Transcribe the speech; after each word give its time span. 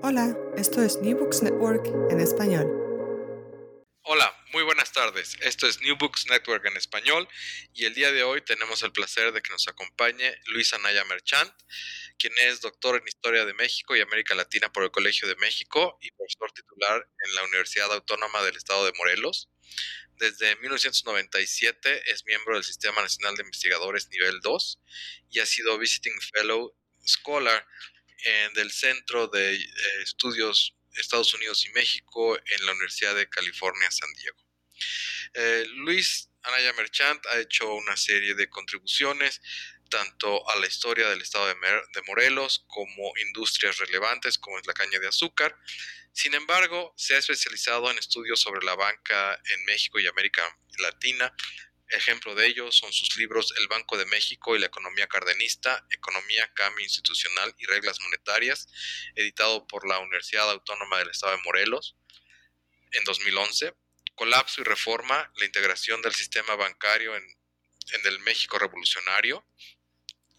Hola, 0.00 0.38
esto 0.56 0.80
es 0.80 0.98
New 0.98 1.18
Books 1.18 1.42
Network 1.42 1.84
en 2.10 2.20
español. 2.20 2.66
Hola, 4.02 4.32
muy 4.52 4.62
buenas 4.62 4.92
tardes. 4.92 5.36
Esto 5.40 5.66
es 5.66 5.80
New 5.80 5.96
Books 5.98 6.26
Network 6.26 6.64
en 6.66 6.76
español 6.76 7.28
y 7.74 7.84
el 7.84 7.94
día 7.94 8.12
de 8.12 8.22
hoy 8.22 8.40
tenemos 8.42 8.84
el 8.84 8.92
placer 8.92 9.32
de 9.32 9.42
que 9.42 9.50
nos 9.50 9.66
acompañe 9.66 10.38
Luis 10.46 10.72
Anaya 10.72 11.04
Merchant, 11.06 11.52
quien 12.16 12.32
es 12.42 12.60
doctor 12.60 12.94
en 12.94 13.08
Historia 13.08 13.44
de 13.44 13.54
México 13.54 13.96
y 13.96 14.00
América 14.00 14.36
Latina 14.36 14.72
por 14.72 14.84
el 14.84 14.92
Colegio 14.92 15.26
de 15.26 15.34
México 15.34 15.98
y 16.00 16.12
profesor 16.12 16.52
titular 16.52 17.04
en 17.26 17.34
la 17.34 17.42
Universidad 17.42 17.92
Autónoma 17.92 18.44
del 18.44 18.56
Estado 18.56 18.86
de 18.86 18.92
Morelos. 18.98 19.50
Desde 20.14 20.54
1997 20.56 22.12
es 22.12 22.24
miembro 22.24 22.54
del 22.54 22.62
Sistema 22.62 23.02
Nacional 23.02 23.34
de 23.34 23.42
Investigadores 23.42 24.08
Nivel 24.10 24.38
2 24.42 24.80
y 25.30 25.40
ha 25.40 25.46
sido 25.46 25.76
Visiting 25.76 26.20
Fellow 26.34 26.72
Scholar 27.04 27.66
en, 28.24 28.54
del 28.54 28.70
Centro 28.70 29.28
de 29.28 29.54
eh, 29.54 29.68
Estudios 30.02 30.74
Estados 30.94 31.32
Unidos 31.34 31.64
y 31.66 31.70
México 31.70 32.36
en 32.36 32.66
la 32.66 32.72
Universidad 32.72 33.14
de 33.14 33.28
California, 33.28 33.90
San 33.90 34.12
Diego. 34.14 34.38
Eh, 35.34 35.66
Luis 35.76 36.30
Anaya 36.42 36.72
Merchant 36.72 37.24
ha 37.26 37.38
hecho 37.38 37.72
una 37.74 37.96
serie 37.96 38.34
de 38.34 38.48
contribuciones 38.48 39.40
tanto 39.90 40.48
a 40.50 40.56
la 40.56 40.66
historia 40.66 41.08
del 41.08 41.22
estado 41.22 41.46
de, 41.46 41.54
de, 41.54 42.02
Morelos 42.06 42.64
como 42.68 43.12
industrias 43.26 43.78
relevantes 43.78 44.38
como 44.38 44.58
es 44.58 44.66
la 44.66 44.74
caña 44.74 44.98
de 44.98 45.08
azúcar. 45.08 45.56
Sin 46.12 46.34
embargo, 46.34 46.94
se 46.96 47.14
ha 47.14 47.18
especializado 47.18 47.90
en 47.90 47.98
estudios 47.98 48.40
sobre 48.40 48.64
la 48.64 48.74
banca 48.74 49.40
en 49.44 49.64
México 49.64 49.98
y 49.98 50.06
América 50.06 50.42
Latina, 50.78 51.32
Ejemplo 51.90 52.34
de 52.34 52.46
ello 52.46 52.70
son 52.70 52.92
sus 52.92 53.16
libros 53.16 53.54
El 53.58 53.68
Banco 53.68 53.96
de 53.96 54.04
México 54.06 54.54
y 54.54 54.58
la 54.58 54.66
Economía 54.66 55.06
Cardenista, 55.06 55.86
Economía, 55.90 56.52
Cambio 56.54 56.84
Institucional 56.84 57.54
y 57.58 57.66
Reglas 57.66 57.98
Monetarias, 58.00 58.68
editado 59.14 59.66
por 59.66 59.88
la 59.88 59.98
Universidad 59.98 60.50
Autónoma 60.50 60.98
del 60.98 61.10
Estado 61.10 61.36
de 61.36 61.42
Morelos 61.44 61.96
en 62.92 63.04
2011, 63.04 63.74
Colapso 64.14 64.60
y 64.60 64.64
Reforma, 64.64 65.32
la 65.36 65.46
integración 65.46 66.02
del 66.02 66.14
sistema 66.14 66.56
bancario 66.56 67.16
en, 67.16 67.24
en 67.24 68.06
el 68.06 68.18
México 68.20 68.58
revolucionario 68.58 69.46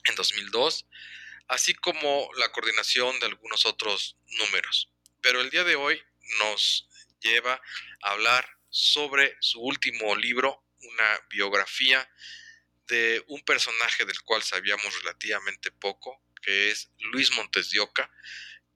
en 0.05 0.15
2002, 0.15 0.85
así 1.47 1.73
como 1.73 2.29
la 2.37 2.51
coordinación 2.51 3.19
de 3.19 3.27
algunos 3.27 3.65
otros 3.65 4.17
números. 4.37 4.91
Pero 5.21 5.41
el 5.41 5.49
día 5.49 5.63
de 5.63 5.75
hoy 5.75 6.01
nos 6.39 6.87
lleva 7.21 7.61
a 8.03 8.11
hablar 8.11 8.47
sobre 8.69 9.35
su 9.39 9.59
último 9.59 10.15
libro, 10.15 10.63
una 10.81 11.19
biografía 11.29 12.09
de 12.87 13.23
un 13.27 13.41
personaje 13.43 14.05
del 14.05 14.19
cual 14.21 14.43
sabíamos 14.43 14.93
relativamente 14.99 15.71
poco, 15.71 16.23
que 16.41 16.71
es 16.71 16.91
Luis 17.11 17.31
Montes 17.31 17.69
de 17.69 17.79
Oca, 17.79 18.11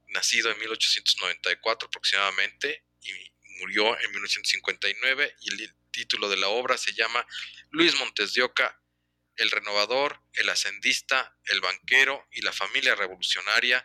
nacido 0.07 0.51
en 0.51 0.59
1894 0.59 1.87
aproximadamente 1.87 2.85
y 3.01 3.11
murió 3.59 3.99
en 3.99 4.11
1959 4.11 5.35
y 5.41 5.49
el 5.49 5.75
título 5.91 6.29
de 6.29 6.37
la 6.37 6.47
obra 6.49 6.77
se 6.77 6.93
llama 6.93 7.25
Luis 7.71 7.95
Montes 7.95 8.33
de 8.33 8.43
Oca, 8.43 8.79
el 9.35 9.49
renovador, 9.49 10.21
el 10.33 10.49
ascendista, 10.49 11.35
el 11.45 11.61
banquero 11.61 12.27
y 12.31 12.41
la 12.41 12.53
familia 12.53 12.95
revolucionaria. 12.95 13.83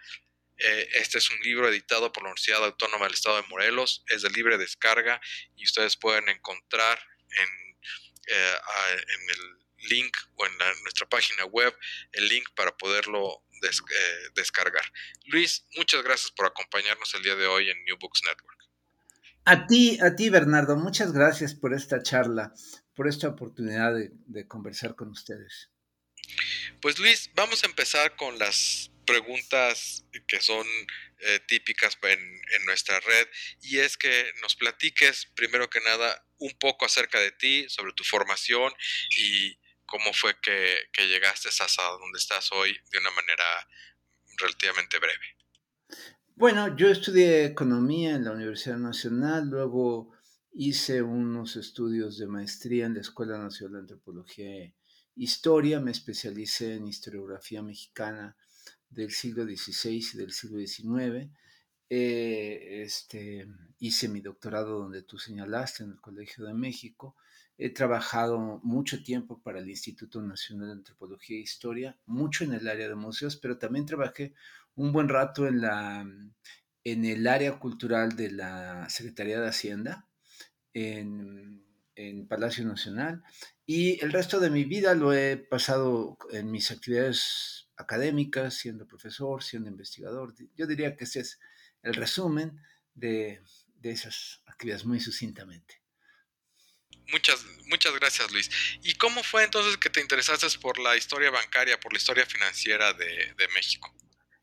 Eh, 0.59 0.89
este 0.95 1.19
es 1.19 1.31
un 1.31 1.41
libro 1.41 1.69
editado 1.69 2.13
por 2.13 2.23
la 2.23 2.31
Universidad 2.31 2.65
Autónoma 2.65 3.07
del 3.07 3.15
Estado 3.15 3.41
de 3.41 3.49
Morelos, 3.49 4.05
es 4.09 4.23
de 4.23 4.31
libre 4.31 4.59
descarga 4.59 5.21
y 5.57 5.65
ustedes 5.65 5.97
pueden 5.97 6.29
encontrar 6.29 7.01
en 7.31 7.68
eh, 8.29 8.57
en 8.93 9.31
el 9.31 9.89
link 9.89 10.17
o 10.37 10.47
en 10.47 10.53
nuestra 10.83 11.09
página 11.09 11.45
web 11.47 11.75
el 12.13 12.29
link 12.29 12.49
para 12.55 12.77
poderlo 12.77 13.45
eh, 13.63 14.31
descargar. 14.35 14.85
Luis, 15.27 15.65
muchas 15.77 16.03
gracias 16.03 16.31
por 16.33 16.47
acompañarnos 16.47 17.15
el 17.15 17.23
día 17.23 17.37
de 17.37 17.47
hoy 17.47 17.71
en 17.71 17.85
New 17.85 17.97
Books 17.99 18.23
Network. 18.25 18.59
A 19.45 19.67
ti, 19.67 19.99
a 20.03 20.15
ti 20.15 20.31
Bernardo, 20.31 20.77
muchas 20.77 21.13
gracias 21.13 21.55
por 21.55 21.73
esta 21.73 22.03
charla, 22.03 22.53
por 22.95 23.09
esta 23.09 23.29
oportunidad 23.29 23.95
de 23.95 24.47
conversar 24.47 24.95
con 24.95 25.09
ustedes. 25.09 25.71
Pues 26.81 26.99
Luis, 26.99 27.31
vamos 27.35 27.63
a 27.65 27.67
empezar 27.67 28.15
con 28.17 28.39
las 28.39 28.91
preguntas 29.09 30.05
que 30.27 30.41
son 30.43 30.67
eh, 31.21 31.41
típicas 31.49 31.99
en, 32.03 32.65
nuestra 32.67 33.01
red 33.01 33.27
y 33.63 33.79
es 33.79 33.97
que 33.97 34.31
nos 34.43 34.55
platiques 34.55 35.27
primero 35.35 35.71
que 35.71 35.81
nada 35.81 36.27
un 36.37 36.53
poco 36.59 36.85
acerca 36.85 37.19
de 37.19 37.33
ti, 37.33 37.67
sobre 37.71 37.95
tu 37.95 38.05
formación 38.05 38.71
y 39.19 39.59
cómo 39.87 40.13
fue 40.13 40.39
que, 40.43 40.77
que 40.93 41.09
llegaste 41.09 41.49
hasta 41.49 41.83
donde 41.83 42.19
estás 42.19 42.53
hoy 42.53 42.77
de 42.91 42.99
una 42.99 43.11
manera 43.11 43.45
relativamente 44.37 44.99
breve. 44.99 45.39
Bueno, 46.37 46.77
yo 46.77 46.89
estudié 46.89 47.47
economía 47.47 48.15
en 48.15 48.25
la 48.25 48.33
Universidad 48.33 48.77
Nacional, 48.77 49.49
luego 49.49 50.13
hice 50.53 51.01
unos 51.01 51.57
estudios 51.57 52.19
de 52.19 52.27
maestría 52.27 52.85
en 52.85 52.95
la 52.95 53.01
Escuela 53.01 53.39
Nacional 53.39 53.87
de 53.87 53.95
Antropología 53.95 54.51
e 54.51 54.75
Historia, 55.17 55.81
me 55.81 55.91
especialicé 55.91 56.75
en 56.75 56.87
historiografía 56.87 57.63
mexicana 57.63 58.37
del 58.91 59.11
siglo 59.11 59.45
XVI 59.45 60.05
y 60.15 60.17
del 60.17 60.33
siglo 60.33 60.59
XIX. 60.59 61.31
Eh, 61.91 62.83
este, 62.83 63.47
hice 63.79 64.09
mi 64.09 64.21
doctorado 64.21 64.81
donde 64.81 65.03
tú 65.03 65.19
señalaste, 65.19 65.85
en 65.85 65.91
el 65.93 66.01
Colegio 66.01 66.45
de 66.45 66.55
México. 66.55 67.17
He 67.57 67.71
trabajado 67.71 68.61
mucho 68.63 69.03
tiempo 69.03 69.41
para 69.43 69.59
el 69.59 69.69
Instituto 69.69 70.23
Nacional 70.23 70.69
de 70.69 70.73
Antropología 70.75 71.37
e 71.39 71.41
Historia, 71.41 71.99
mucho 72.07 72.45
en 72.45 72.53
el 72.53 72.69
área 72.69 72.89
de 72.89 72.95
museos, 72.95 73.37
pero 73.37 73.59
también 73.59 73.87
trabajé 73.87 74.35
un 74.77 74.93
buen 74.93 75.09
rato 75.09 75.49
en, 75.49 75.61
la, 75.61 76.07
en 76.85 77.05
el 77.05 77.27
área 77.27 77.59
cultural 77.59 78.15
de 78.15 78.31
la 78.31 78.89
Secretaría 78.89 79.41
de 79.41 79.49
Hacienda, 79.49 80.07
en, 80.73 81.65
en 81.97 82.29
Palacio 82.29 82.65
Nacional, 82.65 83.25
y 83.67 84.03
el 84.05 84.13
resto 84.13 84.39
de 84.39 84.51
mi 84.51 84.65
vida 84.65 84.95
lo 84.95 85.13
he 85.13 85.37
pasado 85.37 86.17
en 86.31 86.51
mis 86.53 86.71
actividades 86.71 87.68
académicas, 87.79 88.55
siendo 88.55 88.87
profesor, 88.87 89.43
siendo 89.43 89.71
investigador. 89.71 90.35
Yo 90.57 90.67
diría 90.67 90.97
que 90.97 91.05
ese 91.05 91.21
es 91.21 91.41
el 91.83 91.95
resumen 91.95 92.61
de, 92.95 93.41
de 93.77 93.91
esas 93.91 94.43
actividades 94.47 94.85
muy 94.85 95.01
sucintamente. 95.01 95.81
Muchas, 97.11 97.43
muchas 97.67 97.95
gracias 97.95 98.31
Luis. 98.33 98.51
¿Y 98.83 98.95
cómo 98.95 99.23
fue 99.23 99.45
entonces 99.45 99.79
que 99.79 99.89
te 99.89 100.01
interesaste 100.01 100.47
por 100.61 100.79
la 100.79 100.97
historia 100.97 101.31
bancaria, 101.31 101.81
por 101.81 101.93
la 101.93 101.99
historia 101.99 102.27
financiera 102.27 102.93
de, 102.93 103.35
de 103.39 103.49
México? 103.55 103.95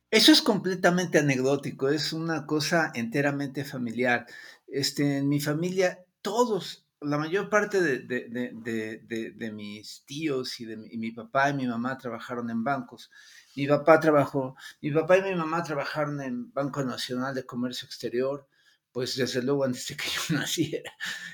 Eso 0.10 0.32
es 0.32 0.42
completamente 0.42 1.20
anecdótico, 1.20 1.90
es 1.90 2.14
una 2.14 2.46
cosa 2.46 2.92
enteramente 2.96 3.66
familiar. 3.66 4.26
Este, 4.68 5.18
en 5.18 5.30
mi 5.30 5.42
familia, 5.42 6.06
todos, 6.22 6.85
la 7.06 7.18
mayor 7.18 7.50
parte 7.50 7.82
de, 7.82 9.52
mis 9.54 10.04
tíos 10.06 10.60
y 10.60 10.66
de 10.66 10.78
mi, 10.78 11.12
papá 11.12 11.50
y 11.50 11.54
mi 11.54 11.68
mamá 11.68 11.98
trabajaron 11.98 12.50
en 12.50 12.64
bancos. 12.64 13.12
Mi 13.56 13.68
papá 13.68 14.00
trabajó, 14.00 14.56
mi 14.82 14.92
papá 14.92 15.18
y 15.18 15.24
mi 15.24 15.36
mamá 15.36 15.64
trabajaron 15.64 16.22
en 16.22 16.54
Banco 16.54 16.84
Nacional 16.84 17.36
de 17.36 17.46
Comercio 17.46 17.86
Exterior, 17.86 18.48
pues 18.92 19.16
desde 19.16 19.42
luego 19.42 19.64
antes 19.64 19.88
de 19.88 19.98
que 19.98 20.04
yo 20.30 20.36
naciera. 20.36 20.92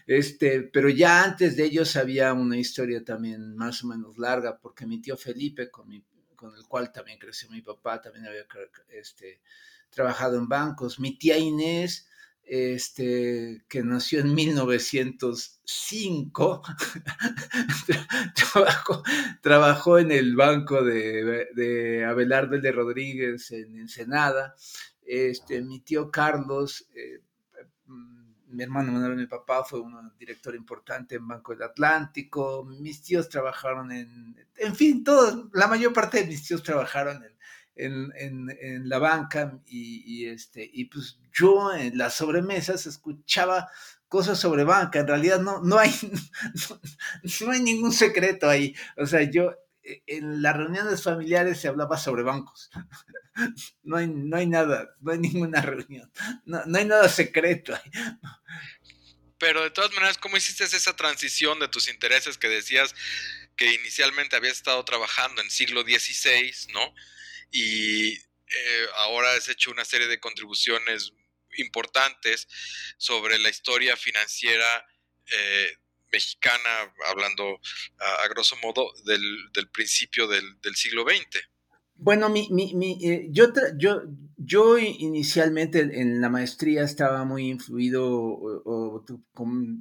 Este, 0.07 0.61
pero 0.61 0.89
ya 0.89 1.23
antes 1.23 1.55
de 1.55 1.65
ellos 1.65 1.95
había 1.95 2.33
una 2.33 2.57
historia 2.57 3.03
también 3.03 3.55
más 3.55 3.83
o 3.83 3.87
menos 3.87 4.17
larga, 4.17 4.57
porque 4.57 4.85
mi 4.85 5.01
tío 5.01 5.17
Felipe, 5.17 5.69
con 5.69 5.91
el 5.91 6.65
cual 6.67 6.91
también 6.91 7.19
creció 7.19 7.49
mi 7.49 7.61
papá, 7.61 8.01
también 8.01 8.25
había 8.25 8.45
este, 8.89 9.41
trabajado 9.89 10.37
en 10.37 10.47
bancos. 10.47 10.99
Mi 10.99 11.17
tía 11.17 11.37
Inés, 11.37 12.07
este, 12.53 13.63
que 13.69 13.81
nació 13.81 14.19
en 14.19 14.35
1905, 14.35 16.61
trabajó, 18.35 19.03
trabajó, 19.41 19.99
en 19.99 20.11
el 20.11 20.35
banco 20.35 20.83
de, 20.83 21.47
de 21.55 22.03
Abelardo 22.03 22.59
de 22.59 22.73
Rodríguez 22.73 23.51
en 23.51 23.77
Ensenada. 23.77 24.53
Este, 25.01 25.61
mi 25.61 25.79
tío 25.79 26.11
Carlos, 26.11 26.89
eh, 26.93 27.21
mi 28.47 28.63
hermano 28.63 28.91
Manuel, 28.91 29.15
mi 29.15 29.27
papá, 29.27 29.63
fue 29.63 29.79
un 29.79 30.11
director 30.19 30.53
importante 30.53 31.15
en 31.15 31.29
Banco 31.29 31.53
del 31.53 31.63
Atlántico. 31.63 32.65
Mis 32.65 33.01
tíos 33.01 33.29
trabajaron 33.29 33.93
en, 33.93 34.35
en 34.57 34.75
fin, 34.75 35.05
todos, 35.05 35.45
la 35.53 35.69
mayor 35.69 35.93
parte 35.93 36.19
de 36.19 36.27
mis 36.27 36.45
tíos 36.45 36.63
trabajaron 36.63 37.23
en, 37.23 37.31
en, 37.75 38.11
en, 38.15 38.89
la 38.89 38.99
banca 38.99 39.59
y, 39.65 40.25
este, 40.25 40.69
y 40.71 40.85
pues 40.85 41.19
yo 41.33 41.73
en 41.73 41.97
las 41.97 42.15
sobremesas 42.15 42.85
escuchaba 42.85 43.69
cosas 44.07 44.39
sobre 44.39 44.63
banca. 44.63 44.99
En 44.99 45.07
realidad 45.07 45.39
no, 45.39 45.61
no, 45.61 45.77
hay, 45.77 45.91
no, 47.41 47.51
hay 47.51 47.61
ningún 47.61 47.93
secreto 47.93 48.49
ahí. 48.49 48.75
O 48.97 49.05
sea, 49.05 49.23
yo 49.23 49.53
e, 49.83 50.03
en 50.07 50.41
las 50.41 50.55
reuniones 50.55 51.03
familiares 51.03 51.59
se 51.59 51.67
hablaba 51.67 51.97
sobre 51.97 52.23
bancos. 52.23 52.69
No 53.83 53.95
hay, 53.95 54.07
no 54.07 54.35
hay 54.35 54.45
nada, 54.45 54.89
no 54.99 55.13
hay 55.13 55.17
ninguna 55.17 55.61
reunión, 55.61 56.11
no, 56.43 56.63
no 56.65 56.77
hay 56.77 56.83
nada 56.83 57.07
secreto. 57.07 57.73
Ahí. 57.73 57.91
Pero 59.41 59.63
de 59.63 59.71
todas 59.71 59.91
maneras, 59.93 60.19
¿cómo 60.19 60.37
hiciste 60.37 60.65
esa 60.65 60.95
transición 60.95 61.59
de 61.59 61.69
tus 61.69 61.87
intereses 61.87 62.37
que 62.37 62.47
decías 62.47 62.93
que 63.55 63.73
inicialmente 63.73 64.35
habías 64.35 64.57
estado 64.57 64.85
trabajando 64.85 65.41
en 65.41 65.49
siglo 65.49 65.81
XVI, 65.81 66.73
¿no? 66.73 66.93
Y 67.51 68.13
eh, 68.13 68.85
ahora 68.97 69.33
has 69.33 69.47
hecho 69.49 69.71
una 69.71 69.85
serie 69.85 70.07
de 70.07 70.19
contribuciones 70.19 71.13
importantes 71.57 72.47
sobre 72.97 73.37
la 73.39 73.49
historia 73.49 73.95
financiera 73.97 74.85
eh, 75.25 75.67
mexicana, 76.11 76.93
hablando 77.09 77.59
a, 77.99 78.27
grosso 78.29 78.55
modo 78.63 78.91
del, 79.05 79.69
principio 79.71 80.27
del, 80.27 80.75
siglo 80.75 81.03
XX. 81.03 81.39
Bueno, 81.95 82.29
mi, 82.29 82.49
mi, 82.51 82.97
eh, 83.05 83.27
yo, 83.29 83.53
yo, 83.77 84.01
yo 84.37 84.77
inicialmente 84.77 85.79
en 85.79 86.19
la 86.19 86.29
maestría 86.29 86.83
estaba 86.83 87.23
muy 87.25 87.49
influido 87.49 88.03
o 88.03 89.05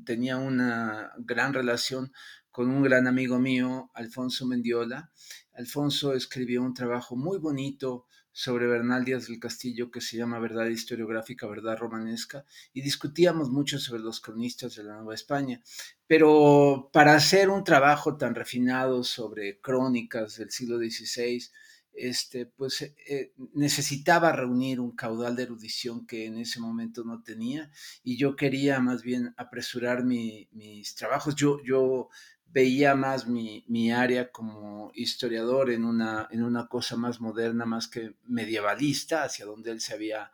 tenía 0.05 0.37
una 0.37 1.13
gran 1.19 1.55
relación 1.55 2.13
con 2.51 2.69
un 2.69 2.83
gran 2.83 3.07
amigo 3.07 3.39
mío, 3.39 3.91
Alfonso 3.95 4.47
Mendiola, 4.47 5.11
Alfonso 5.61 6.15
escribió 6.15 6.63
un 6.63 6.75
trabajo 6.75 7.17
muy 7.17 7.39
bonito 7.39 8.07
sobre 8.33 8.67
Bernal 8.67 9.05
Díaz 9.05 9.27
del 9.27 9.39
Castillo 9.39 9.91
que 9.91 10.01
se 10.01 10.17
llama 10.17 10.39
Verdad 10.39 10.67
historiográfica, 10.67 11.47
Verdad 11.47 11.77
romanesca, 11.77 12.45
y 12.73 12.81
discutíamos 12.81 13.51
mucho 13.51 13.79
sobre 13.79 14.03
los 14.03 14.21
cronistas 14.21 14.77
de 14.77 14.85
la 14.85 14.97
Nueva 14.97 15.15
España. 15.15 15.61
Pero 16.07 16.89
para 16.93 17.15
hacer 17.15 17.51
un 17.51 17.63
trabajo 17.63 18.17
tan 18.17 18.35
refinado 18.35 19.05
sobre 19.05 19.61
crónicas 19.61 20.39
del 20.39 20.51
siglo 20.51 20.79
XVI, 20.79 21.51
este, 21.93 22.47
pues 22.47 22.81
eh, 22.83 23.35
necesitaba 23.53 24.33
reunir 24.33 24.81
un 24.81 24.93
caudal 24.93 25.37
de 25.37 25.43
erudición 25.43 26.07
que 26.07 26.25
en 26.25 26.39
ese 26.39 26.61
momento 26.61 27.05
no 27.05 27.23
tenía 27.23 27.71
y 28.03 28.17
yo 28.17 28.37
quería 28.37 28.81
más 28.81 29.03
bien 29.03 29.35
apresurar 29.37 30.05
mis 30.05 30.95
trabajos. 30.95 31.35
Yo, 31.35 31.61
yo 31.63 32.09
veía 32.53 32.95
más 32.95 33.27
mi, 33.27 33.65
mi, 33.69 33.93
área 33.93 34.31
como 34.31 34.91
historiador 34.95 35.71
en 35.71 35.85
una, 35.85 36.29
en 36.31 36.43
una 36.43 36.67
cosa 36.67 36.97
más 36.97 37.21
moderna, 37.21 37.65
más 37.65 37.89
que 37.89 38.15
medievalista, 38.27 39.25
hacia 39.25 39.47
donde 39.47 39.71
él 39.71 39.81
se 39.81 39.95
había 39.95 40.33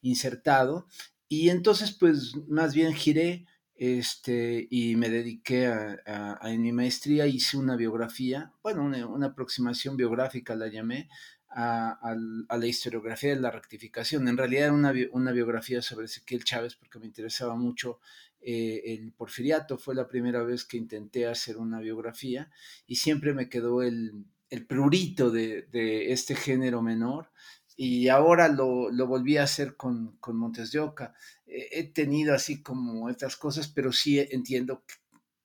insertado. 0.00 0.86
Y 1.28 1.50
entonces, 1.50 1.92
pues, 1.92 2.34
más 2.48 2.74
bien 2.74 2.94
giré 2.94 3.46
este, 3.74 4.66
y 4.70 4.96
me 4.96 5.08
dediqué 5.08 5.66
a, 5.66 6.38
en 6.42 6.62
mi 6.62 6.72
maestría, 6.72 7.26
hice 7.26 7.56
una 7.56 7.76
biografía, 7.76 8.52
bueno, 8.62 8.84
una, 8.84 9.26
aproximación 9.26 9.96
biográfica 9.96 10.56
la 10.56 10.68
llamé, 10.68 11.08
a, 11.50 11.98
a, 12.02 12.58
la 12.58 12.66
historiografía 12.66 13.30
de 13.30 13.40
la 13.40 13.50
rectificación. 13.50 14.28
En 14.28 14.36
realidad 14.36 14.64
era 14.64 14.72
una, 14.72 14.92
una 15.12 15.32
biografía 15.32 15.80
sobre 15.80 16.06
Ezequiel 16.06 16.44
Chávez 16.44 16.76
porque 16.76 16.98
me 16.98 17.06
interesaba 17.06 17.54
mucho 17.54 18.00
eh, 18.50 18.94
el 18.94 19.12
porfiriato. 19.12 19.76
Fue 19.76 19.94
la 19.94 20.08
primera 20.08 20.42
vez 20.42 20.64
que 20.64 20.78
intenté 20.78 21.26
hacer 21.26 21.58
una 21.58 21.80
biografía 21.80 22.50
y 22.86 22.96
siempre 22.96 23.34
me 23.34 23.48
quedó 23.50 23.82
el, 23.82 24.24
el 24.48 24.66
prurito 24.66 25.30
de, 25.30 25.66
este 26.12 26.34
género 26.34 26.80
menor. 26.80 27.30
Y 27.76 28.08
ahora 28.08 28.48
lo, 28.48 28.90
lo 28.90 29.06
volví 29.06 29.36
a 29.36 29.44
hacer 29.44 29.76
con, 29.76 30.16
con 30.16 30.36
Montes 30.36 30.72
de 30.72 30.80
Oca. 30.80 31.14
he 31.46 31.84
tenido 31.92 32.34
así 32.34 32.62
como 32.62 33.10
estas 33.10 33.36
cosas, 33.36 33.68
pero 33.68 33.92
sí 33.92 34.18
entiendo 34.18 34.82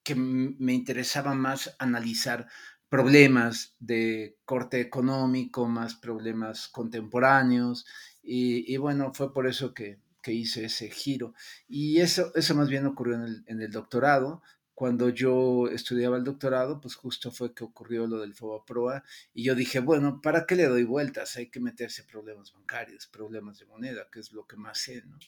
que 0.04 0.16
me 0.16 0.74
interesaba 0.74 1.34
más 1.34 1.76
analizar 1.80 2.48
problemas 2.94 3.76
de 3.80 4.38
corte 4.46 4.80
económico, 4.80 5.68
más 5.68 5.96
problemas 5.96 6.68
contemporáneos. 6.68 7.88
Y, 8.22 8.78
bueno, 8.78 9.12
fue 9.16 9.34
por 9.34 9.48
eso 9.48 9.74
que, 9.74 9.98
que 10.24 10.34
hice 10.34 10.66
ese 10.66 10.90
giro. 10.90 11.36
Y 11.68 12.00
eso, 12.00 12.32
eso 12.34 12.56
más 12.56 12.70
bien 12.70 12.88
ocurrió 12.88 13.16
en 13.16 13.24
el, 13.24 13.44
en 13.48 13.62
el 13.62 13.72
doctorado. 13.72 14.42
Cuando 14.74 15.10
yo 15.10 15.68
estudiaba 15.68 16.18
el 16.18 16.24
doctorado, 16.24 16.82
pues 16.82 16.96
justo 16.96 17.32
fue 17.32 17.54
que 17.54 17.64
ocurrió 17.64 18.08
lo 18.08 18.20
del 18.20 18.34
FOBAPROA 18.34 19.04
y 19.32 19.44
yo 19.44 19.54
dije, 19.54 19.80
bueno, 19.80 20.20
¿para 20.20 20.48
qué 20.48 20.56
le 20.56 20.66
doy 20.66 20.84
vueltas? 20.84 21.36
Hay 21.36 21.52
que 21.52 21.60
meterse 21.60 22.04
problemas 22.04 22.52
bancarios, 22.54 23.06
problemas 23.06 23.60
de 23.60 23.68
moneda, 23.68 24.08
que 24.12 24.20
es 24.20 24.32
lo 24.32 24.48
que 24.48 24.56
más 24.56 24.80
sé, 24.80 25.04
¿no? 25.06 25.20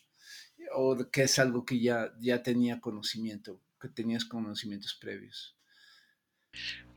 O 0.73 1.11
que 1.11 1.23
es 1.23 1.37
algo 1.37 1.63
que 1.63 1.79
ya, 1.79 2.11
ya 2.19 2.41
tenía 2.41 2.81
conocimiento, 2.81 3.61
que 3.79 3.89
tenías 3.89 4.25
conocimientos 4.25 4.95
previos. 4.95 5.55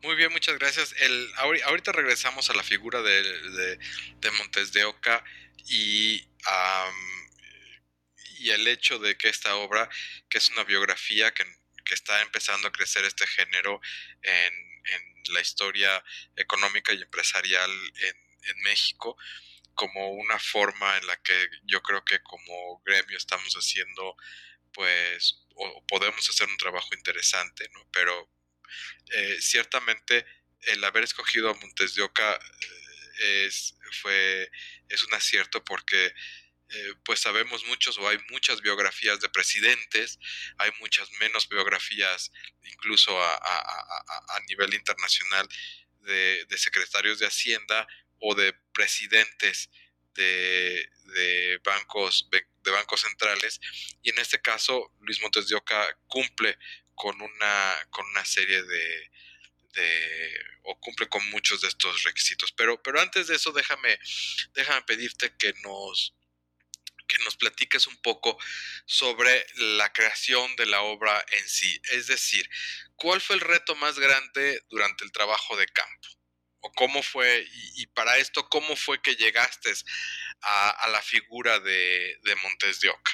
Muy 0.03 0.15
bien, 0.15 0.33
muchas 0.33 0.59
gracias. 0.59 0.95
El, 1.01 1.29
ahorita 1.37 1.93
regresamos 1.93 2.49
a 2.51 2.55
la 2.55 2.63
figura 2.63 3.03
de, 3.03 3.23
de, 4.21 4.31
Montes 4.39 4.73
de 4.73 4.85
Oca 4.85 5.25
y 5.67 6.23
y 8.39 8.51
el 8.51 8.67
hecho 8.67 8.99
de 8.99 9.17
que 9.17 9.29
esta 9.29 9.57
obra, 9.57 9.89
que 10.29 10.39
es 10.39 10.51
una 10.51 10.65
biografía 10.65 11.33
que, 11.33 11.45
está 11.91 12.21
empezando 12.21 12.69
a 12.69 12.73
crecer 12.73 13.03
este 13.07 13.27
género 13.27 13.81
en, 14.23 14.69
la 15.31 15.41
historia 15.41 16.03
económica 16.37 16.93
y 16.93 17.03
empresarial 17.03 17.71
en, 17.71 18.63
México, 18.63 19.17
como 19.75 20.13
una 20.13 20.39
forma 20.39 20.97
en 20.97 21.07
la 21.07 21.17
que 21.23 21.49
yo 21.65 21.83
creo 21.83 22.03
que 22.03 22.23
como 22.23 22.83
gremio 22.85 23.17
estamos 23.17 23.53
haciendo, 23.55 24.17
pues, 24.73 25.47
o 25.55 25.85
podemos 25.87 26.27
hacer 26.31 26.49
un 26.49 26.57
trabajo 26.57 26.89
interesante, 26.95 27.69
¿no? 27.75 27.87
Pero 27.93 28.31
eh, 29.13 29.37
ciertamente 29.41 30.25
el 30.63 30.83
haber 30.85 31.05
escogido 31.05 31.51
a 31.51 31.55
Montes 31.55 31.95
de 31.95 32.03
Oca 32.03 32.35
eh, 33.21 33.47
es, 33.47 33.77
fue, 34.01 34.51
es 34.89 35.05
un 35.05 35.15
acierto 35.15 35.65
porque 35.65 36.15
eh, 36.71 36.95
pues 37.05 37.21
sabemos 37.21 37.65
muchos 37.65 37.97
o 37.99 38.09
hay 38.09 38.19
muchas 38.31 38.61
biografías 38.61 39.21
de 39.21 39.29
presidentes, 39.31 40.19
hay 40.59 40.71
muchas 40.81 41.11
menos 41.13 41.49
biografías 41.49 42.31
incluso 42.65 43.19
a, 43.21 44.41
nivel 44.49 44.75
internacional 44.75 45.49
de, 46.01 46.47
secretarios 46.57 47.19
de 47.19 47.27
Hacienda 47.27 47.87
o 48.21 48.35
de 48.35 48.53
presidentes 48.73 49.71
de, 50.15 51.61
bancos 51.65 52.29
de 52.31 52.71
bancos 52.71 53.01
centrales. 53.01 53.61
Y 54.03 54.11
en 54.11 54.19
este 54.19 54.41
caso 54.41 54.93
Luis 55.01 55.21
Montes 55.23 55.49
de 55.49 55.57
Oca 55.57 55.87
cumple 56.07 56.59
con 56.95 57.21
una 57.21 57.77
con 57.91 58.07
una 58.07 58.25
serie 58.25 58.63
de, 58.63 59.11
de, 59.73 60.45
o 60.65 60.79
cumple 60.81 61.09
con 61.09 61.25
muchos 61.31 61.63
de 61.63 61.69
estos 61.69 62.03
requisitos. 62.05 62.53
Pero 62.53 62.83
pero 62.83 63.01
antes 63.01 63.29
de 63.29 63.37
eso 63.37 63.53
déjame 63.53 63.99
déjame 64.53 64.83
pedirte 64.83 65.35
que 65.39 65.55
nos 65.63 66.15
nos 67.25 67.37
platiques 67.37 67.87
un 67.87 67.97
poco 68.03 68.39
sobre 68.87 69.47
la 69.77 69.93
creación 69.93 70.55
de 70.57 70.67
la 70.67 70.83
obra 70.83 71.25
en 71.33 71.49
sí. 71.49 71.81
Es 71.93 72.07
decir, 72.07 72.49
¿cuál 72.97 73.21
fue 73.21 73.37
el 73.37 73.41
reto 73.41 73.75
más 73.77 73.99
grande 73.99 74.63
durante 74.69 75.05
el 75.05 75.13
trabajo 75.13 75.57
de 75.57 75.67
campo? 75.67 76.09
¿O 76.61 76.73
cómo 76.73 77.03
fue, 77.03 77.47
y, 77.77 77.87
para 77.89 78.17
esto, 78.19 78.49
cómo 78.49 78.75
fue 78.75 79.01
que 79.01 79.15
llegaste 79.15 79.71
a, 80.43 80.89
la 80.91 81.01
figura 81.03 81.61
de, 81.61 82.17
Montes 82.43 82.81
de 82.81 82.89
Oca? 82.89 83.13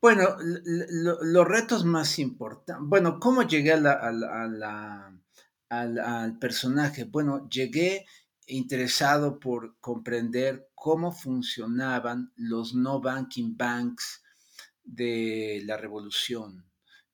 Bueno, 0.00 0.36
los 0.40 1.46
retos 1.46 1.84
más 1.84 2.18
importantes, 2.18 2.88
bueno, 2.88 3.20
¿cómo 3.20 3.46
llegué 3.46 3.72
al 3.72 5.18
personaje? 6.40 7.04
Bueno, 7.04 7.48
llegué 7.48 8.06
interesado 8.50 9.38
por 9.38 9.76
comprender 9.80 10.68
cómo 10.80 11.12
funcionaban 11.12 12.32
los 12.36 12.74
no 12.74 13.02
banking 13.02 13.54
banks 13.54 14.22
de 14.82 15.62
la 15.66 15.76
revolución, 15.76 16.64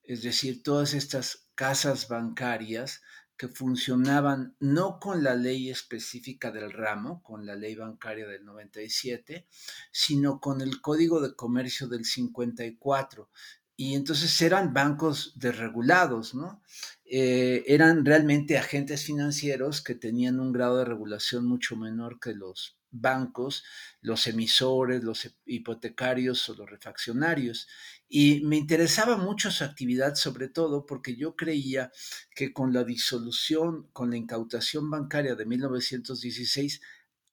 es 0.05 0.23
decir, 0.23 0.63
todas 0.63 0.95
estas 0.95 1.49
casas 1.57 2.07
bancarias 2.07 3.03
que 3.37 3.49
funcionaban 3.49 4.55
no 4.61 5.01
con 5.01 5.25
la 5.25 5.35
ley 5.35 5.69
específica 5.69 6.53
del 6.53 6.73
ramo, 6.73 7.25
con 7.25 7.45
la 7.45 7.57
ley 7.57 7.75
bancaria 7.75 8.29
del 8.29 8.45
97, 8.45 9.49
sino 9.91 10.39
con 10.41 10.61
el 10.61 10.81
Código 10.81 11.21
de 11.21 11.35
Comercio 11.35 11.89
del 11.89 12.05
54. 12.05 13.29
Y 13.75 13.95
entonces 13.97 14.41
eran 14.43 14.73
bancos 14.75 15.33
desregulados, 15.35 16.37
¿no? 16.37 16.63
Eh, 17.05 17.65
eran 17.67 18.05
realmente 18.05 18.57
agentes 18.57 19.03
financieros 19.03 19.83
que 19.83 19.97
tenían 19.97 20.39
un 20.39 20.53
grado 20.53 20.79
de 20.79 20.85
regulación 20.85 21.47
mucho 21.47 21.77
menor 21.77 22.21
que 22.21 22.33
los 22.33 22.79
bancos, 23.00 23.65
los 24.00 24.26
emisores, 24.26 25.03
los 25.03 25.31
hipotecarios 25.45 26.49
o 26.49 26.55
los 26.55 26.71
refaccionarios. 26.71 27.69
Y 28.09 28.41
me 28.45 28.57
interesaba 28.57 29.17
mucho 29.17 29.50
su 29.50 29.65
actividad, 29.65 30.15
sobre 30.15 30.49
todo 30.49 30.87
porque 30.87 31.17
yo 31.17 31.35
creía 31.35 31.91
que 32.35 32.53
con 32.53 32.73
la 32.73 32.85
disolución, 32.85 33.88
con 33.93 34.11
la 34.11 34.17
incautación 34.17 34.91
bancaria 34.91 35.35
de 35.35 35.47
1916, 35.47 36.81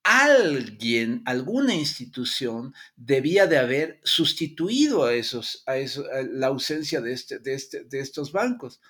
alguien, 0.03 1.21
alguna 1.25 1.75
institución 1.75 2.73
debía 2.95 3.47
de 3.47 3.57
haber 3.57 4.01
sustituido 4.03 5.05
a 5.05 5.13
esos, 5.13 5.63
a, 5.65 5.77
eso, 5.77 6.05
la 6.31 6.47
ausencia 6.47 7.01
de, 7.01 7.13
este, 7.13 7.39
de, 7.39 7.53
este, 7.53 7.83
de 7.85 7.99
estos 7.99 8.31
bancos 8.31 8.81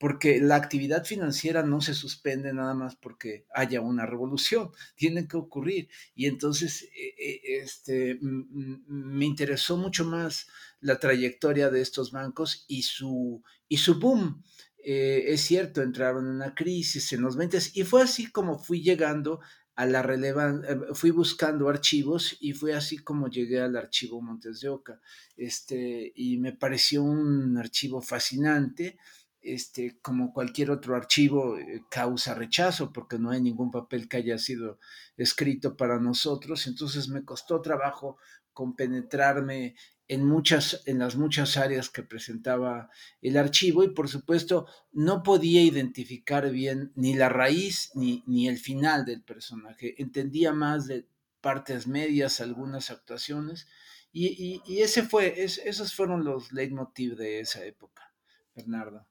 porque 0.00 0.40
la 0.40 0.56
actividad 0.56 1.04
financiera 1.04 1.62
no 1.62 1.82
se 1.82 1.92
suspende 1.92 2.54
nada 2.54 2.72
más 2.72 2.96
porque 2.96 3.44
haya 3.54 3.82
una 3.82 4.06
revolución, 4.06 4.70
tiene 4.96 5.28
que 5.28 5.36
ocurrir. 5.36 5.90
Y 6.14 6.24
entonces 6.24 6.84
e, 6.96 7.14
e, 7.18 7.58
este, 7.58 8.18
me 8.22 9.26
interesó 9.26 9.76
mucho 9.76 10.06
más 10.06 10.46
la 10.80 10.98
trayectoria 10.98 11.68
de 11.68 11.82
estos 11.82 12.12
bancos 12.12 12.64
y 12.66 12.84
su, 12.84 13.42
y 13.68 13.76
su 13.76 14.00
boom. 14.00 14.42
Eh, 14.82 15.24
es 15.34 15.42
cierto, 15.42 15.82
entraron 15.82 16.24
en 16.24 16.36
una 16.36 16.54
crisis 16.54 17.12
en 17.12 17.20
los 17.20 17.36
20 17.36 17.58
y 17.74 17.82
fue 17.82 18.00
así 18.00 18.32
como 18.32 18.58
fui 18.58 18.80
llegando 18.82 19.40
a 19.80 19.86
la 19.86 20.02
relevancia, 20.02 20.72
eh, 20.72 20.78
fui 20.92 21.10
buscando 21.10 21.70
archivos 21.70 22.36
y 22.38 22.52
fue 22.52 22.74
así 22.74 22.98
como 22.98 23.28
llegué 23.28 23.62
al 23.62 23.76
archivo 23.76 24.20
Montes 24.20 24.60
de 24.60 24.68
Oca. 24.68 25.00
Este, 25.38 26.12
y 26.14 26.36
me 26.36 26.52
pareció 26.52 27.02
un 27.02 27.56
archivo 27.56 28.02
fascinante 28.02 28.98
este, 29.40 29.98
como 30.02 30.34
cualquier 30.34 30.70
otro 30.70 30.96
archivo, 30.96 31.56
eh, 31.56 31.82
causa 31.90 32.34
rechazo 32.34 32.92
porque 32.92 33.18
no 33.18 33.30
hay 33.30 33.40
ningún 33.40 33.70
papel 33.70 34.06
que 34.06 34.18
haya 34.18 34.36
sido 34.36 34.78
escrito 35.16 35.78
para 35.78 35.98
nosotros. 35.98 36.66
Entonces 36.66 37.08
me 37.08 37.24
costó 37.24 37.62
trabajo 37.62 38.18
compenetrarme 38.52 39.76
en 40.10 40.26
muchas, 40.26 40.82
en 40.86 40.98
las 40.98 41.14
muchas 41.14 41.56
áreas 41.56 41.88
que 41.88 42.02
presentaba 42.02 42.90
el 43.22 43.36
archivo 43.36 43.84
y 43.84 43.90
por 43.90 44.08
supuesto 44.08 44.66
no 44.92 45.22
podía 45.22 45.62
identificar 45.62 46.50
bien 46.50 46.90
ni 46.96 47.14
la 47.14 47.28
raíz 47.28 47.92
ni, 47.94 48.24
ni 48.26 48.48
el 48.48 48.58
final 48.58 49.04
del 49.04 49.22
personaje. 49.22 49.94
Entendía 50.02 50.52
más 50.52 50.88
de 50.88 51.06
partes 51.40 51.86
medias, 51.86 52.40
algunas 52.40 52.90
actuaciones 52.90 53.68
y, 54.12 54.60
y, 54.66 54.82
ese 54.82 55.04
fue, 55.04 55.44
esos 55.44 55.94
fueron 55.94 56.24
los 56.24 56.50
leitmotiv 56.50 57.14
de 57.14 57.38
esa 57.38 57.64
época, 57.64 58.12
Bernardo. 58.56 59.06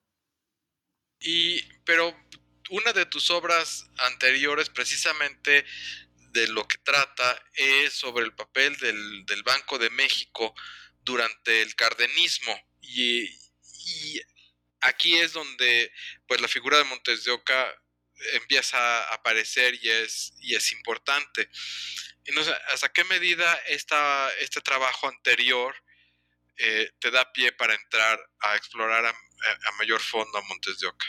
Y, 1.22 1.62
pero 1.86 2.14
una 2.72 2.92
de 2.92 3.06
tus 3.06 3.32
obras 3.32 3.90
anteriores, 4.12 4.70
precisamente 4.70 5.64
de 6.34 6.48
lo 6.50 6.68
que 6.68 6.78
trata, 6.80 7.42
es 7.54 7.94
sobre 7.94 8.26
el 8.26 8.34
papel 8.34 8.76
del, 8.78 9.44
Banco 9.44 9.78
de 9.78 9.90
México 9.92 10.54
durante 11.04 11.62
el 11.62 11.76
cardenismo. 11.76 12.56
Y, 12.82 13.30
aquí 14.82 15.16
es 15.16 15.34
donde 15.34 15.92
pues 16.28 16.40
la 16.40 16.48
figura 16.48 16.78
de 16.78 16.84
Montes 16.86 17.26
de 17.26 17.32
Oca 17.32 17.76
empieza 18.34 18.78
a 18.78 19.16
aparecer 19.16 19.76
y 19.82 19.90
es, 19.90 20.34
y 20.40 20.56
es 20.56 20.72
importante. 20.72 21.50
¿Hasta 22.72 22.90
qué 22.90 23.04
medida 23.06 23.52
esta, 23.68 24.32
este 24.40 24.62
trabajo 24.62 25.08
anterior 25.08 25.76
eh, 26.58 26.92
te 27.00 27.10
da 27.10 27.32
pie 27.32 27.52
para 27.54 27.74
entrar 27.74 28.20
a 28.42 28.56
explorar 28.56 29.06
a, 29.06 29.10
a 29.10 29.78
mayor 29.78 30.02
fondo 30.02 30.38
a 30.38 30.42
Montes 30.42 30.80
de 30.80 30.88
Oca. 30.88 31.06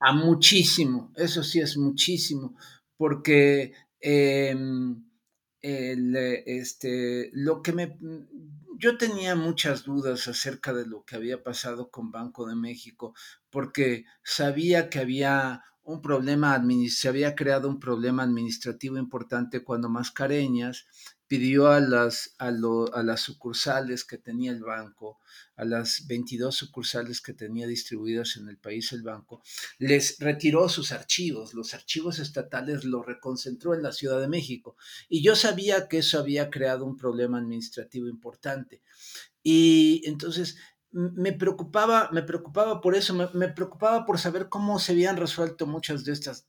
A 0.00 0.12
muchísimo, 0.12 1.12
eso 1.16 1.42
sí 1.42 1.60
es 1.60 1.76
muchísimo, 1.76 2.56
porque 2.96 3.72
em, 4.00 5.04
este, 5.60 7.30
lo 7.32 7.62
que 7.62 7.72
me... 7.72 7.96
Yo 8.80 8.96
tenía 8.96 9.34
muchas 9.34 9.82
dudas 9.82 10.28
acerca 10.28 10.72
de 10.72 10.86
lo 10.86 11.04
que 11.04 11.16
había 11.16 11.42
pasado 11.42 11.90
con 11.90 12.12
Banco 12.12 12.46
de 12.46 12.54
México, 12.54 13.12
porque 13.50 14.04
sabía 14.22 14.88
que 14.88 15.00
había 15.00 15.64
un 15.82 16.00
problema, 16.00 16.62
se 16.88 17.08
había 17.08 17.34
creado 17.34 17.68
un 17.68 17.80
problema 17.80 18.22
administrativo 18.22 18.96
importante 18.96 19.64
cuando 19.64 19.88
Mascareñas 19.88 20.86
pidió 21.28 21.68
a 21.68 21.78
las, 21.78 22.34
a, 22.38 22.48
a 22.48 23.02
las 23.02 23.20
sucursales 23.20 24.04
que 24.04 24.16
tenía 24.16 24.50
el 24.50 24.62
banco, 24.62 25.20
a 25.56 25.64
las 25.64 26.06
22 26.06 26.54
sucursales 26.54 27.20
que 27.20 27.34
tenía 27.34 27.66
distribuidas 27.66 28.36
en 28.38 28.48
el 28.48 28.56
país 28.56 28.92
el 28.92 29.02
banco, 29.02 29.42
les 29.78 30.18
retiró 30.18 30.68
sus 30.70 30.90
archivos, 30.90 31.52
los 31.52 31.74
archivos 31.74 32.18
estatales 32.18 32.84
los 32.84 33.04
reconcentró 33.04 33.74
en 33.74 33.82
la 33.82 33.92
Ciudad 33.92 34.20
de 34.20 34.28
México. 34.28 34.76
Y 35.08 35.22
yo 35.22 35.36
sabía 35.36 35.86
que 35.86 35.98
eso 35.98 36.18
había 36.18 36.48
creado 36.48 36.86
un 36.86 36.96
problema 36.96 37.38
administrativo 37.38 38.08
importante. 38.08 38.82
Y 39.42 40.02
entonces 40.06 40.56
me 40.90 41.34
preocupaba, 41.34 42.08
me 42.10 42.22
preocupaba 42.22 42.80
por 42.80 42.96
eso, 42.96 43.12
me, 43.14 43.28
me 43.34 43.48
preocupaba 43.48 44.06
por 44.06 44.18
saber 44.18 44.48
cómo 44.48 44.78
se 44.78 44.92
habían 44.92 45.18
resuelto 45.18 45.66
muchas 45.66 46.04
de 46.04 46.12
estas 46.12 46.48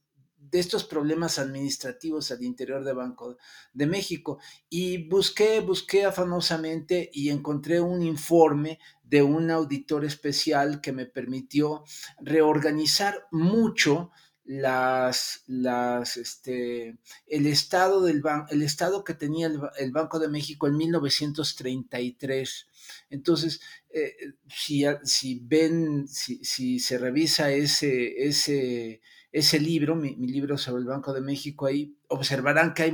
de 0.51 0.59
estos 0.59 0.83
problemas 0.83 1.39
administrativos 1.39 2.31
al 2.31 2.43
interior 2.43 2.83
de 2.83 2.93
Banco 2.93 3.37
de 3.73 3.85
México. 3.87 4.39
Y 4.69 5.09
busqué, 5.09 5.59
busqué 5.59 6.05
afanosamente 6.05 7.09
y 7.13 7.29
encontré 7.29 7.81
un 7.81 8.01
informe 8.01 8.79
de 9.03 9.23
un 9.23 9.49
auditor 9.51 10.05
especial 10.05 10.81
que 10.81 10.91
me 10.91 11.05
permitió 11.05 11.83
reorganizar 12.21 13.27
mucho 13.31 14.11
las, 14.49 15.43
las, 15.45 16.17
este, 16.17 16.97
el 17.27 17.45
estado 17.45 18.01
del 18.01 18.23
el 18.49 18.63
estado 18.63 19.03
que 19.03 19.13
tenía 19.13 19.45
el, 19.77 19.91
Banco 19.91 20.17
de 20.17 20.27
México 20.27 20.65
en 20.65 20.75
1933. 20.75 22.67
Entonces, 23.11 23.61
eh, 23.91 24.15
si, 24.47 24.85
si, 25.03 25.39
ven, 25.43 26.07
si, 26.07 26.43
si 26.43 26.79
se 26.79 26.97
revisa 26.97 27.51
ese, 27.51 28.25
ese, 28.27 29.01
ese 29.31 29.59
libro, 29.59 29.95
mi, 29.95 30.15
libro 30.15 30.57
sobre 30.57 30.81
el 30.81 30.87
Banco 30.87 31.13
de 31.13 31.21
México, 31.21 31.65
ahí 31.65 31.95
observarán 32.07 32.73
que 32.73 32.83
hay, 32.83 32.93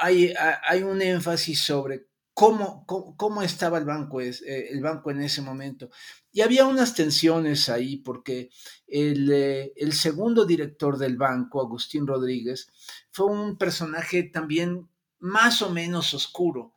hay, 0.00 0.34
hay 0.64 0.82
un 0.82 1.02
énfasis 1.02 1.62
sobre 1.62 2.06
cómo, 2.34 2.86
cómo, 2.86 3.42
estaba 3.42 3.78
el 3.78 3.84
banco, 3.84 4.20
eh, 4.20 4.32
el 4.70 4.80
banco 4.80 5.10
en 5.10 5.20
ese 5.20 5.42
momento. 5.42 5.90
Y 6.32 6.40
había 6.40 6.66
unas 6.66 6.94
tensiones 6.94 7.68
ahí 7.68 7.98
porque 7.98 8.50
el, 8.86 9.30
eh, 9.30 9.72
el, 9.76 9.92
segundo 9.92 10.46
director 10.46 10.96
del 10.96 11.16
banco, 11.16 11.60
Agustín 11.60 12.06
Rodríguez, 12.06 12.70
fue 13.10 13.26
un 13.26 13.58
personaje 13.58 14.22
también 14.22 14.88
más 15.18 15.60
o 15.60 15.70
menos 15.70 16.14
oscuro. 16.14 16.74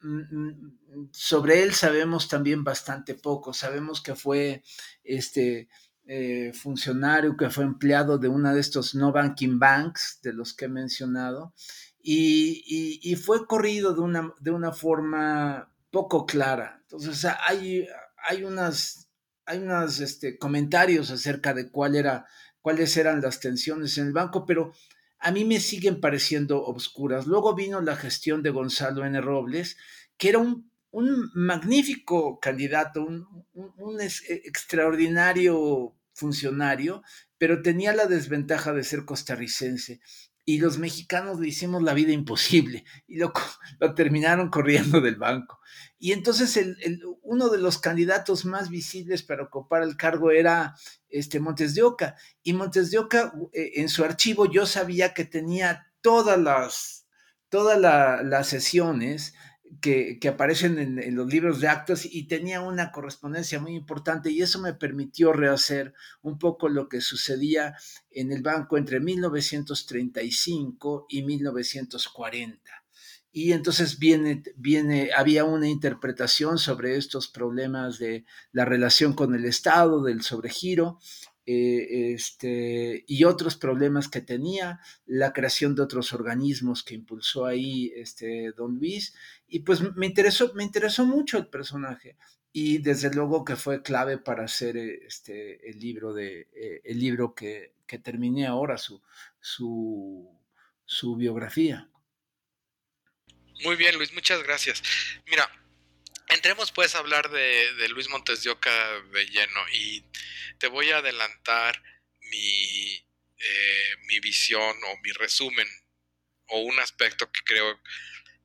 Mm, 0.00 0.52
mm, 0.52 1.10
sobre 1.12 1.62
él 1.62 1.72
sabemos 1.74 2.28
también 2.28 2.62
bastante 2.62 3.14
poco. 3.14 3.52
Sabemos 3.52 4.00
que 4.00 4.14
fue 4.14 4.62
este, 5.02 5.68
eh, 6.12 6.52
funcionario 6.52 7.36
que 7.36 7.50
fue 7.50 7.62
empleado 7.62 8.18
de 8.18 8.26
una 8.26 8.52
de 8.52 8.58
estos 8.58 8.96
no 8.96 9.12
banking 9.12 9.60
banks 9.60 10.18
de 10.24 10.32
los 10.32 10.52
que 10.54 10.64
he 10.64 10.68
mencionado 10.68 11.54
y, 12.02 13.14
fue 13.14 13.46
corrido 13.46 13.94
de 13.94 14.00
una, 14.00 14.34
de 14.40 14.50
una 14.50 14.72
forma 14.72 15.72
poco 15.92 16.26
clara. 16.26 16.80
Entonces 16.82 17.24
hay, 17.46 17.86
hay 18.28 18.42
unas, 18.42 19.08
hay 19.46 19.60
unos 19.60 20.00
este, 20.00 20.36
comentarios 20.36 21.12
acerca 21.12 21.54
de 21.54 21.70
cuáles 21.70 22.96
eran 22.96 23.20
las 23.20 23.38
tensiones 23.38 23.96
en 23.96 24.08
el 24.08 24.12
banco, 24.12 24.44
pero 24.44 24.72
a 25.20 25.30
mí 25.30 25.44
me 25.44 25.60
siguen 25.60 26.00
pareciendo 26.00 26.64
obscuras. 26.64 27.28
Luego 27.28 27.54
vino 27.54 27.80
la 27.82 27.94
gestión 27.94 28.42
de 28.42 28.50
Gonzalo 28.50 29.06
N. 29.06 29.20
Robles, 29.20 29.76
que 30.16 30.30
era 30.30 30.38
un 30.38 30.68
un 30.92 31.30
magnífico 31.34 32.40
candidato, 32.40 33.04
un, 33.04 33.46
un, 33.54 34.00
extraordinario 34.00 35.94
funcionario, 36.20 37.02
pero 37.38 37.62
tenía 37.62 37.94
la 37.94 38.06
desventaja 38.06 38.72
de 38.72 38.84
ser 38.84 39.04
costarricense. 39.04 40.00
Y 40.44 40.58
los 40.58 40.78
mexicanos 40.78 41.38
le 41.40 41.48
hicimos 41.48 41.82
la 41.82 41.94
vida 41.94 42.12
imposible 42.12 42.84
y 43.06 43.18
lo, 43.18 43.32
lo 43.78 43.94
terminaron 43.94 44.50
corriendo 44.50 45.00
del 45.00 45.16
banco. 45.16 45.60
Y 45.98 46.12
entonces 46.12 46.56
el, 46.56 46.76
uno 47.22 47.48
de 47.48 47.58
los 47.58 47.78
candidatos 47.78 48.44
más 48.44 48.68
visibles 48.68 49.22
para 49.22 49.44
ocupar 49.44 49.82
el 49.82 49.96
cargo 49.96 50.30
era 50.30 50.74
este 51.08 51.40
Montes 51.40 51.74
de 51.74 51.82
Oca. 51.82 52.16
Y 52.42 52.52
Montes 52.52 52.90
de 52.90 52.98
Oca, 52.98 53.32
eh, 53.52 53.72
en 53.76 53.88
su 53.88 54.04
archivo, 54.04 54.50
yo 54.50 54.66
sabía 54.66 55.14
que 55.14 55.24
tenía 55.24 55.92
todas 56.00 56.38
las, 56.38 57.06
todas 57.48 57.78
las 57.78 58.46
sesiones 58.46 59.34
que, 59.80 60.18
aparecen 60.28 60.78
en, 60.78 61.14
los 61.14 61.32
libros 61.32 61.60
de 61.60 61.68
actos 61.68 62.04
y 62.04 62.26
tenía 62.26 62.60
una 62.60 62.92
correspondencia 62.92 63.60
muy 63.60 63.74
importante 63.74 64.30
y 64.30 64.42
eso 64.42 64.60
me 64.60 64.74
permitió 64.74 65.32
rehacer 65.32 65.94
un 66.22 66.38
poco 66.38 66.68
lo 66.68 66.88
que 66.88 67.00
sucedía 67.00 67.74
en 68.10 68.32
el 68.32 68.42
banco 68.42 68.76
entre 68.76 69.00
1935 69.00 71.06
y 71.08 71.22
1940. 71.22 72.60
Y 73.32 73.52
entonces 73.52 74.00
viene, 74.00 74.42
viene, 74.56 75.10
había 75.16 75.44
una 75.44 75.68
interpretación 75.68 76.58
sobre 76.58 76.96
estos 76.96 77.28
problemas 77.28 78.00
de 78.00 78.24
la 78.50 78.64
relación 78.64 79.12
con 79.12 79.36
el 79.36 79.44
Estado, 79.44 80.02
del 80.02 80.22
sobregiro, 80.22 80.98
eh, 81.46 82.12
este, 82.12 83.04
y 83.08 83.24
otros 83.24 83.56
problemas 83.56 84.08
que 84.08 84.20
tenía, 84.20 84.80
la 85.06 85.32
creación 85.32 85.74
de 85.74 85.82
otros 85.82 86.12
organismos 86.12 86.84
que 86.84 86.94
impulsó 86.94 87.46
ahí 87.46 87.92
este, 87.96 88.52
Don 88.56 88.76
Luis, 88.76 89.14
y 89.50 89.60
pues 89.60 89.80
me 89.96 90.06
interesó, 90.06 90.54
me 90.54 90.62
interesó 90.62 91.04
mucho 91.04 91.36
el 91.36 91.48
personaje, 91.48 92.16
y 92.52 92.78
desde 92.78 93.12
luego 93.12 93.44
que 93.44 93.56
fue 93.56 93.82
clave 93.82 94.18
para 94.18 94.44
hacer 94.44 94.76
este, 94.76 95.68
el 95.68 95.78
libro, 95.78 96.12
de, 96.12 96.48
eh, 96.54 96.80
el 96.84 96.98
libro 96.98 97.34
que, 97.34 97.74
que, 97.86 97.98
terminé 97.98 98.46
ahora, 98.46 98.78
su, 98.78 99.02
su, 99.40 100.28
su 100.84 101.16
biografía. 101.16 101.88
Muy 103.64 103.76
bien, 103.76 103.96
Luis, 103.96 104.12
muchas 104.12 104.42
gracias. 104.42 104.82
Mira, 105.26 105.50
entremos 106.28 106.72
pues 106.72 106.94
a 106.94 106.98
hablar 106.98 107.30
de, 107.30 107.88
Luis 107.90 108.08
Montes 108.08 108.42
de 108.42 108.50
Oca 108.50 108.72
de 109.12 109.48
y 109.72 110.04
te 110.58 110.68
voy 110.68 110.90
a 110.90 110.98
adelantar 110.98 111.82
mi, 112.30 112.94
eh, 112.96 113.96
mi 114.06 114.20
visión 114.20 114.76
o 114.88 114.96
mi 115.02 115.12
resumen 115.12 115.68
o 116.48 116.60
un 116.60 116.78
aspecto 116.80 117.30
que 117.30 117.40
creo 117.44 117.80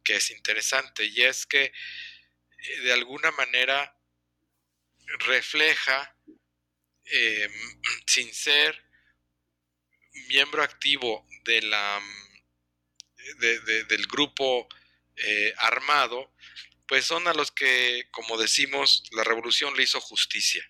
que 0.05 0.15
es 0.15 0.31
interesante 0.31 1.03
y 1.03 1.23
es 1.23 1.45
que 1.45 1.65
eh, 1.65 2.79
de 2.83 2.93
alguna 2.93 3.31
manera 3.31 3.99
refleja, 5.19 6.17
em, 7.05 7.51
sin 8.07 8.33
ser 8.33 8.81
miembro 10.29 10.63
activo 10.63 11.27
de 11.43 11.61
la, 11.63 12.01
del 13.39 14.07
grupo 14.07 14.69
eh, 15.17 15.53
armado, 15.57 16.33
pues 16.87 17.05
son 17.05 17.27
a 17.27 17.33
los 17.33 17.51
que, 17.51 18.07
como 18.11 18.37
decimos, 18.37 19.03
la 19.11 19.23
revolución 19.25 19.75
le 19.75 19.83
hizo 19.83 19.99
justicia 19.99 20.65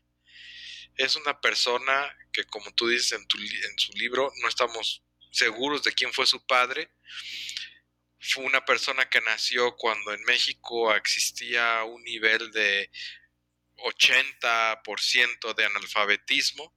es 0.98 1.15
una 1.15 1.39
persona 1.39 2.15
que, 2.32 2.46
como 2.46 2.74
tú 2.74 2.88
dices 2.88 3.12
en, 3.13 3.27
tu, 3.27 3.38
en 3.38 3.80
su 3.80 3.92
libro, 3.94 4.32
no 4.42 4.48
estamos 4.48 5.04
seguros 5.32 5.84
de 5.84 5.92
quién 5.92 6.13
fue 6.13 6.25
su 6.25 6.46
padre. 6.46 6.89
Fue 8.19 8.43
una 8.43 8.65
persona 8.65 9.10
que 9.10 9.22
nació 9.22 9.75
cuando 9.75 10.13
en 10.13 10.24
México 10.24 10.93
existía 10.95 11.84
un 11.84 12.03
nivel 12.03 12.51
de 12.51 12.89
80% 13.77 15.53
de 15.53 15.65
analfabetismo 15.65 16.75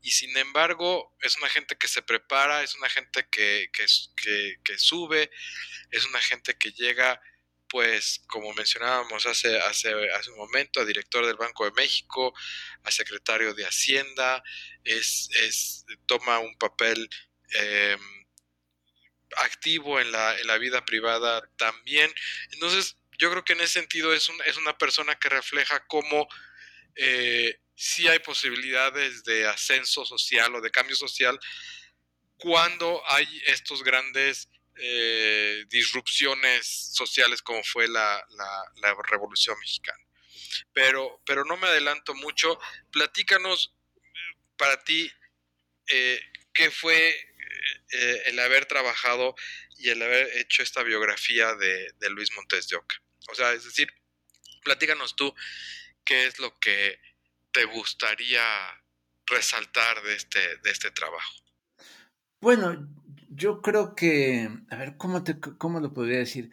y 0.00 0.12
sin 0.12 0.36
embargo 0.36 1.16
es 1.20 1.36
una 1.36 1.48
gente 1.48 1.76
que 1.76 1.88
se 1.88 2.02
prepara, 2.02 2.62
es 2.62 2.74
una 2.76 2.88
gente 2.88 3.26
que, 3.30 3.70
que, 3.72 4.56
que 4.64 4.78
sube, 4.78 5.30
es 5.90 6.04
una 6.06 6.20
gente 6.20 6.56
que 6.56 6.70
llega 6.72 7.20
pues 7.68 8.22
como 8.26 8.52
mencionábamos 8.54 9.26
hace, 9.26 9.58
hace, 9.58 9.92
hace 10.12 10.30
un 10.30 10.38
momento, 10.38 10.80
a 10.80 10.84
director 10.84 11.26
del 11.26 11.36
Banco 11.36 11.64
de 11.64 11.72
México, 11.72 12.34
a 12.82 12.90
secretario 12.90 13.54
de 13.54 13.66
Hacienda, 13.66 14.42
es, 14.84 15.28
es 15.42 15.84
toma 16.06 16.38
un 16.38 16.56
papel 16.56 17.08
em, 17.50 18.00
activo 19.36 20.00
en 20.00 20.10
la, 20.10 20.38
en 20.38 20.46
la, 20.46 20.58
vida 20.58 20.84
privada 20.84 21.48
también. 21.56 22.12
Entonces, 22.52 22.96
yo 23.18 23.30
creo 23.30 23.44
que 23.44 23.52
en 23.52 23.60
ese 23.60 23.80
sentido 23.80 24.12
es, 24.12 24.28
un, 24.28 24.36
es 24.46 24.56
una 24.56 24.76
persona 24.78 25.16
que 25.16 25.28
refleja 25.28 25.84
cómo 25.86 26.28
eh, 26.96 27.60
sí 27.74 28.08
hay 28.08 28.18
posibilidades 28.20 29.24
de 29.24 29.46
ascenso 29.46 30.04
social 30.04 30.54
o 30.54 30.60
de 30.60 30.70
cambio 30.70 30.96
social 30.96 31.38
cuando 32.36 33.02
hay 33.08 33.26
estos 33.46 33.82
grandes 33.82 34.48
eh, 34.76 35.64
disrupciones 35.68 36.90
sociales 36.92 37.42
como 37.42 37.62
fue 37.64 37.88
la, 37.88 38.24
Revolución 39.10 39.58
Mexicana. 39.58 40.04
Pero, 40.72 41.20
pero 41.24 41.44
no 41.44 41.56
me 41.56 41.66
adelanto 41.66 42.14
mucho. 42.14 42.58
Platícanos 42.90 43.74
para 44.56 44.82
ti 44.84 45.10
eh, 45.88 46.20
qué 46.52 46.70
fue 46.70 47.16
eh, 47.92 48.22
el 48.26 48.38
haber 48.38 48.66
trabajado 48.66 49.34
y 49.76 49.88
el 49.90 50.02
haber 50.02 50.36
hecho 50.38 50.62
esta 50.62 50.82
biografía 50.82 51.54
de, 51.54 52.10
Luis 52.10 52.30
Montes 52.34 52.68
de 52.68 52.76
Oca. 52.76 52.96
O 53.30 53.34
sea, 53.34 53.52
es 53.52 53.64
decir, 53.64 53.88
platícanos 54.64 55.16
tú 55.16 55.34
qué 56.04 56.26
es 56.26 56.38
lo 56.38 56.58
que 56.58 57.00
te 57.52 57.64
gustaría 57.64 58.44
resaltar 59.26 60.02
de 60.02 60.14
este, 60.14 60.56
de 60.58 60.70
este 60.70 60.90
trabajo. 60.90 61.34
Bueno, 62.40 62.88
yo 63.30 63.62
creo 63.62 63.94
que, 63.94 64.48
a 64.70 64.76
ver, 64.76 64.96
¿cómo, 64.96 65.22
te, 65.22 65.38
cómo 65.38 65.80
lo 65.80 65.92
podría 65.92 66.18
decir? 66.18 66.50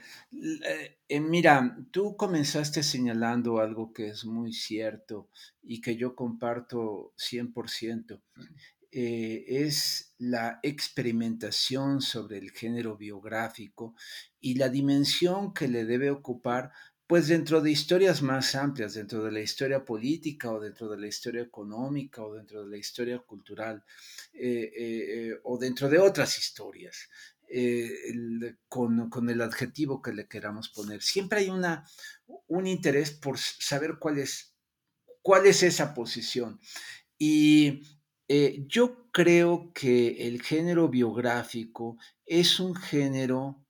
Eh, 1.08 1.20
mira, 1.20 1.78
tú 1.92 2.18
comenzaste 2.18 2.84
señalando 2.84 3.60
algo 3.60 3.94
que 3.94 4.08
es 4.10 4.26
muy 4.26 4.54
cierto 4.54 5.30
y 5.64 5.82
que 5.82 5.96
yo 5.96 6.16
comparto 6.16 7.14
100%. 7.18 8.22
Eh, 8.98 9.44
es 9.66 10.16
la 10.20 10.62
experimentación 10.64 12.02
sobre 12.02 12.38
el 12.38 12.52
género 12.52 12.96
biográfico 12.96 13.94
y 14.40 14.56
la 14.56 14.70
dimensión 14.70 15.54
que 15.54 15.68
le 15.68 15.84
debe 15.84 16.12
ocupar 16.12 16.72
pues 17.08 17.28
dentro 17.28 17.62
de 17.62 17.72
historias 17.72 18.22
más 18.22 18.56
amplias, 18.56 18.96
dentro 18.96 19.24
de 19.24 19.32
la 19.32 19.42
historia 19.42 19.86
política 19.86 20.52
o 20.52 20.60
dentro 20.60 20.90
de 20.90 20.98
la 20.98 21.08
historia 21.08 21.44
económica 21.44 22.24
o 22.24 22.34
dentro 22.34 22.64
de 22.64 22.70
la 22.70 22.78
historia 22.78 23.20
cultural 23.20 23.84
eh, 24.34 24.72
eh, 24.76 25.30
eh, 25.30 25.40
o 25.44 25.58
dentro 25.58 25.88
de 25.90 26.00
otras 26.00 26.38
historias, 26.40 27.10
con, 28.68 29.10
con, 29.10 29.30
el 29.30 29.42
adjetivo 29.42 30.02
que 30.02 30.14
le 30.14 30.28
queramos 30.28 30.70
poner. 30.70 31.04
Siempre 31.04 31.40
hay 31.40 31.50
una, 31.50 31.86
un 32.48 32.66
interés 32.66 33.12
por 33.12 33.38
saber 33.38 33.98
cuál 34.00 34.18
es, 34.18 34.56
cuál 35.22 35.46
es 35.46 35.62
esa 35.62 35.94
posición. 35.94 36.60
Y 37.20 37.95
yo 38.28 39.10
creo 39.12 39.72
que 39.74 40.28
el 40.28 40.42
género 40.42 40.90
biográfico 40.90 41.98
es 42.26 42.60
un 42.60 42.76
género 42.76 43.66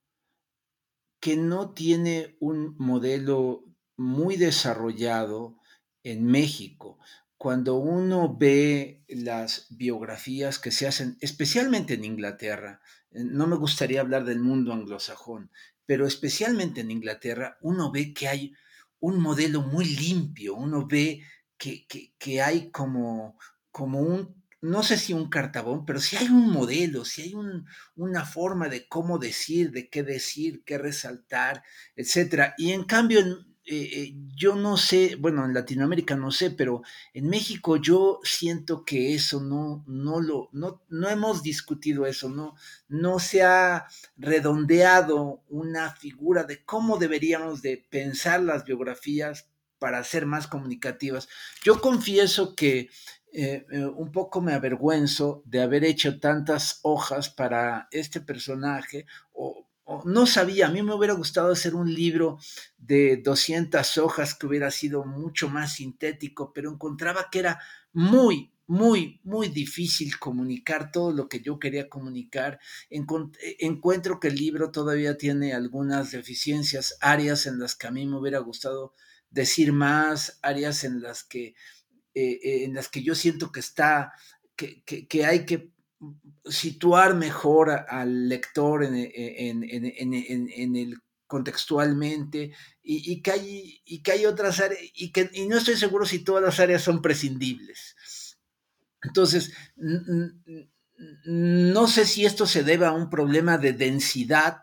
que 1.20 1.36
no 1.36 1.72
tiene 1.72 2.36
un 2.40 2.74
modelo 2.78 3.64
muy 3.96 4.36
desarrollado 4.36 5.58
en 6.02 6.24
México. 6.24 6.98
Cuando 7.36 7.76
uno 7.76 8.36
ve 8.36 9.04
las 9.08 9.66
biografías 9.70 10.58
que 10.58 10.70
se 10.70 10.86
hacen, 10.86 11.18
especialmente 11.20 11.94
en 11.94 12.04
Inglaterra, 12.04 12.80
eh, 13.10 13.24
no 13.24 13.46
me 13.46 13.56
gustaría 13.56 14.00
hablar 14.00 14.24
del 14.24 14.40
mundo 14.40 14.72
anglosajón, 14.72 15.50
pero 15.84 16.06
especialmente 16.06 16.80
en 16.80 16.90
Inglaterra, 16.90 17.58
uno 17.60 17.90
ve 17.90 18.14
que 18.14 18.28
hay 18.28 18.54
un 19.00 19.20
modelo 19.20 19.62
muy 19.62 19.84
limpio, 19.84 20.54
uno 20.54 20.86
ve 20.86 21.22
que, 21.58 21.86
que, 22.18 22.42
hay 22.42 22.70
como, 22.70 23.38
como 23.70 24.00
un 24.00 24.35
no 24.60 24.82
sé 24.82 24.96
si 24.96 25.12
un 25.12 25.28
cartabón, 25.28 25.84
pero 25.84 26.00
si 26.00 26.16
hay 26.16 26.28
un 26.28 26.50
modelo, 26.50 27.04
si 27.04 27.22
hay 27.22 27.34
una 27.94 28.24
forma 28.24 28.68
de 28.68 28.88
cómo 28.88 29.18
decir, 29.18 29.70
de 29.70 29.88
qué 29.88 30.02
decir, 30.02 30.62
qué 30.64 30.78
resaltar, 30.78 31.62
etcétera. 31.94 32.54
Y 32.56 32.72
en 32.72 32.84
cambio, 32.84 33.20
eh, 33.68 33.90
eh, 33.92 34.14
yo 34.36 34.54
no 34.54 34.76
sé, 34.76 35.16
bueno, 35.16 35.44
en 35.44 35.52
Latinoamérica 35.52 36.14
no 36.14 36.30
sé, 36.30 36.52
pero 36.52 36.82
en 37.12 37.28
México 37.28 37.76
yo 37.76 38.20
siento 38.22 38.84
que 38.84 39.12
eso 39.14 39.40
no, 39.40 39.82
no 39.88 40.20
lo, 40.20 40.50
no, 40.52 40.82
no 40.88 41.08
hemos 41.08 41.42
discutido 41.42 42.06
eso, 42.06 42.28
no, 42.28 42.54
no 42.88 43.18
se 43.18 43.42
ha 43.42 43.86
redondeado 44.16 45.42
una 45.48 45.90
figura 45.96 46.44
de 46.44 46.64
cómo 46.64 46.96
deberíamos 46.98 47.60
de 47.60 47.84
pensar 47.90 48.40
las 48.40 48.64
biografías 48.64 49.48
para 49.80 50.04
ser 50.04 50.26
más 50.26 50.46
comunicativas. 50.46 51.28
Yo 51.64 51.80
confieso 51.80 52.54
que 52.54 52.88
eh, 53.32 53.66
eh, 53.70 53.84
un 53.84 54.12
poco 54.12 54.40
me 54.40 54.54
avergüenzo 54.54 55.42
de 55.44 55.60
haber 55.60 55.84
hecho 55.84 56.18
tantas 56.20 56.80
hojas 56.82 57.28
para 57.28 57.88
este 57.90 58.20
personaje 58.20 59.06
o, 59.32 59.66
no 60.04 60.26
sabía, 60.26 60.66
a 60.66 60.70
mí 60.70 60.82
me 60.82 60.94
hubiera 60.94 61.14
gustado 61.14 61.52
hacer 61.52 61.76
un 61.76 61.94
libro 61.94 62.38
de 62.76 63.18
200 63.18 63.98
hojas 63.98 64.34
que 64.34 64.46
hubiera 64.46 64.72
sido 64.72 65.04
mucho 65.04 65.48
más 65.48 65.74
sintético, 65.74 66.52
pero 66.52 66.72
encontraba 66.72 67.28
que 67.30 67.38
era 67.38 67.60
muy, 67.92 68.50
muy, 68.66 69.20
muy 69.22 69.48
difícil 69.48 70.18
comunicar 70.18 70.90
todo 70.90 71.12
lo 71.12 71.28
que 71.28 71.40
yo 71.40 71.60
quería 71.60 71.88
comunicar. 71.88 72.58
encuentro 72.90 74.18
que 74.18 74.28
el 74.28 74.34
libro 74.34 74.72
todavía 74.72 75.16
tiene 75.16 75.54
algunas 75.54 76.10
deficiencias, 76.10 76.98
áreas 77.00 77.46
en 77.46 77.60
las 77.60 77.76
que 77.76 77.86
a 77.86 77.92
mí 77.92 78.06
me 78.06 78.18
hubiera 78.18 78.40
gustado 78.40 78.92
decir 79.30 79.72
más, 79.72 80.38
áreas 80.42 80.82
en 80.82 81.00
las 81.00 81.22
que 81.22 81.54
eh, 82.18 82.40
eh, 82.42 82.64
en 82.64 82.72
las 82.72 82.88
que 82.88 83.02
yo 83.02 83.14
siento 83.14 83.52
que 83.52 83.60
está, 83.60 84.14
que, 84.56 84.82
que, 84.82 85.26
hay 85.26 85.44
que 85.44 85.70
situar 86.46 87.14
mejor 87.14 87.68
al 87.70 88.26
lector 88.26 88.84
en, 88.84 88.94
en, 88.94 89.62
en, 89.62 90.48
en, 90.50 90.76
el 90.76 90.96
contextualmente 91.26 92.52
y, 92.82 93.20
que 93.20 93.30
hay, 93.30 93.82
y 93.84 94.02
que 94.02 94.12
hay 94.12 94.24
otras 94.24 94.60
áreas 94.60 94.80
y 94.94 95.12
que 95.12 95.28
y 95.34 95.46
no 95.46 95.58
estoy 95.58 95.76
seguro 95.76 96.06
si 96.06 96.20
todas 96.20 96.42
las 96.42 96.58
áreas 96.58 96.80
son 96.80 97.02
prescindibles. 97.02 98.38
Entonces, 99.02 99.52
no 101.26 101.86
sé 101.86 102.06
si 102.06 102.24
esto 102.24 102.46
se 102.46 102.64
debe 102.64 102.86
a 102.86 102.92
un 102.92 103.10
problema 103.10 103.58
de 103.58 103.74
densidad 103.74 104.62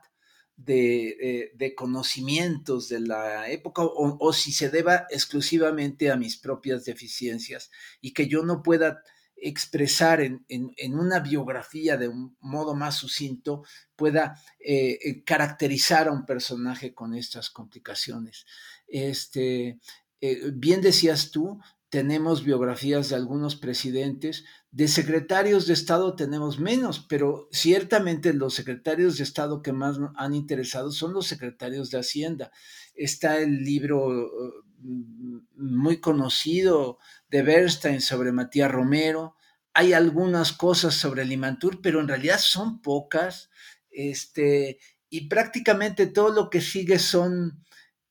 de, 0.65 1.51
eh, 1.59 1.75
conocimientos 1.75 2.89
de 2.89 3.01
la 3.01 3.49
época 3.49 3.81
o, 3.83 4.33
si 4.33 4.51
se 4.51 4.69
deba 4.69 5.07
exclusivamente 5.09 6.11
a 6.11 6.15
mis 6.15 6.37
propias 6.37 6.85
deficiencias 6.85 7.71
y 8.01 8.13
que 8.13 8.27
yo 8.27 8.43
no 8.43 8.63
pueda 8.63 9.01
expresar 9.35 10.21
en, 10.21 10.45
una 10.93 11.19
biografía 11.19 11.97
de 11.97 12.07
un 12.07 12.37
modo 12.39 12.75
más 12.75 12.95
sucinto, 12.95 13.63
pueda 13.95 14.39
eh, 14.59 14.99
eh, 15.03 15.23
caracterizar 15.23 16.07
a 16.07 16.13
un 16.13 16.25
personaje 16.25 16.93
con 16.93 17.13
estas 17.13 17.49
complicaciones. 17.49 18.45
Este, 18.87 19.79
bien 20.53 20.79
decías 20.79 21.31
tú, 21.31 21.59
tenemos 21.93 22.43
biografías 22.43 23.09
de 23.09 23.15
algunos 23.15 23.55
presidentes, 23.55 24.45
de 24.71 24.87
secretarios 24.87 25.67
de 25.67 25.73
Estado 25.75 26.15
tenemos 26.15 26.57
menos, 26.59 27.05
pero 27.07 27.47
ciertamente 27.51 28.33
los 28.33 28.55
secretarios 28.55 29.19
de 29.19 29.23
Estado 29.23 29.61
que 29.61 29.73
más 29.73 29.99
han 30.15 30.33
interesado 30.33 30.91
son 30.91 31.13
los 31.13 31.27
secretarios 31.27 31.91
de 31.91 31.99
Hacienda. 31.99 32.51
Está 32.95 33.37
el 33.37 33.63
libro 33.63 34.09
mm, 34.79 35.37
muy 35.55 35.97
conocido 36.01 36.97
de 37.29 37.43
Bernstein 37.43 38.01
sobre 38.01 38.31
Matías 38.31 38.71
Romero. 38.71 39.35
Hay 39.75 39.93
algunas 39.93 40.51
cosas 40.51 40.95
sobre 40.95 41.25
Limantur, 41.25 41.79
pero 41.79 41.99
en 41.99 42.07
realidad 42.07 42.39
son 42.39 42.81
pocas. 42.81 43.51
Este, 43.91 44.79
y 45.11 45.27
prácticamente 45.27 46.07
todo 46.07 46.29
lo 46.29 46.49
que 46.49 46.59
sigue 46.59 46.97
son 46.97 47.63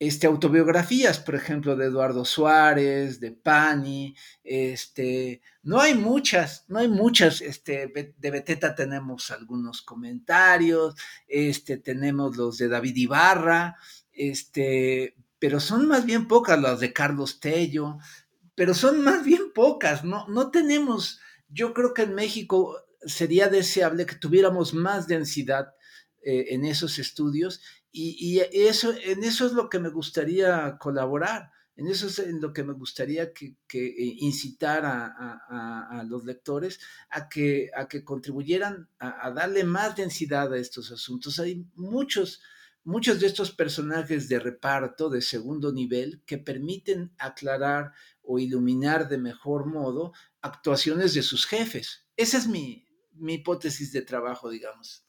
este, 0.06 0.26
autobiografías, 0.26 1.20
por 1.20 1.36
ejemplo, 1.36 1.76
de 1.76 1.86
Eduardo 1.86 2.24
Suárez, 2.24 3.20
de 3.20 3.30
Pani, 3.30 4.16
este, 4.42 5.42
no 5.62 5.80
hay 5.80 5.94
muchas, 5.94 6.64
no 6.66 6.80
hay 6.80 6.88
muchas, 6.88 7.40
este, 7.40 7.86
de 8.18 8.30
Beteta 8.32 8.74
tenemos 8.74 9.30
algunos 9.30 9.80
comentarios, 9.80 10.96
este, 11.28 11.76
tenemos 11.76 12.36
los 12.36 12.58
de 12.58 12.66
David 12.66 12.96
Ibarra, 12.96 13.76
este, 14.12 15.14
pero 15.38 15.60
son 15.60 15.86
más 15.86 16.04
bien 16.04 16.26
pocas 16.26 16.60
las 16.60 16.80
de 16.80 16.92
Carlos 16.92 17.38
Tello, 17.38 17.98
pero 18.56 18.74
son 18.74 19.02
más 19.02 19.24
bien 19.24 19.52
pocas, 19.54 20.02
no, 20.02 20.26
no 20.26 20.50
tenemos, 20.50 21.20
yo 21.48 21.72
creo 21.72 21.94
que 21.94 22.02
en 22.02 22.16
México 22.16 22.76
sería 23.06 23.46
deseable 23.48 24.04
que 24.06 24.16
tuviéramos 24.16 24.74
más 24.74 25.06
densidad 25.06 25.76
eh, 26.24 26.54
en 26.54 26.64
esos 26.64 26.98
estudios 26.98 27.60
y, 27.92 28.40
eso, 28.40 28.94
en 29.04 29.22
eso 29.22 29.44
es 29.44 29.52
lo 29.52 29.68
que 29.68 29.78
me 29.78 29.90
gustaría 29.90 30.78
colaborar, 30.78 31.52
en 31.76 31.88
eso 31.88 32.06
es 32.06 32.18
en 32.18 32.40
lo 32.40 32.52
que 32.52 32.64
me 32.64 32.72
gustaría 32.72 33.32
que, 33.32 33.56
eh, 33.72 33.94
incitar 34.18 34.84
a, 34.84 36.04
los 36.08 36.24
lectores 36.24 36.80
a 37.10 37.28
que, 37.28 37.70
a 37.74 37.88
que 37.88 38.04
contribuyeran 38.04 38.88
a, 38.98 39.30
darle 39.30 39.64
más 39.64 39.96
densidad 39.96 40.52
a 40.52 40.58
estos 40.58 40.90
asuntos. 40.90 41.38
Hay 41.38 41.66
muchos, 41.74 42.42
muchos 42.84 43.20
de 43.20 43.26
estos 43.26 43.52
personajes 43.52 44.28
de 44.28 44.38
reparto 44.38 45.10
de 45.10 45.22
segundo 45.22 45.72
nivel 45.72 46.22
que 46.26 46.38
permiten 46.38 47.12
aclarar 47.18 47.92
o 48.22 48.38
iluminar 48.38 49.08
de 49.08 49.18
mejor 49.18 49.66
modo 49.66 50.12
actuaciones 50.40 51.14
de 51.14 51.22
sus 51.22 51.46
jefes. 51.46 52.06
Esa 52.16 52.38
es 52.38 52.46
mi, 52.46 52.86
mi 53.14 53.34
hipótesis 53.34 53.92
de 53.92 54.02
trabajo, 54.02 54.50
digamos. 54.50 55.04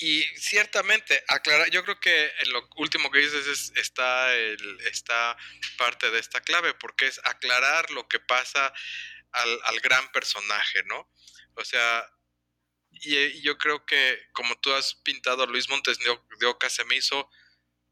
Y 0.00 0.22
ciertamente, 0.36 1.24
aclarar, 1.26 1.70
yo 1.70 1.82
creo 1.82 1.98
que 1.98 2.32
en 2.38 2.52
lo 2.52 2.68
último 2.76 3.10
que 3.10 3.18
dices 3.18 3.48
es, 3.48 3.72
está, 3.74 4.32
el, 4.32 4.80
está 4.82 5.36
parte 5.76 6.08
de 6.12 6.20
esta 6.20 6.40
clave, 6.40 6.72
porque 6.74 7.06
es 7.06 7.20
aclarar 7.24 7.90
lo 7.90 8.06
que 8.06 8.20
pasa 8.20 8.72
al, 9.32 9.80
gran 9.80 10.10
personaje, 10.12 10.84
¿no? 10.84 11.10
O 11.54 11.64
sea, 11.64 12.08
y, 12.92 13.42
yo 13.42 13.58
creo 13.58 13.84
que 13.86 14.20
como 14.32 14.56
tú 14.60 14.72
has 14.72 14.94
pintado 15.02 15.42
a 15.42 15.46
Luis 15.46 15.68
Montes 15.68 15.98
de 15.98 16.46
Oca, 16.46 16.70
se 16.70 16.84
me 16.84 16.94
hizo, 16.94 17.28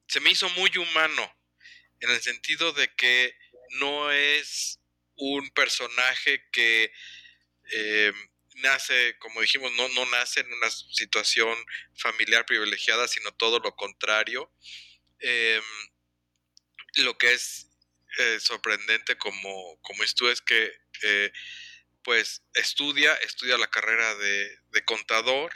se 0.06 0.20
me 0.20 0.30
hizo 0.30 0.48
muy 0.50 0.70
humano, 0.78 1.36
en 1.98 2.10
el 2.10 2.22
sentido 2.22 2.72
de 2.72 2.94
que 2.94 3.36
no 3.80 4.12
es 4.12 4.80
un 5.16 5.50
personaje 5.50 6.48
que... 6.52 6.92
Eh, 7.72 8.12
nace, 8.56 9.18
como 9.18 9.40
dijimos, 9.40 9.72
no, 9.72 9.88
no 9.90 10.06
nace 10.06 10.40
en 10.40 10.52
una 10.52 10.70
situación 10.70 11.56
familiar 11.96 12.46
privilegiada, 12.46 13.08
sino 13.08 13.32
todo 13.32 13.58
lo 13.58 13.74
contrario. 13.76 14.52
Em, 15.18 15.62
lo 16.96 17.16
que 17.18 17.32
es 17.32 17.70
eh, 18.18 18.38
sorprendente 18.40 19.16
como, 19.18 19.78
como 19.82 20.02
es 20.02 20.14
que 20.40 20.72
eh, 21.02 21.32
pues 22.02 22.42
estudia, 22.54 23.14
estudia 23.16 23.58
la 23.58 23.68
carrera 23.68 24.14
de, 24.14 24.58
contador 24.84 25.52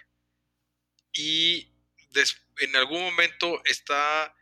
y 1.13 1.73
en 2.59 2.75
algún 2.75 3.03
momento 3.03 3.63
está 3.67 4.35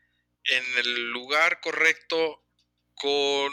en 0.45 0.65
el 0.79 1.11
lugar 1.11 1.61
correcto 1.61 2.43
con 2.95 3.53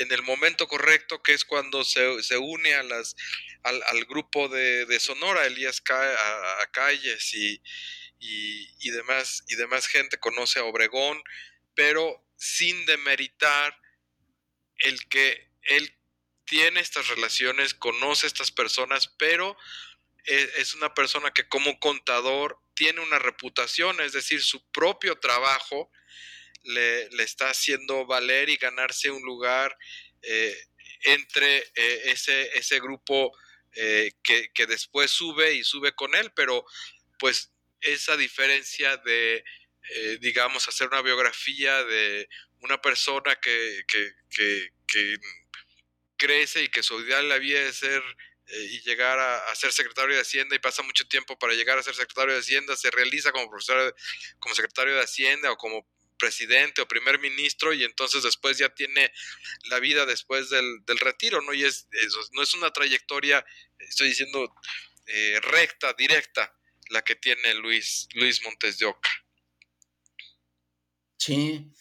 en 0.00 0.12
el 0.12 0.22
momento 0.22 0.66
correcto, 0.66 1.22
que 1.22 1.32
es 1.32 1.44
cuando 1.44 1.84
se, 1.84 2.22
se 2.22 2.36
une 2.36 2.74
a 2.74 2.82
las, 2.82 3.16
al, 3.66 4.04
grupo 4.04 4.48
de, 4.48 4.98
Sonora, 5.00 5.46
Elías 5.46 5.82
a, 5.88 6.66
Calles 6.72 7.34
y, 7.34 7.60
y, 8.18 8.90
demás, 8.90 9.44
y 9.48 9.56
demás 9.56 9.86
gente 9.86 10.18
conoce 10.18 10.58
a 10.58 10.64
Obregón, 10.64 11.22
pero 11.74 12.24
sin 12.36 12.86
demeritar 12.86 13.78
el 14.78 15.06
que 15.08 15.50
él 15.62 15.96
tiene 16.44 16.80
estas 16.80 17.08
relaciones, 17.08 17.74
conoce 17.74 18.26
a 18.26 18.28
estas 18.28 18.52
personas, 18.52 19.14
pero 19.18 19.56
es, 20.24 20.54
es 20.56 20.74
una 20.74 20.94
persona 20.94 21.32
que 21.32 21.48
como 21.48 21.78
contador 21.80 22.58
tiene 22.74 23.00
una 23.00 23.18
reputación, 23.18 24.00
es 24.00 24.12
decir, 24.12 24.42
su 24.42 24.70
propio 24.70 25.18
trabajo 25.18 25.90
le, 26.66 27.08
está 27.22 27.50
haciendo 27.50 28.06
valer 28.06 28.48
y 28.48 28.56
ganarse 28.56 29.10
un 29.10 29.22
lugar 29.22 29.76
eh, 30.22 30.56
entre 31.02 31.58
eh, 31.58 32.02
ese, 32.06 32.50
ese 32.58 32.80
grupo 32.80 33.32
eh, 33.76 34.12
que, 34.22 34.50
que, 34.52 34.66
después 34.66 35.10
sube 35.10 35.54
y 35.54 35.64
sube 35.64 35.92
con 35.94 36.14
él, 36.14 36.32
pero 36.34 36.64
pues 37.18 37.52
esa 37.80 38.16
diferencia 38.16 38.96
de, 38.98 39.44
digamos, 40.20 40.66
hacer 40.68 40.88
una 40.88 41.02
biografía 41.02 41.84
de 41.84 42.28
una 42.60 42.80
persona 42.80 43.36
que, 43.36 43.82
que, 43.86 44.10
que 44.88 45.16
crece 46.16 46.64
y 46.64 46.68
que 46.68 46.82
su 46.82 47.00
ideal 47.00 47.28
la 47.28 47.38
vida 47.38 47.60
es 47.60 47.76
ser 47.76 48.02
y 48.48 48.80
llegar 48.82 49.18
a, 49.18 49.54
ser 49.54 49.72
secretario 49.72 50.14
de 50.14 50.22
Hacienda 50.22 50.54
y 50.54 50.60
pasa 50.60 50.82
mucho 50.82 51.06
tiempo 51.08 51.38
para 51.38 51.54
llegar 51.54 51.78
a 51.78 51.82
ser 51.82 51.94
secretario 51.94 52.34
de 52.34 52.40
Hacienda, 52.40 52.76
se 52.76 52.90
realiza 52.90 53.32
como 53.32 53.50
profesor, 53.50 53.94
como 54.38 54.54
secretario 54.54 54.94
de 54.94 55.02
Hacienda 55.02 55.50
o 55.50 55.56
como 55.56 55.86
presidente 56.16 56.82
o 56.82 56.88
primer 56.88 57.18
ministro 57.20 57.72
y 57.72 57.84
entonces 57.84 58.22
después 58.22 58.58
ya 58.58 58.74
tiene 58.74 59.12
la 59.68 59.80
vida 59.80 60.06
después 60.06 60.50
del, 60.50 60.98
retiro, 61.00 61.40
¿no? 61.42 61.52
Y 61.52 61.64
es, 61.64 61.88
no 62.32 62.42
es 62.42 62.54
una 62.54 62.70
trayectoria, 62.70 63.44
estoy 63.78 64.08
diciendo, 64.08 64.52
eh, 65.06 65.40
recta, 65.40 65.94
directa, 65.96 66.52
la 66.90 67.02
que 67.02 67.16
tiene 67.16 67.54
Luis, 67.54 68.08
Luis 68.14 68.42
Montes 68.42 68.78
de 68.78 68.86
Oca. 68.86 69.10
Sí, 71.16 71.72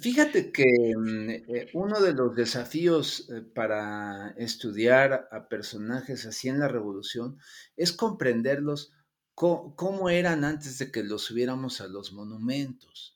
fíjate 0.00 0.52
que 0.52 0.64
mm, 0.96 1.30
eh, 1.30 1.70
uno 1.74 2.00
de 2.00 2.12
los 2.12 2.34
desafíos 2.34 3.28
eh, 3.30 3.42
para 3.54 4.34
estudiar 4.36 5.28
a 5.30 5.48
personajes 5.48 6.26
así 6.26 6.48
en 6.48 6.58
la 6.58 6.68
revolución 6.68 7.38
es 7.76 7.92
comprenderlos 7.92 8.92
cómo 9.34 10.10
eran 10.10 10.44
antes 10.44 10.78
de 10.78 10.92
que 10.92 11.02
los 11.02 11.22
subiéramos 11.22 11.80
a 11.80 11.88
los 11.88 12.12
monumentos 12.12 13.13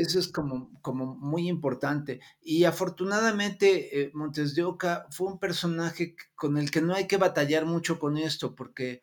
eso 0.00 0.18
es 0.18 0.28
como, 0.28 0.70
como 0.82 1.14
muy 1.16 1.48
importante. 1.48 2.20
Y 2.40 2.64
afortunadamente 2.64 4.00
eh, 4.00 4.10
Montes 4.14 4.54
de 4.54 4.64
Oca 4.64 5.06
fue 5.10 5.28
un 5.28 5.38
personaje 5.38 6.16
con 6.34 6.58
el 6.58 6.70
que 6.70 6.82
no 6.82 6.94
hay 6.94 7.06
que 7.06 7.16
batallar 7.16 7.66
mucho 7.66 7.98
con 7.98 8.18
esto, 8.18 8.54
porque 8.54 9.02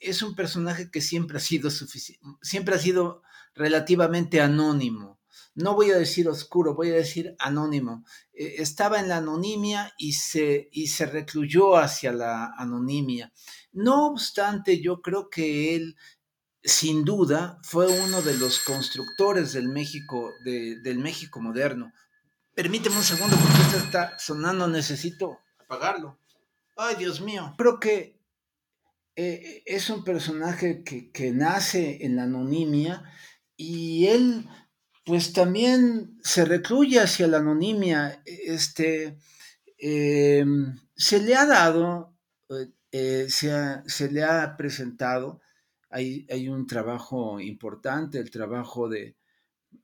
es 0.00 0.22
un 0.22 0.34
personaje 0.34 0.90
que 0.90 1.00
siempre 1.00 1.38
ha 1.38 1.40
sido 1.40 1.70
siempre 2.42 2.74
ha 2.74 2.78
sido 2.78 3.22
relativamente 3.54 4.40
anónimo. 4.40 5.18
No 5.54 5.74
voy 5.74 5.90
a 5.90 5.98
decir 5.98 6.28
oscuro, 6.28 6.74
voy 6.74 6.90
a 6.90 6.94
decir 6.94 7.34
anónimo. 7.40 8.04
Eh, 8.32 8.56
estaba 8.58 9.00
en 9.00 9.08
la 9.08 9.16
anonimia 9.16 9.92
y 9.98 10.12
se, 10.12 10.68
y 10.70 10.86
se 10.86 11.06
recluyó 11.06 11.76
hacia 11.76 12.12
la 12.12 12.52
anonimia. 12.56 13.32
No 13.72 14.06
obstante, 14.06 14.80
yo 14.80 15.02
creo 15.02 15.28
que 15.28 15.74
él 15.74 15.96
sin 16.62 17.04
duda 17.04 17.58
fue 17.62 17.86
uno 17.86 18.22
de 18.22 18.36
los 18.36 18.60
constructores 18.60 19.52
del 19.52 19.68
México, 19.68 20.32
del 20.44 20.98
México 20.98 21.40
moderno. 21.40 21.92
Permíteme 22.54 22.96
un 22.96 23.04
segundo 23.04 23.36
porque 23.36 23.62
esto 23.62 23.76
está 23.78 24.18
sonando, 24.18 24.66
necesito 24.66 25.38
apagarlo. 25.58 26.18
Ay, 26.76 26.96
Dios 26.96 27.20
mío. 27.20 27.54
Creo 27.56 27.78
que 27.78 28.18
eh, 29.20 29.64
es 29.66 29.90
un 29.90 30.04
personaje 30.04 30.84
que, 30.84 31.32
nace 31.32 32.04
en 32.04 32.14
la 32.14 32.22
anonimia 32.22 33.02
y 33.56 34.06
él 34.06 34.48
pues 35.04 35.32
también 35.32 36.18
se 36.22 36.44
recluye 36.44 37.00
hacia 37.00 37.26
la 37.26 37.38
anonimia. 37.38 38.22
Este, 38.24 39.18
em, 39.76 40.78
se 40.94 41.20
le 41.20 41.34
ha 41.34 41.46
dado, 41.46 42.16
eh, 42.92 43.26
se, 43.28 44.10
le 44.12 44.22
ha 44.22 44.56
presentado, 44.56 45.40
hay, 45.90 46.26
hay, 46.30 46.48
un 46.48 46.66
trabajo 46.66 47.40
importante, 47.40 48.18
el 48.18 48.30
trabajo 48.30 48.88
de 48.88 49.16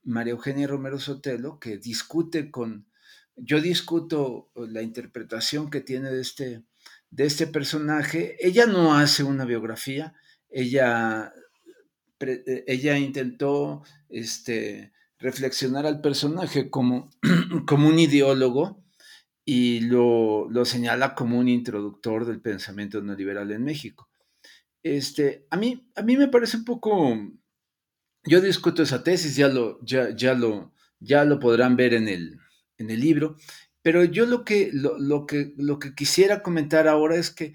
María 0.03 0.31
Eugenia 0.31 0.67
Romero 0.67 0.99
Sotelo, 0.99 1.59
que 1.59 1.77
discute 1.77 2.51
con, 2.51 2.87
yo 3.35 3.61
discuto 3.61 4.51
la 4.55 4.81
interpretación 4.81 5.69
que 5.69 5.81
tiene 5.81 6.11
de 6.11 6.21
este, 6.21 6.63
de 7.09 7.25
este 7.25 7.47
personaje. 7.47 8.37
Ella 8.39 8.65
no 8.65 8.95
hace 8.95 9.23
una 9.23 9.45
biografía, 9.45 10.13
ella, 10.49 11.33
ella 12.19 12.97
intentó 12.97 13.83
este, 14.09 14.93
reflexionar 15.19 15.85
al 15.85 16.01
personaje 16.01 16.69
como, 16.69 17.09
como 17.67 17.87
un 17.87 17.99
ideólogo 17.99 18.83
y 19.45 19.81
lo, 19.81 20.49
señala 20.65 21.13
como 21.13 21.37
un 21.37 21.47
introductor 21.47 22.25
del 22.25 22.41
pensamiento 22.41 23.01
neoliberal 23.01 23.51
en 23.51 23.63
México. 23.63 24.09
Este, 24.85 25.47
a, 25.49 25.57
mí, 25.57 25.89
a 25.95 26.03
mí 26.03 26.15
me 26.15 26.27
parece 26.27 26.57
un 26.57 26.63
poco, 26.63 27.17
yo 28.23 28.39
discuto 28.39 28.83
esa 28.83 29.03
tesis, 29.03 29.35
ya 29.35 29.47
lo, 29.47 29.83
ya, 29.83 30.15
ya 30.15 30.35
lo, 30.35 30.75
ya 30.99 31.25
lo 31.25 31.39
podrán 31.39 31.75
ver 31.75 31.95
en 31.95 32.07
el, 32.07 32.37
en 32.77 32.91
el 32.91 32.99
libro, 32.99 33.35
pero 33.81 34.03
yo 34.03 34.27
lo 34.27 34.45
que, 34.45 34.69
lo, 34.71 35.25
que, 35.25 35.55
lo 35.57 35.79
que 35.79 35.95
quisiera 35.95 36.43
comentar 36.43 36.87
ahora 36.87 37.15
es 37.15 37.31
que 37.31 37.53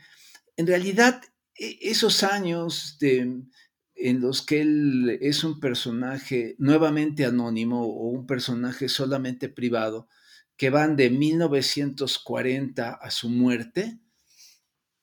en 0.57 0.67
realidad 0.67 1.23
e, 1.55 1.79
esos 1.83 2.25
años 2.25 2.99
en 3.01 4.21
los 4.21 4.43
que 4.43 4.63
él 4.63 5.17
es 5.21 5.45
un 5.45 5.61
personaje 5.61 6.57
nuevamente 6.59 7.25
anónimo 7.25 7.87
o 7.87 8.09
un 8.09 8.27
personaje 8.27 8.89
solamente 8.89 9.49
privado, 9.49 10.09
que 10.57 10.69
van 10.69 10.97
de 10.97 11.11
1940 11.11 12.91
a 12.91 13.11
su 13.13 13.29
muerte, 13.29 14.01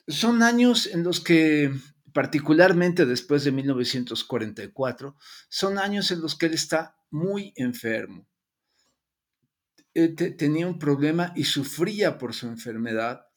son 0.09 0.43
años 0.43 0.87
en 0.87 1.03
los 1.03 1.21
que, 1.21 1.71
particularmente 2.17 3.05
después 3.05 3.43
de 3.43 3.51
1944, 3.51 5.15
son 5.49 5.77
años 5.77 6.09
en 6.09 6.19
los 6.19 6.35
que 6.35 6.47
él 6.47 6.55
está 6.55 6.97
muy 7.11 7.53
enfermo. 7.55 8.27
Eh, 9.93 10.07
tenía 10.09 10.65
un 10.65 10.79
problema 10.79 11.31
y 11.35 11.43
sufría 11.43 12.17
por 12.17 12.33
su 12.33 12.47
enfermedad 12.47 13.27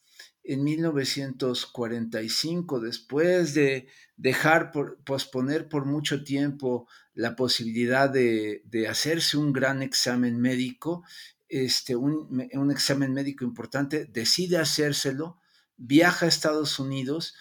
en 0.43 0.63
1945, 0.63 2.79
después 2.79 3.53
de 3.53 3.87
dejar 4.17 4.71
por, 4.71 4.97
posponer 5.03 5.69
por 5.69 5.85
mucho 5.85 6.23
tiempo 6.23 6.87
la 7.13 7.35
posibilidad 7.35 8.09
de, 8.09 8.63
hacerse 8.89 9.37
un 9.37 9.53
gran 9.53 9.83
examen 9.83 10.41
médico, 10.41 11.03
este, 11.49 11.95
un, 11.95 12.49
un, 12.51 12.71
examen 12.71 13.13
médico 13.13 13.45
importante, 13.45 14.05
decide 14.05 14.57
hacérselo, 14.57 15.39
viaja 15.77 16.25
a 16.25 16.29
Estados 16.29 16.79
Unidos 16.79 17.35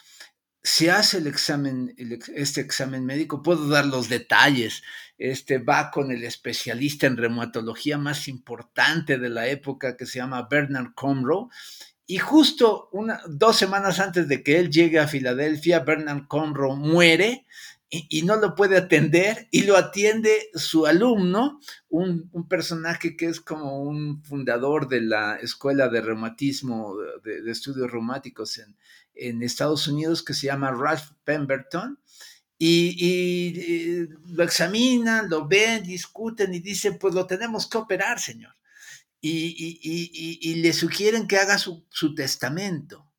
se 0.62 0.90
hace 0.90 1.18
el 1.18 1.26
examen, 1.26 1.94
este 2.34 2.60
examen 2.60 3.06
médico, 3.06 3.42
puedo 3.42 3.68
dar 3.68 3.86
los 3.86 4.08
detalles, 4.08 4.82
este 5.16 5.58
va 5.58 5.90
con 5.90 6.10
el 6.10 6.22
especialista 6.24 7.06
en 7.06 7.16
reumatología 7.16 7.96
más 7.98 8.28
importante 8.28 9.18
de 9.18 9.30
la 9.30 9.48
época 9.48 9.96
que 9.96 10.06
se 10.06 10.18
llama 10.18 10.46
Bernard 10.50 10.94
Comroe, 10.94 11.48
y 12.06 12.18
justo 12.18 12.88
una, 12.92 13.20
dos 13.28 13.56
semanas 13.56 14.00
antes 14.00 14.28
de 14.28 14.42
que 14.42 14.58
él 14.58 14.70
llegue 14.70 14.98
a 14.98 15.06
Filadelfia, 15.06 15.80
Bernard 15.80 16.26
Comroe 16.26 16.76
muere 16.76 17.46
y, 17.90 18.22
no 18.22 18.36
lo 18.36 18.54
puede 18.54 18.76
atender 18.76 19.48
y 19.50 19.62
lo 19.62 19.76
atiende 19.76 20.48
su 20.54 20.86
alumno, 20.86 21.60
un, 21.88 22.30
personaje 22.48 23.16
que 23.16 23.26
es 23.26 23.40
como 23.40 23.82
un 23.82 24.22
fundador 24.22 24.88
de 24.88 25.00
la 25.00 25.36
escuela 25.36 25.88
de 25.88 26.00
reumatismo, 26.00 26.94
de, 27.24 27.50
estudios 27.50 27.90
reumáticos 27.90 28.58
en, 28.58 28.76
en, 29.14 29.42
Estados 29.42 29.88
Unidos, 29.88 30.22
que 30.22 30.34
se 30.34 30.46
llama 30.46 30.70
Ralph 30.70 31.10
Pemberton. 31.24 31.98
Y, 32.58 34.06
lo 34.26 34.44
examinan, 34.44 35.28
lo 35.28 35.48
ven, 35.48 35.82
discuten 35.82 36.54
y 36.54 36.60
dicen, 36.60 36.96
pues 36.98 37.14
lo 37.14 37.26
tenemos 37.26 37.66
que 37.66 37.78
operar, 37.78 38.20
señor. 38.20 38.54
Y, 39.20 40.54
le 40.62 40.72
sugieren 40.72 41.26
que 41.26 41.38
haga 41.38 41.58
su, 41.58 41.84
su 41.90 42.14
testamento. 42.14 43.09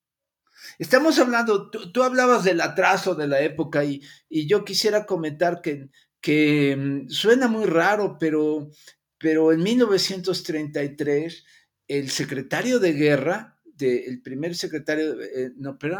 Estamos 0.81 1.19
hablando, 1.19 1.69
tú, 1.69 2.01
hablabas 2.01 2.43
del 2.43 2.59
atraso 2.59 3.13
de 3.13 3.27
la 3.27 3.39
época 3.41 3.85
y, 3.85 4.01
yo 4.31 4.65
quisiera 4.65 5.05
comentar 5.05 5.61
que, 5.61 5.91
que 6.19 6.75
mm, 6.75 7.07
suena 7.07 7.47
muy 7.47 7.65
raro, 7.65 8.17
pero, 8.19 8.71
pero 9.19 9.51
en 9.51 9.61
1933 9.61 11.45
el 11.87 12.09
secretario 12.09 12.79
de 12.79 12.93
guerra, 12.93 13.61
el 13.79 14.23
primer 14.23 14.55
secretario, 14.55 15.21
eh, 15.21 15.51
no, 15.55 15.77
pero, 15.77 15.99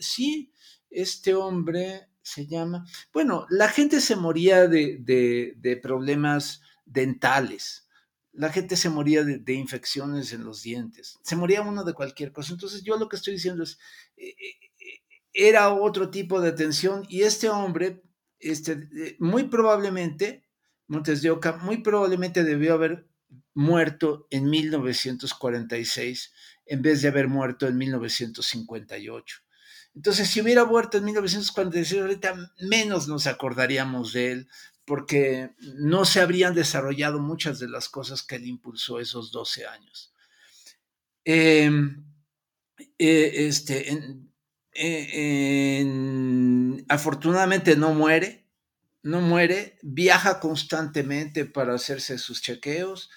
sí, 0.00 0.52
este 0.90 1.36
hombre 1.36 2.08
se 2.20 2.48
llama, 2.48 2.84
bueno, 3.12 3.46
la 3.48 3.68
gente 3.68 4.00
se 4.00 4.16
moría 4.16 4.66
de, 4.66 4.98
de 5.56 5.76
problemas 5.76 6.62
dentales 6.84 7.85
la 8.36 8.52
gente 8.52 8.76
se 8.76 8.90
moría 8.90 9.24
de, 9.24 9.52
infecciones 9.52 10.32
en 10.32 10.44
los 10.44 10.62
dientes, 10.62 11.18
se 11.22 11.36
moría 11.36 11.62
uno 11.62 11.84
de 11.84 11.94
cualquier 11.94 12.32
cosa. 12.32 12.52
Entonces 12.52 12.82
yo 12.82 12.96
lo 12.96 13.08
que 13.08 13.16
estoy 13.16 13.34
diciendo 13.34 13.62
es, 13.62 13.78
eh, 14.16 14.34
eh, 14.38 15.00
era 15.32 15.72
otro 15.72 16.10
tipo 16.10 16.40
de 16.40 16.50
atención 16.50 17.04
y 17.08 17.22
este 17.22 17.48
hombre, 17.48 18.02
este, 18.38 18.88
eh, 18.96 19.16
muy 19.18 19.44
probablemente, 19.44 20.44
Montes 20.86 21.22
de 21.22 21.30
Oca, 21.30 21.56
muy 21.56 21.78
probablemente 21.78 22.44
debió 22.44 22.74
haber 22.74 23.08
muerto 23.54 24.28
en 24.30 24.48
1946 24.48 26.32
en 26.66 26.82
vez 26.82 27.02
de 27.02 27.08
haber 27.08 27.28
muerto 27.28 27.66
en 27.66 27.76
1958. 27.76 29.38
Entonces, 29.94 30.28
si 30.28 30.42
hubiera 30.42 30.64
muerto 30.64 30.98
en 30.98 31.04
1946, 31.06 32.02
ahorita 32.02 32.34
menos 32.60 33.08
nos 33.08 33.26
acordaríamos 33.26 34.12
de 34.12 34.32
él, 34.32 34.48
porque 34.86 35.50
no 35.74 36.04
se 36.04 36.20
habrían 36.20 36.54
desarrollado 36.54 37.18
muchas 37.18 37.58
de 37.58 37.68
las 37.68 37.88
cosas 37.88 38.22
que 38.22 38.36
él 38.36 38.46
impulsó 38.46 39.00
esos 39.00 39.32
12 39.32 39.66
años. 39.66 40.14
Em, 41.24 42.04
eh, 42.98 43.32
este, 43.48 43.84
afortunadamente 46.88 47.76
no 47.76 47.92
muere, 47.94 48.46
no 49.02 49.20
muere, 49.20 49.78
viaja 49.82 50.40
constantemente 50.40 51.44
para 51.44 51.74
hacerse 51.74 52.18
sus 52.18 52.40
chequeos. 52.40 53.10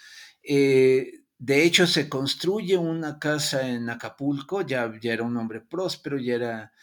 Eh, 0.44 1.24
de 1.38 1.64
hecho, 1.64 1.88
se 1.88 2.10
construye 2.10 2.78
una 2.78 3.20
casa 3.20 3.68
en 3.70 3.90
Acapulco, 3.90 4.62
ya, 4.62 4.92
ya 5.00 5.14
era 5.14 5.24
un 5.24 5.38
hombre 5.38 5.62
próspero, 5.62 6.18
ya 6.18 6.36
era, 6.36 6.74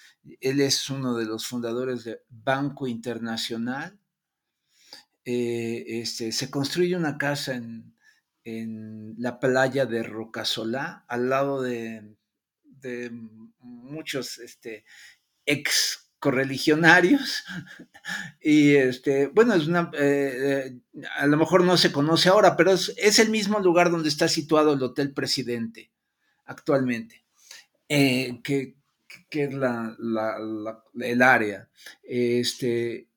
él 0.40 0.60
es 0.60 0.88
uno 0.90 1.14
de 1.14 1.26
los 1.26 1.46
fundadores 1.46 2.04
de 2.04 2.22
Banco 2.30 2.86
Internacional, 2.86 3.98
eh, 5.28 5.84
este, 5.88 6.30
se 6.30 6.50
construye 6.50 6.94
una 6.96 7.18
casa 7.18 7.54
en, 7.56 7.94
la 9.18 9.40
playa 9.40 9.86
de 9.86 10.04
Rocasolá, 10.04 11.04
al 11.08 11.28
lado 11.28 11.60
de, 11.62 12.14
muchos 13.58 14.38
este, 14.38 14.84
ex 15.44 16.12
correligionarios. 16.20 17.44
Y 18.40 18.76
este 18.76 19.26
bueno 19.26 19.56
eh, 19.56 19.90
eh, 19.98 20.78
a 21.18 21.26
lo 21.26 21.36
mejor 21.36 21.64
no 21.64 21.76
se 21.76 21.90
conoce 21.90 22.28
ahora 22.28 22.56
pero 22.56 22.70
es, 22.70 23.18
el 23.18 23.30
mismo 23.30 23.58
lugar 23.58 23.90
donde 23.90 24.08
está 24.08 24.28
situado 24.28 24.74
el 24.74 24.82
hotel 24.82 25.12
presidente 25.12 25.90
actualmente 26.44 27.24
que, 27.88 28.76
es 29.30 29.50
el 31.00 31.22
área. 31.22 31.68
Este 32.04 33.08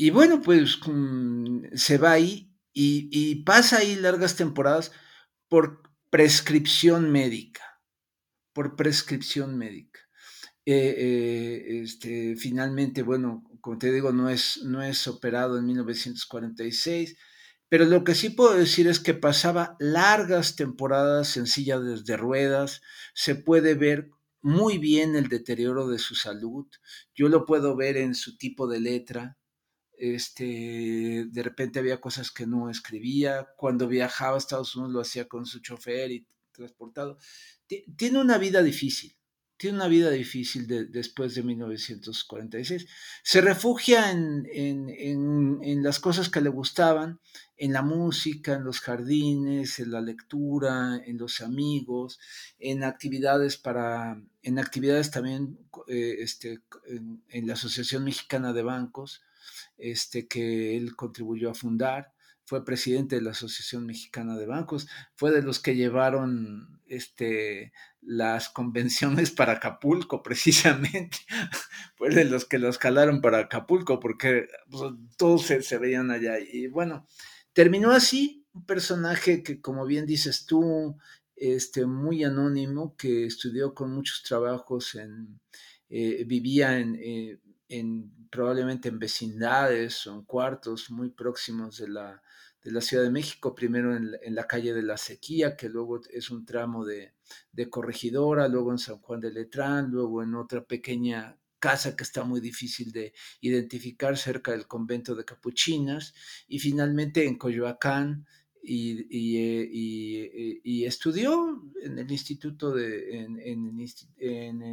y 0.00 0.08
bueno, 0.08 0.40
pues 0.40 0.78
mm, 0.86 1.74
se 1.74 1.98
va 1.98 2.12
ahí 2.12 2.50
y, 2.72 3.44
pasa 3.44 3.78
ahí 3.78 3.96
largas 3.96 4.34
temporadas 4.34 4.92
por 5.46 5.82
prescripción 6.08 7.12
médica, 7.12 7.82
por 8.54 8.76
prescripción 8.76 9.58
médica. 9.58 10.00
Eh, 10.64 10.94
eh, 10.96 11.80
este, 11.82 12.34
finalmente, 12.36 13.02
bueno, 13.02 13.44
como 13.60 13.76
te 13.76 13.92
digo, 13.92 14.10
no 14.10 14.30
es, 14.30 14.62
no 14.64 14.82
es 14.82 15.06
operado 15.06 15.58
en 15.58 15.66
1946, 15.66 17.18
pero 17.68 17.84
lo 17.84 18.02
que 18.02 18.14
sí 18.14 18.30
puedo 18.30 18.54
decir 18.54 18.88
es 18.88 19.00
que 19.00 19.12
pasaba 19.12 19.76
largas 19.80 20.56
temporadas 20.56 21.36
en 21.36 21.46
silla 21.46 21.78
de 21.78 22.16
ruedas, 22.16 22.80
se 23.12 23.34
puede 23.34 23.74
ver 23.74 24.08
muy 24.40 24.78
bien 24.78 25.14
el 25.14 25.28
deterioro 25.28 25.88
de 25.88 25.98
su 25.98 26.14
salud, 26.14 26.66
yo 27.14 27.28
lo 27.28 27.44
puedo 27.44 27.76
ver 27.76 27.98
en 27.98 28.14
su 28.14 28.38
tipo 28.38 28.66
de 28.66 28.80
letra, 28.80 29.36
este, 30.00 31.26
de 31.28 31.42
repente 31.42 31.78
había 31.78 32.00
cosas 32.00 32.30
que 32.30 32.46
no 32.46 32.70
escribía, 32.70 33.48
cuando 33.56 33.86
viajaba 33.86 34.36
a 34.36 34.38
Estados 34.38 34.74
Unidos 34.74 34.92
lo 34.92 35.00
hacía 35.00 35.28
con 35.28 35.44
su 35.46 35.60
chofer 35.60 36.10
y 36.10 36.26
transportado. 36.52 37.18
Tiene 37.96 38.18
una 38.18 38.38
vida 38.38 38.62
difícil, 38.62 39.14
tiene 39.60 39.76
una 39.76 39.88
vida 39.88 40.08
difícil 40.08 40.66
después 40.90 41.34
de 41.34 41.42
1946. 41.42 42.86
Se 43.22 43.42
refugia 43.42 44.10
en, 44.10 44.46
en, 44.50 45.82
las 45.82 46.00
cosas 46.00 46.30
que 46.30 46.40
le 46.40 46.48
gustaban, 46.48 47.20
en 47.58 47.74
la 47.74 47.82
música, 47.82 48.54
en 48.54 48.64
los 48.64 48.80
jardines, 48.80 49.78
en 49.78 49.90
la 49.90 50.00
lectura, 50.00 50.98
en 51.04 51.18
los 51.18 51.42
amigos, 51.42 52.18
en 52.58 52.84
actividades 52.84 53.58
para, 53.58 54.18
en 54.42 54.58
actividades 54.58 55.10
también 55.10 55.58
eh, 55.88 56.16
este, 56.20 56.62
en, 57.28 57.46
la 57.46 57.52
Asociación 57.52 58.04
Mexicana 58.04 58.54
de 58.54 58.62
Bancos, 58.62 59.20
este, 59.78 60.26
que 60.26 60.76
él 60.76 60.96
contribuyó 60.96 61.50
a 61.50 61.54
fundar 61.54 62.12
fue 62.50 62.64
presidente 62.64 63.14
de 63.14 63.22
la 63.22 63.30
Asociación 63.30 63.86
Mexicana 63.86 64.36
de 64.36 64.44
Bancos, 64.44 64.88
fue 65.14 65.30
de 65.30 65.40
los 65.40 65.60
que 65.60 65.76
llevaron 65.76 66.80
este, 66.88 67.72
las 68.02 68.48
convenciones 68.48 69.30
para 69.30 69.52
Acapulco, 69.52 70.20
precisamente, 70.20 71.18
fue 71.94 72.10
de 72.10 72.24
los 72.24 72.46
que 72.46 72.58
los 72.58 72.76
calaron 72.76 73.20
para 73.20 73.38
Acapulco, 73.38 74.00
porque 74.00 74.48
pues, 74.68 74.92
todos 75.16 75.42
se, 75.42 75.78
veían 75.78 76.10
allá. 76.10 76.40
Y 76.40 76.66
bueno, 76.66 77.06
terminó 77.52 77.92
así, 77.92 78.44
un 78.52 78.66
personaje 78.66 79.44
que, 79.44 79.60
como 79.60 79.86
bien 79.86 80.04
dices 80.04 80.44
tú, 80.44 80.96
este, 81.36 81.86
muy 81.86 82.24
anónimo, 82.24 82.96
que 82.96 83.26
estudió 83.26 83.74
con 83.74 83.94
muchos 83.94 84.24
trabajos 84.24 84.96
en, 84.96 85.40
eh, 85.88 86.24
vivía 86.26 86.80
en, 86.80 86.96
eh, 87.00 87.38
en, 87.70 88.28
probablemente 88.30 88.88
en 88.88 88.98
vecindades 88.98 90.06
o 90.06 90.14
en 90.14 90.22
cuartos 90.24 90.90
muy 90.90 91.10
próximos 91.10 91.78
de 91.78 91.88
la, 91.88 92.22
de 92.62 92.72
la 92.72 92.80
Ciudad 92.80 93.04
de 93.04 93.10
México, 93.10 93.54
primero 93.54 93.96
en, 93.96 94.34
la 94.34 94.46
calle 94.46 94.74
de 94.74 94.82
la 94.82 94.98
Sequía, 94.98 95.56
que 95.56 95.68
luego 95.68 96.00
es 96.10 96.30
un 96.30 96.44
tramo 96.44 96.84
de, 96.84 97.14
Corregidora, 97.70 98.48
luego 98.48 98.72
en 98.72 98.78
San 98.78 98.98
Juan 98.98 99.20
de 99.20 99.32
Letrán, 99.32 99.90
luego 99.90 100.22
en 100.22 100.34
otra 100.34 100.64
pequeña 100.64 101.38
casa 101.58 101.94
que 101.94 102.04
está 102.04 102.24
muy 102.24 102.40
difícil 102.40 102.90
de 102.90 103.12
identificar 103.40 104.16
cerca 104.16 104.50
del 104.50 104.66
convento 104.66 105.14
de 105.14 105.24
Capuchinas, 105.24 106.14
y 106.48 106.58
finalmente 106.58 107.26
en 107.26 107.38
Coyoacán, 107.38 108.26
y, 108.62 109.06
y, 110.62 110.84
estudió 110.84 111.62
en 111.82 111.98
el 111.98 112.10
instituto 112.10 112.72
de, 112.72 113.20
en, 113.20 113.40
en, 113.40 113.76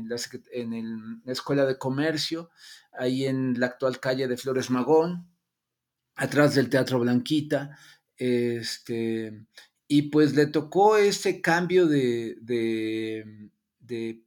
la, 0.08 0.17
en, 0.52 1.21
la, 1.26 1.32
escuela 1.32 1.65
de 1.65 1.78
comercio, 1.78 2.50
ahí 2.91 3.26
en 3.26 3.60
la 3.60 3.67
actual 3.67 4.00
calle 4.00 4.28
de 4.28 4.38
Flores 4.38 4.69
Magón, 4.69 5.28
atrás 6.15 6.56
del 6.56 6.69
Teatro 6.69 7.00
Blanquita, 7.00 7.78
este, 8.17 9.45
y 9.88 10.04
pues 10.04 10.36
le 10.36 10.47
tocó 10.47 10.97
ese 10.97 11.41
cambio 11.41 11.88
de, 11.88 12.36
de, 13.80 14.23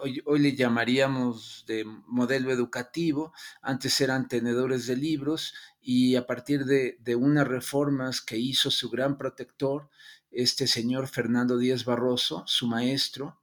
hoy, 0.00 0.38
le 0.38 0.54
llamaríamos 0.54 1.64
de 1.66 1.84
modelo 1.84 2.52
educativo, 2.52 3.32
antes 3.62 4.00
eran 4.00 4.28
tenedores 4.28 4.86
de 4.86 4.96
libros, 4.96 5.54
y 5.80 6.16
a 6.16 6.26
partir 6.26 6.64
de, 6.64 7.16
unas 7.16 7.46
reformas 7.46 8.20
que 8.20 8.36
hizo 8.38 8.70
su 8.70 8.90
gran 8.90 9.18
protector, 9.18 9.90
este 10.30 10.66
señor 10.66 11.08
Fernando 11.08 11.58
Díaz 11.58 11.84
Barroso, 11.84 12.44
su 12.46 12.66
maestro, 12.66 13.40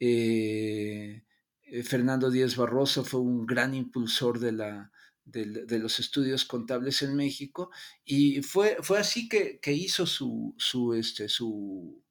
eh, 0.00 1.24
eh, 1.62 1.82
Fernando 1.82 2.30
Díaz 2.30 2.56
Barroso 2.56 3.04
fue 3.04 3.20
un 3.20 3.46
gran 3.46 3.74
impulsor 3.74 4.38
de 4.38 4.52
la, 4.52 4.92
de, 5.24 5.78
los 5.78 5.98
estudios 5.98 6.44
contables 6.44 7.02
en 7.02 7.16
México 7.16 7.70
y 8.04 8.42
fue, 8.42 8.76
fue 8.82 8.98
así 8.98 9.28
que, 9.28 9.60
hizo 9.72 10.06
su, 10.06 10.54
su, 10.58 10.94
este, 10.94 11.28
su, 11.28 12.02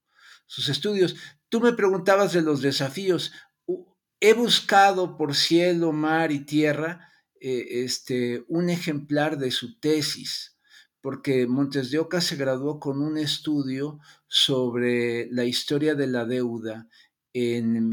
sus 0.46 0.70
estudios. 0.70 1.16
Tú 1.54 1.62
me 1.62 1.74
preguntabas 1.74 2.34
de 2.34 2.42
los 2.42 2.64
desafíos. 2.64 3.32
He 4.20 4.34
buscado 4.34 5.18
por 5.18 5.36
cielo, 5.36 5.92
mar 5.92 6.32
y 6.32 6.46
tierra 6.46 7.12
eh, 7.40 7.84
este, 7.84 8.44
un 8.48 8.72
ejemplar 8.72 9.38
de 9.38 9.52
su 9.52 9.80
tesis, 9.80 10.58
porque 11.00 11.46
Montes 11.46 11.92
de 11.92 12.00
Oca 12.00 12.22
se 12.22 12.38
graduó 12.38 12.80
con 12.80 13.04
un 13.04 13.20
estudio 13.20 14.00
sobre 14.28 15.28
la 15.30 15.46
historia 15.46 15.94
de 15.94 16.08
la 16.08 16.26
deuda 16.26 16.90
en 17.34 17.88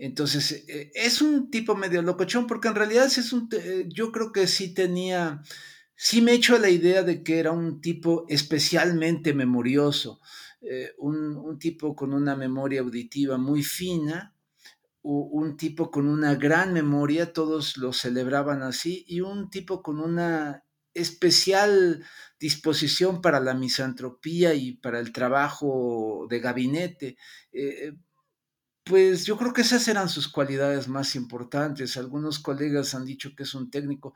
Entonces, 0.00 0.64
e, 0.66 0.90
es 0.94 1.20
un 1.20 1.50
tipo 1.50 1.76
medio 1.76 2.00
locochón, 2.00 2.46
porque 2.46 2.68
en 2.68 2.74
realidad 2.74 3.04
es 3.04 3.32
un, 3.34 3.50
yo 3.88 4.10
creo 4.10 4.32
que 4.32 4.46
sí 4.46 4.72
tenía, 4.72 5.42
sí 5.94 6.22
me 6.22 6.32
he 6.32 6.36
hecho 6.36 6.58
la 6.58 6.70
idea 6.70 7.02
de 7.02 7.22
que 7.22 7.38
era 7.38 7.52
un 7.52 7.82
tipo 7.82 8.24
especialmente 8.28 9.34
memorioso, 9.34 10.20
eh, 10.62 10.94
un, 10.98 11.36
un 11.36 11.58
tipo 11.58 11.94
con 11.94 12.14
una 12.14 12.34
memoria 12.34 12.80
auditiva 12.80 13.36
muy 13.36 13.62
fina, 13.62 14.34
un 15.02 15.56
tipo 15.56 15.90
con 15.90 16.08
una 16.08 16.34
gran 16.34 16.72
memoria, 16.72 17.32
todos 17.32 17.76
lo 17.76 17.92
celebraban 17.92 18.62
así, 18.62 19.04
y 19.06 19.20
un 19.20 19.50
tipo 19.50 19.82
con 19.82 20.00
una 20.00 20.64
especial 20.94 22.04
disposición 22.38 23.20
para 23.20 23.40
la 23.40 23.54
misantropía 23.54 24.54
y 24.54 24.72
para 24.76 24.98
el 24.98 25.12
trabajo 25.12 26.26
de 26.28 26.40
gabinete. 26.40 27.16
Eh, 27.52 27.92
pues 28.84 29.26
yo 29.26 29.36
creo 29.36 29.52
que 29.52 29.60
esas 29.60 29.86
eran 29.88 30.08
sus 30.08 30.28
cualidades 30.28 30.88
más 30.88 31.14
importantes. 31.14 31.96
Algunos 31.96 32.38
colegas 32.38 32.94
han 32.94 33.04
dicho 33.04 33.34
que 33.36 33.42
es 33.44 33.54
un 33.54 33.70
técnico. 33.70 34.14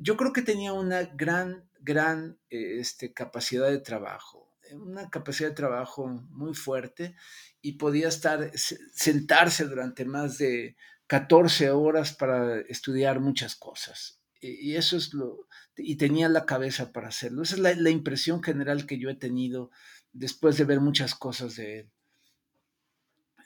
Yo 0.00 0.16
creo 0.16 0.32
que 0.32 0.42
tenía 0.42 0.72
una 0.72 1.02
gran, 1.02 1.68
gran 1.80 2.38
eh, 2.50 2.78
este, 2.78 3.12
capacidad 3.12 3.68
de 3.68 3.80
trabajo, 3.80 4.56
una 4.72 5.10
capacidad 5.10 5.50
de 5.50 5.54
trabajo 5.54 6.06
muy 6.30 6.54
fuerte 6.54 7.14
y 7.60 7.72
podía 7.72 8.08
estar, 8.08 8.50
sentarse 8.54 9.64
durante 9.64 10.04
más 10.04 10.38
de 10.38 10.76
14 11.06 11.70
horas 11.70 12.14
para 12.14 12.60
estudiar 12.60 13.20
muchas 13.20 13.56
cosas. 13.56 14.20
Y, 14.40 14.76
eso 14.76 14.96
es 14.96 15.14
lo, 15.14 15.48
y 15.76 15.96
tenía 15.96 16.28
la 16.28 16.46
cabeza 16.46 16.92
para 16.92 17.08
hacerlo. 17.08 17.42
Esa 17.42 17.56
es 17.56 17.78
la, 17.78 17.90
impresión 17.90 18.42
general 18.42 18.86
que 18.86 18.98
yo 18.98 19.08
he 19.08 19.14
tenido 19.14 19.70
después 20.12 20.56
de 20.56 20.64
ver 20.64 20.80
muchas 20.80 21.14
cosas 21.14 21.56
de 21.56 21.80
él. 21.80 21.92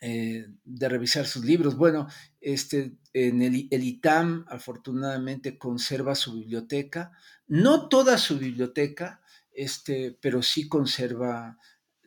Eh, 0.03 0.47
de 0.65 0.89
revisar 0.89 1.27
sus 1.27 1.45
libros. 1.45 1.77
Bueno, 1.77 2.09
este, 2.41 2.97
en 3.13 3.43
el, 3.43 3.69
el, 3.71 3.85
ITAM 3.85 4.47
afortunadamente 4.49 5.59
conserva 5.59 6.15
su 6.15 6.33
biblioteca, 6.33 7.13
no 7.47 7.89
toda 7.89 8.17
su 8.17 8.39
biblioteca, 8.39 9.21
este, 9.53 10.17
pero 10.23 10.41
sí 10.43 10.69
conserva 10.69 11.59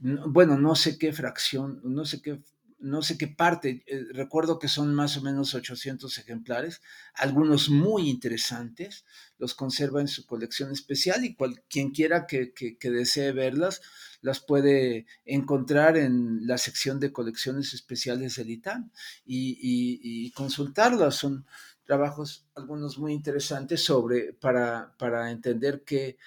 bueno, 0.03 0.57
no 0.57 0.75
sé 0.75 0.97
qué 0.97 1.13
fracción, 1.13 1.79
no 1.83 2.05
sé 2.05 2.21
qué, 2.21 2.41
no 2.79 3.01
sé 3.01 3.17
qué 3.17 3.27
parte, 3.27 3.83
eh, 3.87 4.03
recuerdo 4.11 4.59
que 4.59 4.67
son 4.67 4.93
más 4.93 5.15
o 5.15 5.21
menos 5.21 5.55
800 5.55 6.17
ejemplares, 6.17 6.81
algunos 7.13 7.69
muy 7.69 8.09
interesantes, 8.09 9.05
los 9.37 9.53
conserva 9.53 10.01
en 10.01 10.09
su 10.09 10.25
colección 10.25 10.71
especial 10.71 11.23
y 11.23 11.37
quien 11.69 11.91
quiera 11.91 12.27
que, 12.27 12.53
desee 12.81 13.31
verlas, 13.31 13.81
las 14.23 14.39
puede 14.39 15.05
encontrar 15.25 15.97
en 15.97 16.47
la 16.47 16.57
sección 16.57 16.99
de 16.99 17.11
colecciones 17.11 17.73
especiales 17.73 18.37
del 18.37 18.49
ITAM 18.49 18.89
y, 19.25 20.31
consultarlas. 20.31 21.15
Son 21.15 21.45
trabajos, 21.83 22.47
algunos 22.55 22.97
muy 22.97 23.13
interesantes 23.13 23.83
sobre, 23.83 24.33
para, 24.33 24.95
para 24.97 25.29
entender 25.29 25.83
que 25.83 26.17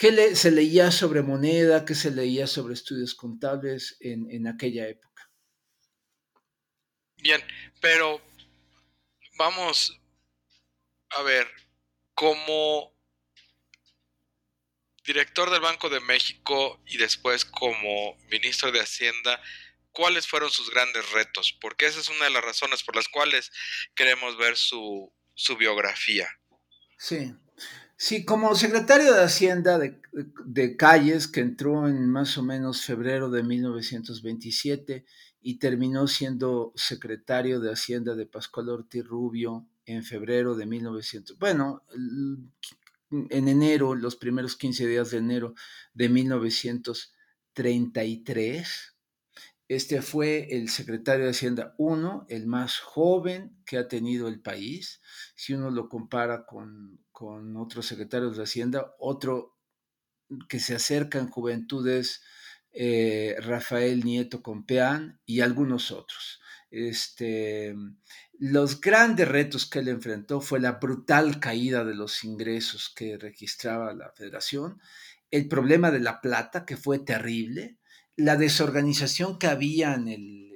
¿Qué 0.00 0.34
se 0.34 0.50
leía 0.50 0.90
sobre 0.90 1.20
moneda? 1.20 1.84
¿Qué 1.84 1.94
se 1.94 2.10
leía 2.10 2.46
sobre 2.46 2.72
estudios 2.72 3.14
contables 3.14 3.98
en, 4.00 4.46
aquella 4.46 4.88
época? 4.88 5.30
Bien, 7.18 7.38
pero 7.82 8.18
vamos 9.36 10.00
a 11.10 11.22
ver, 11.22 11.46
como 12.14 12.94
director 15.12 15.50
del 15.50 15.60
Banco 15.60 15.88
de 15.88 16.00
México 16.00 16.80
y 16.86 16.96
después 16.96 17.44
como 17.44 18.16
ministro 18.30 18.70
de 18.70 18.80
Hacienda, 18.80 19.40
¿cuáles 19.90 20.26
fueron 20.26 20.50
sus 20.50 20.70
grandes 20.70 21.10
retos? 21.10 21.56
Porque 21.60 21.86
esa 21.86 21.98
es 21.98 22.08
una 22.08 22.24
de 22.24 22.30
las 22.30 22.44
razones 22.44 22.82
por 22.84 22.94
las 22.94 23.08
cuales 23.08 23.50
queremos 23.94 24.36
ver 24.38 24.56
su, 24.56 25.12
su 25.34 25.56
biografía. 25.56 26.28
Sí, 26.96 27.34
Sí, 28.02 28.24
como 28.24 28.54
secretario 28.54 29.12
de 29.12 29.24
Hacienda 29.24 29.78
de, 29.78 30.76
Calles, 30.78 31.28
que 31.28 31.40
entró 31.40 31.86
en 31.86 32.08
más 32.08 32.38
o 32.38 32.42
menos 32.42 32.82
febrero 32.82 33.28
de 33.28 33.42
1927 33.42 35.04
y 35.42 35.58
terminó 35.58 36.06
siendo 36.06 36.72
secretario 36.76 37.60
de 37.60 37.70
Hacienda 37.70 38.14
de 38.14 38.24
Pascual 38.24 38.70
Ortiz 38.70 39.04
Rubio 39.04 39.66
en 39.84 40.02
febrero 40.02 40.54
de 40.54 40.64
1900. 40.64 41.38
Bueno, 41.38 41.82
en 43.10 43.48
enero, 43.48 43.94
los 43.94 44.16
primeros 44.16 44.56
15 44.56 44.86
días 44.86 45.10
de 45.10 45.18
enero 45.18 45.54
de 45.94 46.08
1933. 46.08 48.96
Este 49.68 50.00
fue 50.02 50.48
el 50.50 50.68
secretario 50.68 51.26
de 51.26 51.30
Hacienda 51.30 51.74
uno, 51.78 52.26
el 52.28 52.46
más 52.46 52.78
joven 52.78 53.56
que 53.64 53.78
ha 53.78 53.86
tenido 53.86 54.26
el 54.28 54.40
país. 54.40 55.00
Si 55.36 55.54
uno 55.54 55.70
lo 55.70 55.88
compara 55.88 56.44
con, 56.44 57.04
con 57.12 57.56
otros 57.56 57.86
secretarios 57.86 58.36
de 58.36 58.42
Hacienda, 58.42 58.94
otro 58.98 59.56
que 60.48 60.58
se 60.58 60.74
acerca 60.74 61.18
en 61.18 61.28
juventudes, 61.28 62.22
eh, 62.72 63.36
Rafael 63.40 64.04
Nieto 64.04 64.42
Compeán 64.42 65.20
y 65.26 65.40
algunos 65.40 65.90
otros. 65.90 66.40
Este, 66.70 67.74
los 68.40 68.80
grandes 68.80 69.28
retos 69.28 69.66
que 69.66 69.80
él 69.80 69.88
enfrentó 69.88 70.40
fue 70.40 70.60
la 70.60 70.72
brutal 70.72 71.38
caída 71.40 71.84
de 71.84 71.94
los 71.94 72.24
ingresos 72.24 72.88
que 72.88 73.18
registraba 73.18 73.92
la 73.92 74.10
federación, 74.12 74.80
el 75.30 75.46
problema 75.46 75.90
de 75.90 76.00
la 76.00 76.22
plata, 76.22 76.64
que 76.64 76.78
fue 76.78 76.98
terrible, 77.00 77.76
la 78.16 78.38
desorganización 78.38 79.38
que 79.38 79.46
había 79.46 79.92
en, 79.92 80.08
eh, 80.08 80.54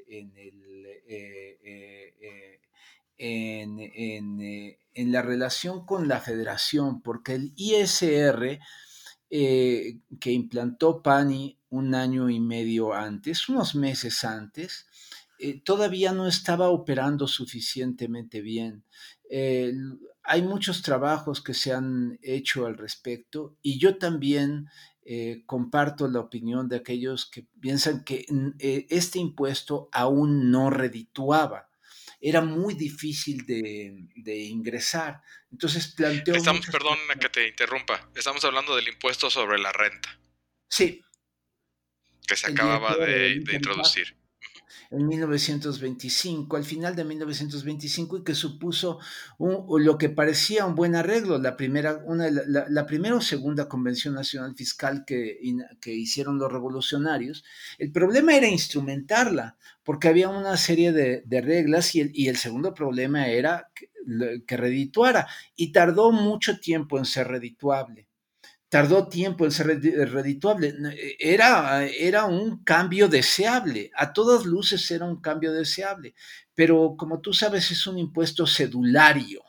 eh, 3.19 3.19
eh, 3.19 5.05
la 5.05 5.21
relación 5.21 5.85
con 5.85 6.09
la 6.09 6.21
federación, 6.21 7.03
porque 7.03 7.35
el 7.35 7.53
ISR 7.55 8.61
que 9.29 10.31
implantó 10.31 11.03
Pani 11.03 11.59
un 11.69 11.95
año 11.95 12.31
y 12.31 12.41
medio 12.41 12.95
antes, 12.95 13.49
unos 13.51 13.75
meses 13.75 14.25
antes, 14.25 14.87
todavía 15.65 16.13
no 16.13 16.27
estaba 16.27 16.69
operando 16.69 17.27
suficientemente 17.29 18.41
bien. 18.41 18.85
hay 20.23 20.43
muchos 20.43 20.83
trabajos 20.83 21.43
que 21.43 21.55
se 21.55 21.73
han 21.73 22.19
hecho 22.23 22.67
al 22.67 22.77
respecto 22.79 23.57
y 23.63 23.79
yo 23.79 23.99
también 23.99 24.69
eh, 25.07 25.43
comparto 25.45 26.09
la 26.09 26.21
opinión 26.21 26.67
de 26.67 26.77
aquellos 26.77 27.29
que 27.29 27.47
piensan 27.61 28.05
que 28.05 28.25
eh, 28.59 28.87
este 28.89 29.19
impuesto 29.19 29.91
aún 29.93 30.51
no 30.51 30.71
redituaba. 30.71 31.69
Era 32.23 32.41
muy 32.41 32.73
difícil 32.73 33.45
de, 33.45 34.39
ingresar. 34.49 35.21
Entonces 35.53 35.89
planteó... 35.89 36.35
Estamos, 36.35 36.65
perdón 36.69 36.97
que 37.21 37.29
te 37.29 37.47
interrumpa, 37.47 38.09
estamos 38.15 38.43
hablando 38.47 38.75
del 38.75 38.89
impuesto 38.89 39.29
sobre 39.29 39.59
la 39.59 39.73
renta. 39.73 40.19
Sí. 40.69 41.03
Que 42.27 42.37
se 42.37 42.51
acababa 42.51 42.97
de 42.97 43.45
introducir 43.53 44.17
en 44.91 45.07
1925, 45.07 46.57
al 46.57 46.65
final 46.65 46.95
de 46.95 47.05
1925, 47.05 48.19
y 48.19 48.25
que 48.25 48.35
supuso 48.35 48.99
lo 49.39 49.99
que 49.99 50.09
parecía 50.09 50.67
un 50.67 50.75
buen 50.75 50.95
arreglo, 50.95 51.39
la 51.39 51.57
primera, 51.57 52.03
una, 52.05 52.29
la, 52.31 52.87
primera 52.87 53.17
o 53.17 53.21
segunda 53.21 53.69
Convención 53.69 54.15
Nacional 54.15 54.55
Fiscal 54.55 55.05
que, 55.05 55.39
que 55.81 55.95
hicieron 55.95 56.39
los 56.39 56.53
revolucionarios. 56.53 57.45
El 57.79 57.93
problema 57.93 58.37
era 58.37 58.49
instrumentarla, 58.49 59.57
porque 59.83 60.09
había 60.09 60.29
una 60.29 60.57
serie 60.57 60.93
de, 60.93 61.41
reglas 61.41 61.95
y 61.95 62.01
el, 62.01 62.11
y 62.15 62.29
el, 62.29 62.37
segundo 62.37 62.73
problema 62.75 63.29
era 63.29 63.71
que 64.47 64.57
redituara, 64.57 65.27
y 65.57 65.73
tardó 65.73 66.13
mucho 66.13 66.59
tiempo 66.59 66.99
en 66.99 67.05
ser 67.05 67.29
redituable 67.29 68.09
tardó 68.75 69.07
tiempo 69.07 69.45
en 69.45 69.53
ser 69.53 69.69
redituable. 70.11 70.75
Era, 71.21 71.87
era 71.87 72.25
un 72.25 72.65
cambio 72.65 73.07
deseable, 73.07 73.93
a 73.95 74.13
todas 74.13 74.47
luces 74.47 74.91
era 74.91 75.07
un 75.07 75.21
cambio 75.21 75.53
deseable, 75.53 76.17
pero 76.57 76.97
como 76.99 77.21
tú 77.21 77.33
sabes 77.33 77.71
es 77.71 77.87
un 77.87 77.99
impuesto 77.99 78.49
cedulario, 78.49 79.45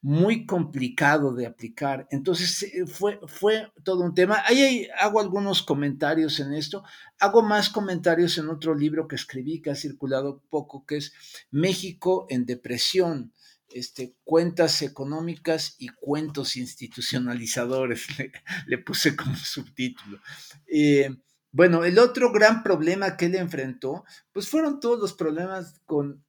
muy 0.00 0.46
complicado 0.46 1.34
de 1.34 1.46
aplicar. 1.46 2.06
Entonces 2.12 2.62
eh, 2.62 2.86
fue, 2.86 3.18
fue 3.26 3.72
todo 3.82 4.04
un 4.04 4.14
tema. 4.14 4.44
Ahí 4.46 4.86
hago 4.96 5.18
algunos 5.18 5.64
comentarios 5.64 6.38
en 6.38 6.52
esto, 6.52 6.84
hago 7.18 7.42
más 7.42 7.68
comentarios 7.68 8.38
en 8.38 8.48
otro 8.48 8.76
libro 8.76 9.08
que 9.08 9.16
escribí 9.16 9.60
que 9.60 9.70
ha 9.70 9.74
circulado 9.74 10.40
poco, 10.50 10.86
que 10.86 10.98
es 10.98 11.12
México 11.50 12.26
en 12.28 12.46
depresión 12.46 13.32
este, 13.74 14.14
cuentas 14.24 14.82
económicas 14.82 15.76
y 15.78 15.88
cuentos 15.88 16.56
institucionalizadores, 16.56 18.06
le, 18.66 18.78
puse 18.78 19.16
como 19.16 19.36
subtítulo. 19.36 20.20
Eh, 20.66 21.10
bueno, 21.50 21.84
el 21.84 21.98
otro 21.98 22.32
gran 22.32 22.62
problema 22.62 23.16
que 23.16 23.26
él 23.26 23.34
enfrentó, 23.34 24.04
pues 24.32 24.48
fueron 24.48 24.80
todos 24.80 24.98
los 24.98 25.12
problemas 25.12 25.80
con, 25.86 26.24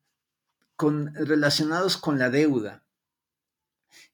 relacionados 1.14 1.98
con 1.98 2.20
la 2.20 2.30
deuda. 2.30 2.84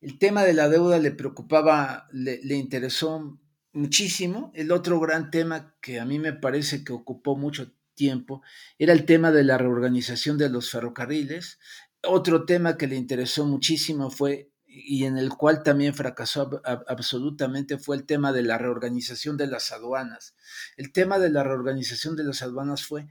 El 0.02 0.20
tema 0.20 0.44
de 0.44 0.54
la 0.54 0.70
deuda 0.70 1.00
le 1.00 1.12
preocupaba, 1.12 2.08
le 2.12 2.56
interesó 2.56 3.40
muchísimo. 3.74 4.52
El 4.54 4.72
otro 4.72 5.00
gran 5.00 5.32
tema 5.32 5.76
que 5.82 6.00
a 6.00 6.06
mí 6.06 6.20
me 6.20 6.34
parece 6.34 6.84
que 6.84 6.94
ocupó 6.94 7.36
mucho 7.36 7.72
tiempo 7.96 8.42
era 8.78 8.94
el 8.94 9.06
tema 9.06 9.32
de 9.32 9.44
la 9.44 9.58
reorganización 9.58 10.38
de 10.38 10.50
los 10.50 10.72
ferrocarriles, 10.72 11.60
otro 12.04 12.46
tema 12.46 12.78
que 12.78 12.88
le 12.88 12.96
interesó 12.96 13.46
muchísimo 13.46 14.10
fue, 14.10 14.52
y 14.66 15.06
en 15.06 15.18
el 15.18 15.30
cual 15.30 15.64
también 15.64 15.94
fracasó 15.94 16.62
absolutamente, 16.64 17.78
fue 17.78 17.98
el 17.98 18.06
tema 18.06 18.32
de 18.32 18.44
la 18.44 18.58
reorganización 18.58 19.38
de 19.38 19.48
las 19.48 19.72
aduanas. 19.72 20.36
El 20.78 20.92
tema 20.92 21.20
de 21.20 21.30
la 21.30 21.44
reorganización 21.44 22.16
de 22.16 22.24
las 22.24 22.42
aduanas 22.42 22.86
fue 22.86 23.08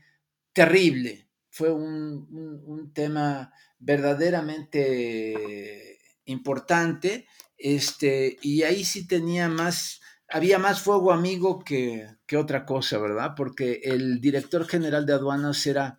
terrible, 0.53 1.28
fue 1.51 1.72
un, 1.72 2.93
tema 2.95 3.53
verdaderamente 3.78 5.99
importante, 6.24 7.26
este, 7.57 8.39
y 8.43 8.62
ahí 8.62 8.84
sí 8.84 9.07
tenía 9.07 9.49
más, 9.49 10.01
había 10.28 10.59
más 10.59 10.80
fuego 10.80 11.12
amigo 11.12 11.62
que, 11.64 12.07
que 12.26 12.36
otra 12.36 12.64
cosa, 12.64 12.99
¿verdad? 12.99 13.34
Porque 13.36 13.80
el 13.84 14.20
director 14.20 14.66
general 14.66 15.07
de 15.07 15.14
aduanas 15.14 15.66
era 15.66 15.99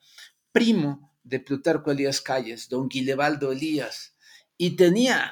primo 0.51 1.08
de 1.29 1.39
Plutarco 1.39 1.91
Elías 1.91 2.21
Calles, 2.21 2.67
don 2.69 2.89
Guilevaldo 2.89 3.51
Elías, 3.51 4.15
y 4.57 4.75
tenía 4.75 5.31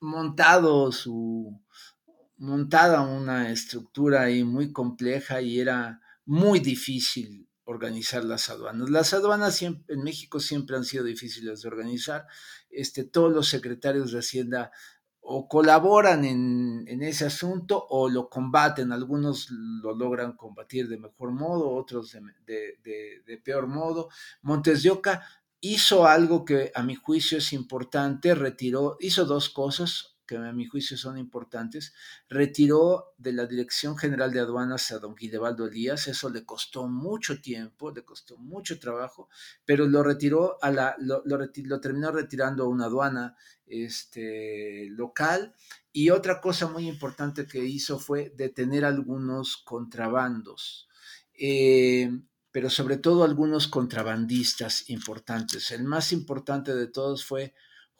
montado 0.00 0.90
su, 0.92 1.60
montada 2.38 3.02
una 3.02 3.52
estructura 3.52 4.22
ahí 4.22 4.44
muy 4.44 4.72
compleja 4.72 5.42
y 5.42 5.60
era 5.60 6.00
muy 6.24 6.58
difícil 6.58 7.46
organizar 7.64 8.24
las 8.24 8.48
aduanas. 8.48 8.88
Las 8.88 9.12
aduanas 9.12 9.62
en 9.62 9.84
México 10.02 10.40
siempre 10.40 10.76
han 10.76 10.84
sido 10.84 11.04
difíciles 11.04 11.60
de 11.60 11.68
organizar. 11.68 12.26
Este, 12.70 13.04
todos 13.04 13.32
los 13.32 13.48
secretarios 13.48 14.10
de 14.12 14.20
Hacienda 14.20 14.72
o 15.20 15.48
colaboran 15.48 16.24
en, 16.24 17.02
ese 17.02 17.26
asunto 17.26 17.86
o 17.90 18.08
lo 18.08 18.28
combaten. 18.28 18.92
Algunos 18.92 19.50
lo 19.50 19.94
logran 19.94 20.36
combatir 20.36 20.88
de 20.88 20.98
mejor 20.98 21.32
modo, 21.32 21.70
otros 21.70 22.16
de, 22.46 23.42
peor 23.44 23.66
modo. 23.66 24.08
Montes 24.42 24.82
de 24.82 24.90
Oca 24.90 25.22
hizo 25.60 26.06
algo 26.06 26.44
que 26.44 26.72
a 26.74 26.82
mi 26.82 26.94
juicio 26.94 27.38
es 27.38 27.52
importante, 27.52 28.34
retiró, 28.34 28.96
hizo 29.00 29.24
dos 29.24 29.50
cosas 29.50 30.09
que 30.30 30.36
a 30.36 30.52
mi 30.52 30.66
juicio 30.66 30.96
son 30.96 31.18
importantes, 31.18 31.92
retiró 32.28 33.14
de 33.18 33.32
la 33.32 33.46
Dirección 33.46 33.96
General 33.96 34.30
de 34.30 34.38
Aduanas 34.38 34.92
a 34.92 35.00
don 35.00 35.16
Guidebaldo 35.16 35.66
Elías, 35.66 36.06
eso 36.06 36.30
le 36.30 36.44
costó 36.44 36.86
mucho 36.86 37.40
tiempo, 37.40 37.90
le 37.90 38.04
costó 38.04 38.36
mucho 38.38 38.78
trabajo, 38.78 39.28
pero 39.64 39.88
lo 39.88 40.04
retiró 40.04 40.56
a 40.62 40.70
la, 40.70 40.94
lo, 41.00 41.24
lo, 41.24 41.80
terminó 41.80 42.12
retirando 42.12 42.62
a 42.62 42.68
una 42.68 42.84
aduana 42.84 43.34
este, 43.66 44.86
local. 44.90 45.52
Y 45.92 46.10
otra 46.10 46.40
cosa 46.40 46.68
muy 46.68 46.86
importante 46.86 47.48
que 47.48 47.64
hizo 47.64 47.98
fue 47.98 48.32
detener 48.36 48.84
algunos 48.84 49.56
contrabandos. 49.56 50.88
Eh, 51.34 52.08
pero 52.52 52.70
sobre 52.70 52.98
todo 52.98 53.24
algunos 53.24 53.66
contrabandistas 53.66 54.90
importantes. 54.90 55.72
El 55.72 55.82
más 55.82 56.12
importante 56.12 56.72
de 56.72 56.86
todos 56.86 57.24
fue 57.24 57.52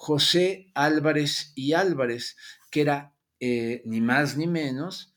José 0.02 0.70
Álvarez 0.72 1.52
y 1.54 1.74
Álvarez, 1.74 2.34
que 2.70 2.80
era 2.80 3.14
eh, 3.38 3.82
ni 3.84 4.00
más 4.00 4.38
ni 4.38 4.46
menos 4.46 5.14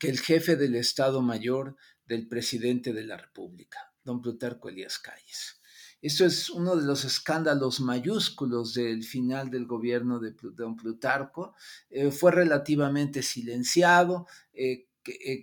que 0.00 0.08
el 0.08 0.18
jefe 0.20 0.56
del 0.56 0.74
Estado 0.74 1.20
Mayor 1.20 1.76
del 2.06 2.26
presidente 2.26 2.94
de 2.94 3.04
la 3.04 3.18
República, 3.18 3.92
don 4.02 4.22
Plutarco 4.22 4.70
Elías 4.70 4.98
Calles. 4.98 5.60
Esto 6.00 6.24
es 6.24 6.48
uno 6.48 6.76
de 6.76 6.86
los 6.86 7.04
escándalos 7.04 7.80
mayúsculos 7.80 8.72
del 8.72 9.04
final 9.04 9.50
del 9.50 9.66
gobierno 9.66 10.18
de 10.18 10.34
don 10.54 10.76
Plutarco. 10.76 11.54
Eh, 11.90 12.10
fue 12.10 12.32
relativamente 12.32 13.22
silenciado, 13.22 14.26
eh, 14.54 14.88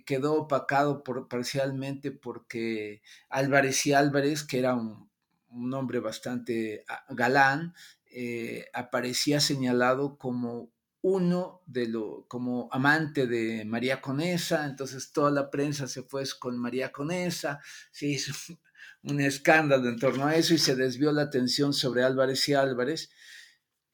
quedó 0.04 0.34
opacado 0.34 1.04
parcialmente 1.28 2.10
porque 2.10 3.02
Álvarez 3.28 3.86
y 3.86 3.92
Álvarez, 3.92 4.42
que 4.42 4.58
era 4.58 4.74
un, 4.74 5.12
un 5.52 5.74
hombre 5.74 6.00
bastante 6.00 6.84
ah, 6.88 7.04
galán, 7.10 7.74
eh, 8.12 8.66
aparecía 8.74 9.40
señalado 9.40 10.18
como 10.18 10.70
uno 11.02 11.62
de 11.66 11.88
lo, 11.88 12.26
como 12.28 12.68
amante 12.70 13.26
de 13.26 13.64
María 13.64 14.00
Conesa, 14.00 14.66
entonces 14.66 15.12
toda 15.12 15.30
la 15.30 15.50
prensa 15.50 15.88
se 15.88 16.02
fue 16.02 16.24
con 16.38 16.58
María 16.58 16.92
Conesa, 16.92 17.60
se 17.90 18.06
hizo 18.06 18.32
un 19.02 19.20
escándalo 19.20 19.88
en 19.88 19.98
torno 19.98 20.26
a 20.26 20.36
eso 20.36 20.54
y 20.54 20.58
se 20.58 20.76
desvió 20.76 21.10
la 21.10 21.22
atención 21.22 21.72
sobre 21.72 22.04
Álvarez 22.04 22.48
y 22.48 22.54
Álvarez. 22.54 23.10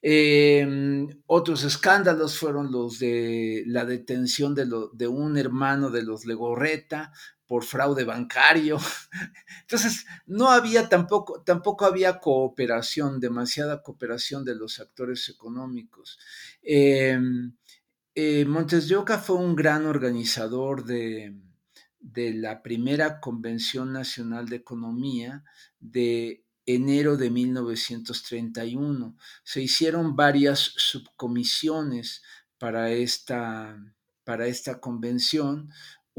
Em, 0.01 1.09
otros 1.27 1.65
escándalos 1.65 2.39
fueron 2.39 2.71
los 2.71 3.01
de 3.01 3.65
la 3.67 3.85
detención 3.85 4.55
de, 4.55 4.69
de, 4.93 5.09
un 5.09 5.37
hermano 5.37 5.91
de 5.91 6.03
los 6.05 6.25
Legorreta 6.25 7.13
por 7.49 7.65
fraude 7.65 8.05
bancario. 8.05 8.79
Entonces, 9.63 10.07
no 10.27 10.51
había 10.51 10.89
tampoco, 10.89 11.43
tampoco 11.43 11.87
había 11.87 12.21
cooperación, 12.21 13.19
demasiada 13.19 13.83
cooperación 13.83 14.45
de 14.45 14.55
los 14.55 14.79
actores 14.79 15.29
económicos. 15.29 16.19
Em, 16.63 17.55
eh, 18.15 18.45
Montes 18.45 18.89
de 18.89 18.97
Oca 18.97 19.19
fue 19.19 19.37
un 19.37 19.57
gran 19.57 19.87
organizador 19.87 20.85
de, 20.85 21.35
de 21.99 22.35
la 22.35 22.63
primera 22.63 23.19
Convención 23.19 23.93
Nacional 23.93 24.49
de 24.49 24.57
Economía 24.57 25.43
de 25.81 26.45
enero 26.67 27.17
de 27.17 27.31
1931. 27.31 29.17
Se 29.43 29.63
hicieron 29.63 30.17
varias 30.17 30.59
subcomisiones 30.77 32.23
para 32.59 32.91
esta, 32.91 33.79
para 34.25 34.47
esta 34.47 34.81
convención. 34.81 35.71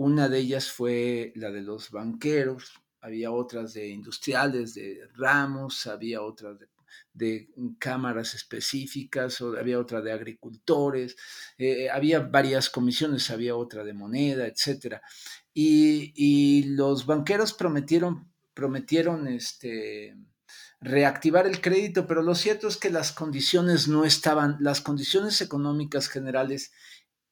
Una 0.01 0.29
de 0.29 0.39
ellas 0.39 0.71
fue 0.71 1.33
la 1.35 1.51
de 1.51 1.61
los 1.61 1.91
banqueros, 1.91 2.81
había 3.01 3.31
otras 3.31 3.73
de 3.73 3.89
industriales, 3.89 4.73
de 4.73 5.01
ramos, 5.15 5.87
había 5.87 6.21
otras 6.21 6.57
de, 7.11 7.49
cámaras 7.79 8.33
específicas, 8.33 9.41
había 9.41 9.77
otra 9.77 9.99
de 9.99 10.13
agricultores, 10.13 11.17
eh, 11.57 11.89
había 11.89 12.21
varias 12.21 12.69
comisiones, 12.69 13.29
había 13.29 13.57
otra 13.57 13.83
de 13.83 13.91
moneda, 13.91 14.47
etc. 14.47 15.01
Y, 15.53 16.13
y 16.15 16.63
los 16.75 17.05
banqueros 17.05 17.51
prometieron, 17.51 18.31
prometieron 18.53 19.27
este, 19.27 20.15
reactivar 20.81 21.45
el 21.45 21.59
crédito, 21.59 22.07
pero 22.07 22.21
lo 22.21 22.35
cierto 22.35 22.67
es 22.67 22.77
que 22.77 22.89
las 22.89 23.11
condiciones 23.11 23.87
no 23.87 24.05
estaban, 24.05 24.57
las 24.61 24.81
condiciones 24.81 25.41
económicas 25.41 26.07
generales, 26.07 26.71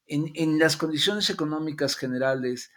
en, 0.08 0.60
las 0.60 0.78
condiciones 0.78 1.30
económicas 1.30 1.96
generales, 1.96 2.72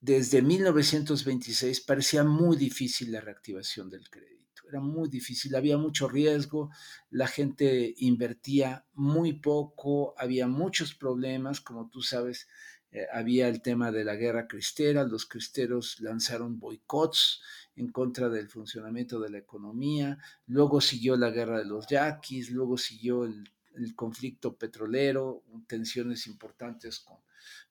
desde 0.00 0.42
1926 0.42 1.80
parecía 1.82 2.24
muy 2.24 2.56
difícil 2.56 3.12
la 3.12 3.20
reactivación 3.20 3.90
del 3.90 4.08
crédito. 4.08 4.62
Era 4.68 4.80
muy 4.80 5.08
difícil, 5.08 5.54
había 5.54 5.78
mucho 5.78 6.08
riesgo, 6.08 6.70
la 7.10 7.28
gente 7.28 7.94
invertía 7.98 8.84
muy 8.94 9.34
poco, 9.34 10.14
había 10.18 10.48
muchos 10.48 10.94
problemas, 10.94 11.60
como 11.60 11.88
tú 11.88 12.02
sabes, 12.02 12.48
eh, 12.90 13.06
había 13.12 13.48
el 13.48 13.62
tema 13.62 13.92
de 13.92 14.04
la 14.04 14.16
guerra 14.16 14.48
cristera, 14.48 15.04
los 15.04 15.26
cristeros 15.26 16.00
lanzaron 16.00 16.58
boicots 16.58 17.42
en 17.76 17.92
contra 17.92 18.28
del 18.28 18.48
funcionamiento 18.48 19.20
de 19.20 19.30
la 19.30 19.38
economía, 19.38 20.18
luego 20.46 20.80
siguió 20.80 21.16
la 21.16 21.30
guerra 21.30 21.58
de 21.58 21.66
los 21.66 21.86
yaquis, 21.86 22.50
luego 22.50 22.76
siguió 22.76 23.24
el, 23.24 23.52
conflicto 23.94 24.56
petrolero, 24.56 25.42
tensiones 25.66 26.26
importantes 26.26 27.00
con, 27.00 27.18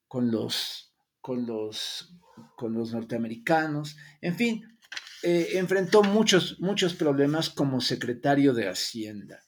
con, 0.08 0.32
los, 0.32 0.94
con, 1.22 1.46
los, 1.46 2.16
con 2.56 2.74
los 2.74 2.94
norteamericanos, 2.94 3.98
en 4.22 4.36
fin, 4.36 4.78
eh, 5.24 5.58
enfrentó 5.58 6.04
muchos, 6.04 6.60
muchos 6.60 6.94
problemas 6.94 7.50
como 7.50 7.82
secretario 7.82 8.54
de 8.54 8.70
Hacienda. 8.70 9.42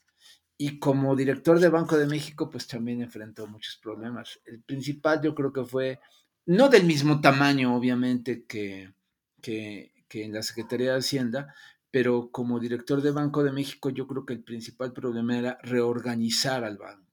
Y 0.58 0.80
como 0.80 1.16
director 1.16 1.60
de 1.60 1.70
Banco 1.70 1.97
de 1.97 2.08
México, 2.08 2.49
pues 2.49 2.66
también 2.66 3.01
enfrentó 3.03 3.45
muchos 3.45 3.78
problemas. 3.78 4.39
El 4.45 4.64
principal 4.64 5.22
yo 5.22 5.36
creo 5.36 5.53
que 5.53 5.64
fue, 5.64 5.99
no 6.47 6.70
del 6.70 6.84
mismo 6.84 7.22
tamaño, 7.22 7.76
obviamente, 7.76 8.43
que, 8.45 8.91
que, 9.39 9.93
que 10.08 10.24
en 10.26 10.34
la 10.34 10.41
Secretaría 10.41 10.93
de 10.93 10.97
Hacienda, 10.97 11.53
pero 11.92 12.32
como 12.32 12.60
director 12.60 13.02
de 13.02 13.12
Banco 13.12 13.44
de 13.44 13.52
México 13.52 13.90
yo 13.90 14.08
creo 14.08 14.26
que 14.26 14.34
el 14.34 14.44
principal 14.44 14.94
problema 14.94 15.38
era 15.38 15.58
reorganizar 15.64 16.64
al 16.64 16.78
banco 16.78 17.08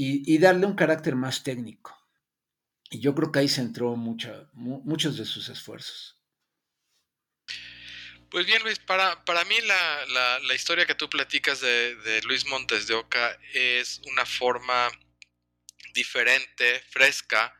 y, 0.00 0.38
darle 0.38 0.66
un 0.66 0.76
carácter 0.76 1.16
más 1.16 1.42
técnico. 1.42 1.92
Y 2.88 3.00
yo 3.00 3.16
creo 3.16 3.32
que 3.32 3.40
ahí 3.40 3.48
centró 3.48 3.96
mucha, 3.96 4.48
muchos 4.52 5.16
de 5.18 5.24
sus 5.24 5.48
esfuerzos. 5.48 6.22
Pues 8.30 8.46
bien, 8.46 8.62
Luis, 8.62 8.78
para, 8.78 9.24
para 9.24 9.44
mí 9.44 9.56
la, 9.66 10.38
la, 10.40 10.54
historia 10.54 10.86
que 10.86 10.94
tú 10.94 11.10
platicas 11.10 11.60
de, 11.60 11.96
de, 11.96 12.22
Luis 12.22 12.46
Montes 12.46 12.86
de 12.86 12.94
Oca 12.94 13.38
es 13.54 14.00
una 14.12 14.24
forma 14.24 14.88
diferente, 15.94 16.80
fresca, 16.90 17.58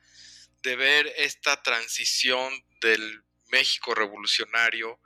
de 0.63 0.77
ver 0.77 1.13
esta 1.17 1.63
transición 1.63 2.53
del 2.81 3.25
México 3.51 3.95
revolucionario, 3.95 5.01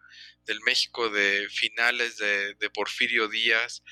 del 0.44 0.60
México 0.62 1.08
de 1.08 1.48
finales 1.50 2.16
de, 2.18 2.70
Porfirio 2.74 3.28
Díaz, 3.28 3.82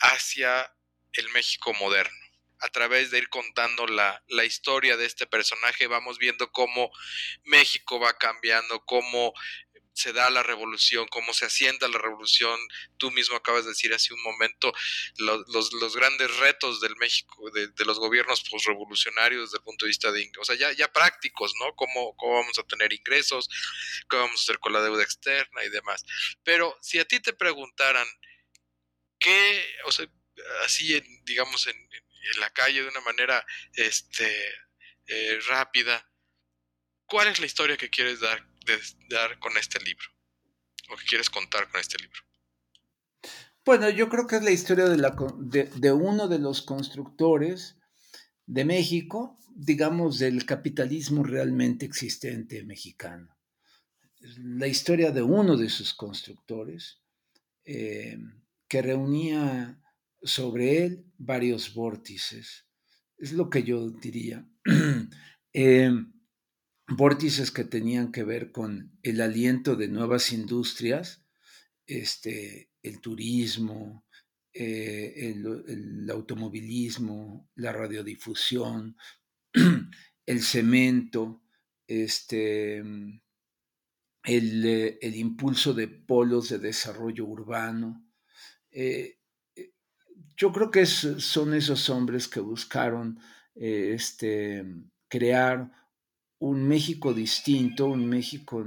hacia 0.00 0.72
el 1.12 1.28
México 1.30 1.72
moderno. 1.74 2.16
A 2.60 2.68
través 2.68 3.10
de 3.10 3.18
ir 3.18 3.28
contando 3.28 3.86
la, 3.86 4.22
la, 4.28 4.44
historia 4.44 4.96
de 4.96 5.04
este 5.04 5.26
personaje, 5.26 5.86
vamos 5.88 6.18
viendo 6.18 6.50
cómo 6.52 6.90
México 7.44 8.00
va 8.00 8.16
cambiando, 8.16 8.82
cómo 8.86 9.34
se 9.96 10.12
da 10.12 10.28
la 10.28 10.42
revolución, 10.42 11.08
cómo 11.08 11.32
se 11.32 11.46
asienta 11.46 11.88
la 11.88 11.96
revolución. 11.96 12.60
Tú 12.98 13.10
mismo 13.12 13.34
acabas 13.34 13.64
de 13.64 13.70
decir 13.70 13.94
hace 13.94 14.12
un 14.12 14.22
momento 14.22 14.72
los, 15.16 15.72
los, 15.72 15.96
grandes 15.96 16.36
retos 16.36 16.82
del 16.82 16.94
México, 16.96 17.50
de, 17.50 17.84
los 17.86 17.98
gobiernos 17.98 18.42
postrevolucionarios 18.50 19.44
desde 19.44 19.56
el 19.56 19.64
punto 19.64 19.86
de 19.86 19.88
vista 19.88 20.12
de, 20.12 20.30
o 20.38 20.44
sea, 20.44 20.54
ya, 20.54 20.70
ya 20.72 20.92
prácticos, 20.92 21.54
¿no? 21.58 21.74
¿Cómo, 21.74 22.14
¿Cómo 22.16 22.34
vamos 22.34 22.58
a 22.58 22.64
tener 22.64 22.92
ingresos? 22.92 23.48
¿Qué 24.10 24.16
vamos 24.16 24.38
a 24.38 24.42
hacer 24.42 24.58
con 24.58 24.74
la 24.74 24.82
deuda 24.82 25.02
externa 25.02 25.64
y 25.64 25.70
demás? 25.70 26.04
Pero 26.44 26.76
si 26.82 26.98
a 26.98 27.06
ti 27.06 27.18
te 27.20 27.32
preguntaran, 27.32 28.06
¿qué, 29.18 29.64
o 29.86 29.92
sea, 29.92 30.06
así, 30.62 31.00
digamos, 31.24 31.66
en, 31.68 31.88
la 32.40 32.50
calle 32.50 32.82
de 32.82 32.88
una 32.88 33.00
manera 33.02 33.46
este, 33.72 34.28
eh, 35.06 35.38
rápida, 35.46 36.10
¿cuál 37.06 37.28
es 37.28 37.38
la 37.38 37.46
historia 37.46 37.76
que 37.76 37.88
quieres 37.88 38.18
dar 38.18 38.44
dar 39.08 39.38
con 39.38 39.56
este 39.56 39.78
libro? 39.80 40.06
¿O 40.90 40.96
qué 40.96 41.04
quieres 41.06 41.30
contar 41.30 41.68
con 41.70 41.80
este 41.80 41.98
libro? 41.98 42.20
Bueno, 43.64 43.90
yo 43.90 44.08
creo 44.08 44.26
que 44.26 44.36
es 44.36 44.44
la 44.44 44.52
historia 44.52 44.84
de, 44.84 44.96
la, 44.96 45.16
de, 45.38 45.92
uno 45.92 46.28
de 46.28 46.38
los 46.38 46.62
constructores 46.62 47.76
de 48.46 48.64
México, 48.64 49.38
digamos, 49.56 50.20
del 50.20 50.46
capitalismo 50.46 51.24
realmente 51.24 51.84
existente 51.84 52.62
mexicano. 52.62 53.36
La 54.38 54.68
historia 54.68 55.10
de 55.10 55.22
uno 55.22 55.56
de 55.56 55.68
sus 55.68 55.94
constructores, 55.94 57.00
eh, 57.64 58.18
que 58.68 58.82
reunía 58.82 59.80
sobre 60.22 60.84
él 60.84 61.04
varios 61.18 61.74
vórtices. 61.74 62.66
Es 63.18 63.32
lo 63.32 63.50
que 63.50 63.64
yo 63.64 63.90
diría. 63.90 64.48
eh, 65.52 65.90
vórtices 66.88 67.50
que 67.50 67.64
tenían 67.64 68.12
que 68.12 68.22
ver 68.24 68.52
con 68.52 68.98
el 69.02 69.20
aliento 69.20 69.76
de 69.76 69.88
nuevas 69.88 70.32
industrias, 70.32 71.24
este, 71.86 72.70
el 72.82 73.00
turismo, 73.00 74.06
eh, 74.52 75.32
el, 75.32 76.08
automovilismo, 76.10 77.50
la 77.56 77.72
radiodifusión, 77.72 78.96
el 80.26 80.42
cemento, 80.42 81.42
este, 81.86 82.78
el, 84.22 85.16
impulso 85.16 85.74
de 85.74 85.88
polos 85.88 86.48
de 86.48 86.58
desarrollo 86.58 87.26
urbano. 87.26 88.06
Eh, 88.70 89.18
eh, 89.56 89.72
yo 90.36 90.52
creo 90.52 90.70
que 90.70 90.86
son 90.86 91.54
esos 91.54 91.90
hombres 91.90 92.28
que 92.28 92.40
buscaron 92.40 93.18
este, 93.54 94.64
crear 95.08 95.70
un 96.38 96.68
México 96.68 97.14
distinto, 97.14 97.86
un 97.86 98.08
México 98.08 98.64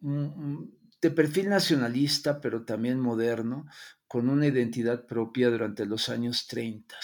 de 0.00 1.10
perfil 1.10 1.48
nacionalista, 1.48 2.40
pero 2.40 2.64
también 2.64 3.00
moderno, 3.00 3.66
con 4.06 4.28
una 4.28 4.46
identidad 4.46 5.06
propia 5.06 5.50
durante 5.50 5.86
los 5.86 6.08
años 6.08 6.46
30. 6.46 6.96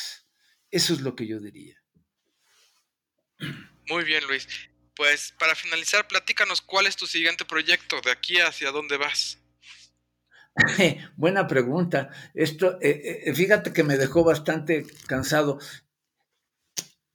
Eso 0.71 0.95
es 0.95 1.01
lo 1.01 1.15
que 1.15 1.27
yo 1.27 1.41
diría. 1.41 1.81
Muy 3.89 4.05
bien, 4.05 4.27
Luis. 4.27 4.49
Pues 4.97 5.35
para 5.39 5.55
finalizar, 5.55 6.07
platícanos 6.07 6.61
cuál 6.61 6.87
es 6.87 6.97
tu 6.97 7.07
siguiente 7.07 7.45
proyecto, 7.45 8.01
de 8.01 8.13
aquí 8.13 8.39
hacia 8.39 8.71
dónde 8.71 8.97
vas. 8.97 9.39
Buena 11.17 11.47
pregunta. 11.47 12.11
Esto, 12.33 12.79
eh, 12.81 13.25
eh, 13.27 13.35
fíjate 13.35 13.73
que 13.73 13.83
me 13.83 13.97
dejó 13.97 14.25
bastante 14.25 14.87
cansado 15.07 15.59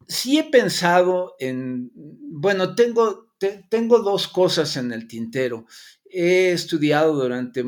sí 0.10 0.40
he 0.40 0.44
pensado 0.44 1.36
en, 1.40 1.92
bueno, 1.94 2.76
tengo, 2.76 3.32
tengo 3.70 4.00
dos 4.00 4.28
cosas 4.28 4.76
en 4.76 4.92
el 4.92 5.08
tintero. 5.08 5.66
He 6.04 6.52
estudiado 6.52 7.14
durante, 7.14 7.64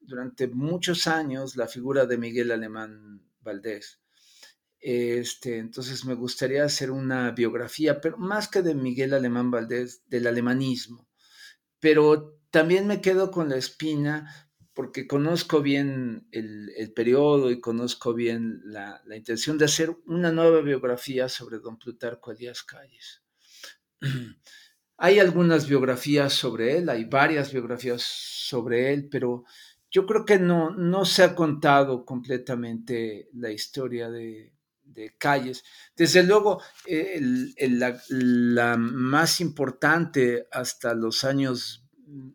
durante 0.00 0.46
muchos 0.46 1.06
años 1.06 1.56
la 1.56 1.66
figura 1.66 2.04
de 2.04 2.18
Miguel 2.18 2.52
Alemán 2.52 3.22
Valdés. 3.40 4.00
Este, 4.78 5.56
entonces 5.56 6.04
me 6.04 6.14
gustaría 6.14 6.64
hacer 6.64 6.90
una 6.90 7.30
biografía, 7.32 8.00
pero 8.00 8.18
más 8.18 8.46
que 8.46 8.62
de 8.62 8.74
Miguel 8.74 9.14
Alemán 9.14 9.50
Valdés, 9.50 10.02
del 10.06 10.26
alemanismo. 10.26 11.08
Pero 11.80 12.38
también 12.50 12.86
me 12.86 13.00
quedo 13.00 13.30
con 13.30 13.48
la 13.48 13.56
espina 13.56 14.45
porque 14.76 15.06
conozco 15.06 15.62
bien 15.62 16.28
el, 16.32 16.92
periodo 16.94 17.50
y 17.50 17.60
conozco 17.60 18.12
bien 18.12 18.60
la, 18.66 19.02
intención 19.16 19.56
de 19.56 19.64
hacer 19.64 19.96
una 20.04 20.30
nueva 20.30 20.60
biografía 20.60 21.30
sobre 21.30 21.60
don 21.60 21.78
Plutarco 21.78 22.30
Elías 22.30 22.62
Calles. 22.62 23.22
Hay 24.98 25.18
algunas 25.18 25.66
biografías 25.66 26.34
sobre 26.34 26.76
él, 26.76 26.88
hay 26.88 27.04
varias 27.04 27.52
biografías 27.52 28.00
sobre 28.02 28.94
él, 28.94 29.08
pero 29.10 29.44
yo 29.90 30.06
creo 30.06 30.24
que 30.24 30.38
no, 30.38 30.70
no 30.70 31.04
se 31.04 31.22
ha 31.22 31.34
contado 31.34 32.06
completamente 32.06 33.28
la 33.34 33.50
historia 33.50 34.10
de, 34.10 34.52
Calles. 35.18 35.62
Desde 35.94 36.22
luego, 36.22 36.62
la, 37.58 38.76
más 38.78 39.40
importante 39.42 40.48
hasta 40.50 40.94
los 40.94 41.24
años 41.24 41.85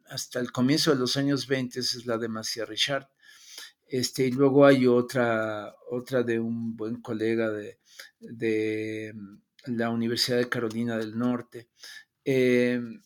hasta 0.10 0.40
el 0.40 0.52
comienzo 0.52 0.92
de 0.92 1.00
los 1.00 1.18
años 1.18 1.48
20 1.48 1.80
es 1.80 2.06
la 2.06 2.18
de 2.18 2.28
Macia 2.28 2.66
Richard. 2.66 3.10
Este, 3.88 4.28
y 4.28 4.32
luego 4.32 4.66
hay 4.66 4.88
otra, 4.88 5.76
otra 5.90 6.24
de 6.24 6.40
un 6.40 6.78
buen 6.78 7.02
colega 7.02 7.50
de, 7.50 7.80
de 8.20 9.14
la 9.66 9.90
Universidad 9.90 10.38
de 10.38 10.50
Carolina 10.50 10.98
del 10.98 11.18
Norte. 11.18 11.70
Em, 12.24 13.02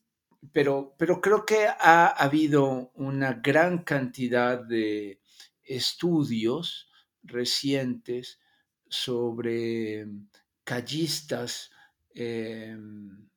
pero, 0.52 0.96
pero 0.98 1.22
creo 1.22 1.46
que 1.46 1.68
ha 1.68 2.08
habido 2.08 2.92
una 2.96 3.34
gran 3.34 3.84
cantidad 3.84 4.60
de 4.64 5.22
estudios 5.64 6.90
recientes 7.24 8.40
sobre 8.88 10.08
callistas 10.64 11.72
em, 12.14 12.78
mm, 12.78 13.30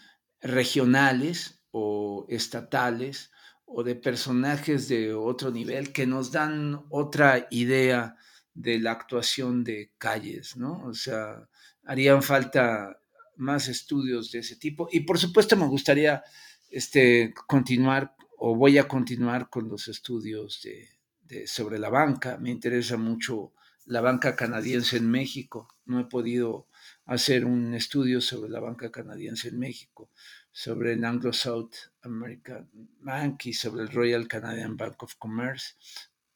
regionales 0.41 1.63
o 1.71 2.25
estatales 2.29 3.31
o 3.65 3.83
de 3.83 3.95
personajes 3.95 4.87
de 4.87 5.13
otro 5.13 5.51
nivel 5.51 5.91
que 5.91 6.07
nos 6.07 6.31
dan 6.31 6.85
otra 6.89 7.47
idea 7.51 8.15
de 8.53 8.79
la 8.79 8.91
actuación 8.91 9.63
de 9.63 9.91
calles, 9.97 10.57
¿no? 10.57 10.83
O 10.85 10.93
sea, 10.93 11.47
harían 11.85 12.23
falta 12.23 12.99
más 13.35 13.67
estudios 13.67 14.31
de 14.31 14.39
ese 14.39 14.55
tipo. 14.55 14.87
Y 14.91 15.01
por 15.01 15.19
supuesto 15.19 15.55
me 15.55 15.67
gustaría 15.67 16.23
este, 16.69 17.33
continuar 17.45 18.15
o 18.37 18.55
voy 18.55 18.77
a 18.77 18.87
continuar 18.87 19.49
con 19.49 19.67
los 19.69 19.87
estudios 19.87 20.61
de, 20.63 21.47
sobre 21.47 21.79
la 21.79 21.89
banca. 21.89 22.37
Me 22.37 22.51
interesa 22.51 22.97
mucho 22.97 23.53
la 23.85 24.01
banca 24.01 24.35
canadiense 24.35 24.97
en 24.97 25.09
México. 25.09 25.67
No 25.85 25.99
he 25.99 26.05
podido 26.05 26.67
hacer 27.07 27.45
un 27.45 27.73
estudio 27.73 28.19
sobre 28.21 28.51
la 28.51 28.59
banca 28.59 28.91
canadiense 28.91 29.47
en 29.47 29.57
México, 29.57 30.11
sobre 30.51 30.93
el 30.93 31.03
Anglo 31.05 31.31
South 31.31 31.71
American 32.01 32.69
Bank 32.99 33.45
y 33.45 33.53
sobre 33.53 33.83
el 33.83 33.89
Royal 33.89 34.27
Canadian 34.27 34.75
Bank 34.77 35.01
of 35.03 35.15
Commerce. 35.15 35.75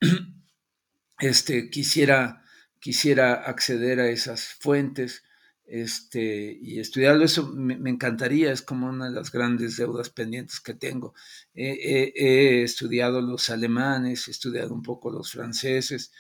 Este, 1.20 1.70
quisiera, 1.70 2.44
quisiera 2.80 3.34
acceder 3.44 4.00
a 4.00 4.10
esas 4.10 4.56
fuentes 4.60 5.22
este, 5.66 6.58
y 6.60 6.80
estudiarlo, 6.80 7.24
eso 7.24 7.46
me, 7.46 7.76
encantaría, 7.92 8.52
es 8.52 8.64
como 8.64 8.90
una 8.90 9.06
de 9.06 9.12
las 9.12 9.32
grandes 9.32 9.78
deudas 9.78 10.10
pendientes 10.10 10.60
que 10.60 10.74
tengo. 10.74 11.14
he 11.54 12.64
estudiado 12.64 13.22
los 13.22 13.52
alemanes, 13.52 14.28
he 14.28 14.32
estudiado 14.32 14.74
un 14.74 14.82
poco 14.82 15.12
los 15.12 15.32
franceses, 15.32 16.12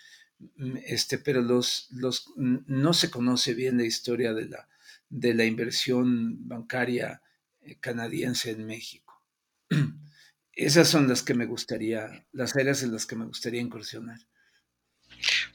este, 0.85 1.17
pero 1.17 1.41
los, 1.41 1.87
los, 1.91 2.31
no 2.35 2.93
se 2.93 3.09
conoce 3.09 3.53
bien 3.53 3.77
la 3.77 3.85
historia 3.85 4.33
de 4.33 4.47
la, 4.47 4.67
de 5.09 5.33
la 5.33 5.45
inversión 5.45 6.47
bancaria 6.47 7.21
eh, 7.61 7.79
canadiense 7.79 8.51
en 8.51 8.65
México. 8.65 9.23
Esas 10.53 10.89
son 10.89 11.07
las 11.07 11.23
que 11.23 11.33
me 11.33 11.45
gustaría, 11.45 12.25
las 12.31 12.55
áreas 12.55 12.83
en 12.83 12.91
las 12.91 13.05
que 13.05 13.15
me 13.15 13.25
gustaría 13.25 13.61
incursionar. 13.61 14.19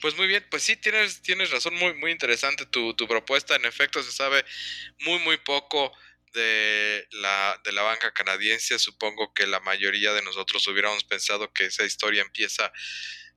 Pues 0.01 0.17
muy 0.17 0.27
bien, 0.27 0.45
pues 0.51 0.63
sí, 0.63 0.77
tienes, 0.77 1.23
tienes 1.23 1.51
razón, 1.51 1.75
muy, 1.75 1.95
muy 1.95 2.11
interesante 2.11 2.67
tu, 2.67 2.95
tu 2.95 3.07
propuesta. 3.07 3.57
En 3.57 3.65
efecto, 3.65 4.03
se 4.03 4.13
sabe 4.13 4.45
muy, 5.01 5.19
muy 5.21 5.39
poco 5.39 5.93
de 6.33 7.07
la, 7.11 7.61
de 7.65 7.73
la 7.73 7.83
banca 7.83 8.13
canadiense. 8.13 8.79
Supongo 8.79 9.33
que 9.35 9.47
la 9.47 9.61
mayoría 9.61 10.13
de 10.13 10.23
nosotros 10.23 10.67
hubiéramos 10.69 11.05
pensado 11.05 11.53
que 11.53 11.67
esa 11.67 11.85
historia 11.85 12.23
empieza 12.23 12.73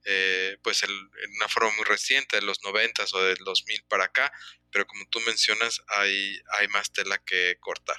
eh, 0.06 0.58
pues 0.64 0.82
en 0.84 0.91
una 1.38 1.47
forma 1.47 1.72
muy 1.76 1.86
reciente, 1.86 2.38
de 2.38 2.41
los 2.41 2.64
90 2.64 3.06
o 3.14 3.24
del 3.24 3.38
2000 3.43 3.84
para 3.84 4.06
acá, 4.06 4.32
pero 4.72 4.88
como 4.88 5.08
tú 5.10 5.20
mencionas, 5.22 5.82
hay, 5.88 6.41
hay 6.58 6.68
más 6.70 6.91
tela 6.91 7.20
que 7.20 7.58
cortar. 7.60 7.97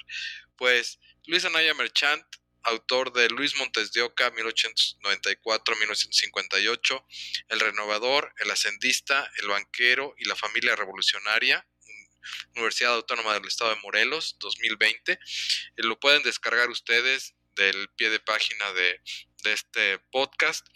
Pues 0.57 0.99
Luis 1.25 1.45
Anaya 1.45 1.73
Merchant, 1.73 2.25
autor 2.63 3.13
de 3.13 3.29
Luis 3.29 3.55
Montes 3.55 3.93
de 3.93 4.01
Oca, 4.01 4.33
1894-1958, 4.33 7.05
El 7.49 7.59
Renovador, 7.59 8.33
El 8.37 8.51
Ascendista, 8.51 9.31
El 9.39 9.47
Banquero 9.47 10.13
y 10.17 10.25
la 10.25 10.35
Familia 10.35 10.75
Revolucionaria, 10.75 11.65
Universidad 12.55 12.93
Autónoma 12.93 13.33
del 13.33 13.47
Estado 13.47 13.71
de 13.71 13.81
Morelos, 13.81 14.37
2020. 14.39 15.13
Eh, 15.13 15.17
lo 15.77 15.99
pueden 15.99 16.21
descargar 16.23 16.69
ustedes 16.69 17.33
del 17.55 17.89
pie 17.97 18.09
de 18.09 18.19
página 18.19 18.71
de, 18.73 19.01
de 19.43 19.53
este 19.53 19.99
podcast 20.11 20.67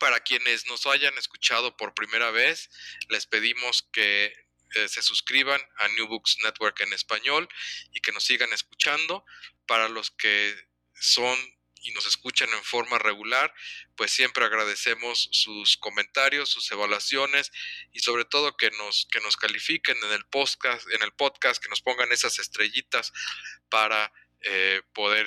para 0.00 0.18
quienes 0.20 0.66
nos 0.66 0.86
hayan 0.86 1.16
escuchado 1.18 1.76
por 1.76 1.94
primera 1.94 2.32
vez, 2.32 2.70
les 3.10 3.26
pedimos 3.26 3.88
que 3.92 4.34
eh, 4.74 4.88
se 4.88 5.02
suscriban 5.02 5.60
a 5.76 5.88
New 5.88 6.08
Books 6.08 6.38
Network 6.42 6.80
en 6.80 6.92
español 6.92 7.48
y 7.92 8.00
que 8.00 8.10
nos 8.10 8.24
sigan 8.24 8.52
escuchando. 8.52 9.24
Para 9.66 9.88
los 9.88 10.10
que 10.10 10.56
son 10.94 11.38
y 11.82 11.92
nos 11.92 12.06
escuchan 12.06 12.48
en 12.50 12.64
forma 12.64 12.98
regular, 12.98 13.54
pues 13.96 14.10
siempre 14.10 14.44
agradecemos 14.44 15.28
sus 15.32 15.76
comentarios, 15.76 16.50
sus 16.50 16.70
evaluaciones 16.72 17.52
y 17.92 18.00
sobre 18.00 18.24
todo 18.24 18.56
que 18.56 18.70
nos, 18.72 19.06
que 19.10 19.20
nos 19.20 19.36
califiquen 19.36 19.96
en 20.02 20.12
el 20.12 20.24
podcast, 20.26 20.88
en 20.90 21.02
el 21.02 21.12
podcast, 21.12 21.62
que 21.62 21.68
nos 21.68 21.82
pongan 21.82 22.12
esas 22.12 22.38
estrellitas 22.38 23.12
para 23.68 24.12
eh, 24.42 24.82
poder 24.92 25.26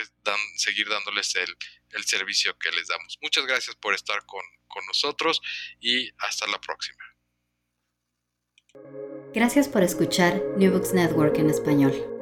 seguir 0.56 0.90
dándoles 0.90 1.36
el, 1.36 1.56
el 1.92 2.04
servicio 2.06 2.58
que 2.58 2.72
les 2.72 2.88
damos. 2.88 3.18
Muchas 3.22 3.46
gracias 3.46 3.76
por 3.76 3.94
estar 3.94 4.26
con, 4.26 4.44
con 4.68 4.86
nosotros 4.86 5.42
y 5.80 6.10
hasta 6.20 6.48
la 6.48 6.60
próxima. 6.60 7.04
Gracias 9.34 9.68
por 9.68 9.84
escuchar 9.84 10.42
New 10.58 10.72
Books 10.72 10.94
Network 10.94 11.38
en 11.38 11.50
español. 11.50 12.13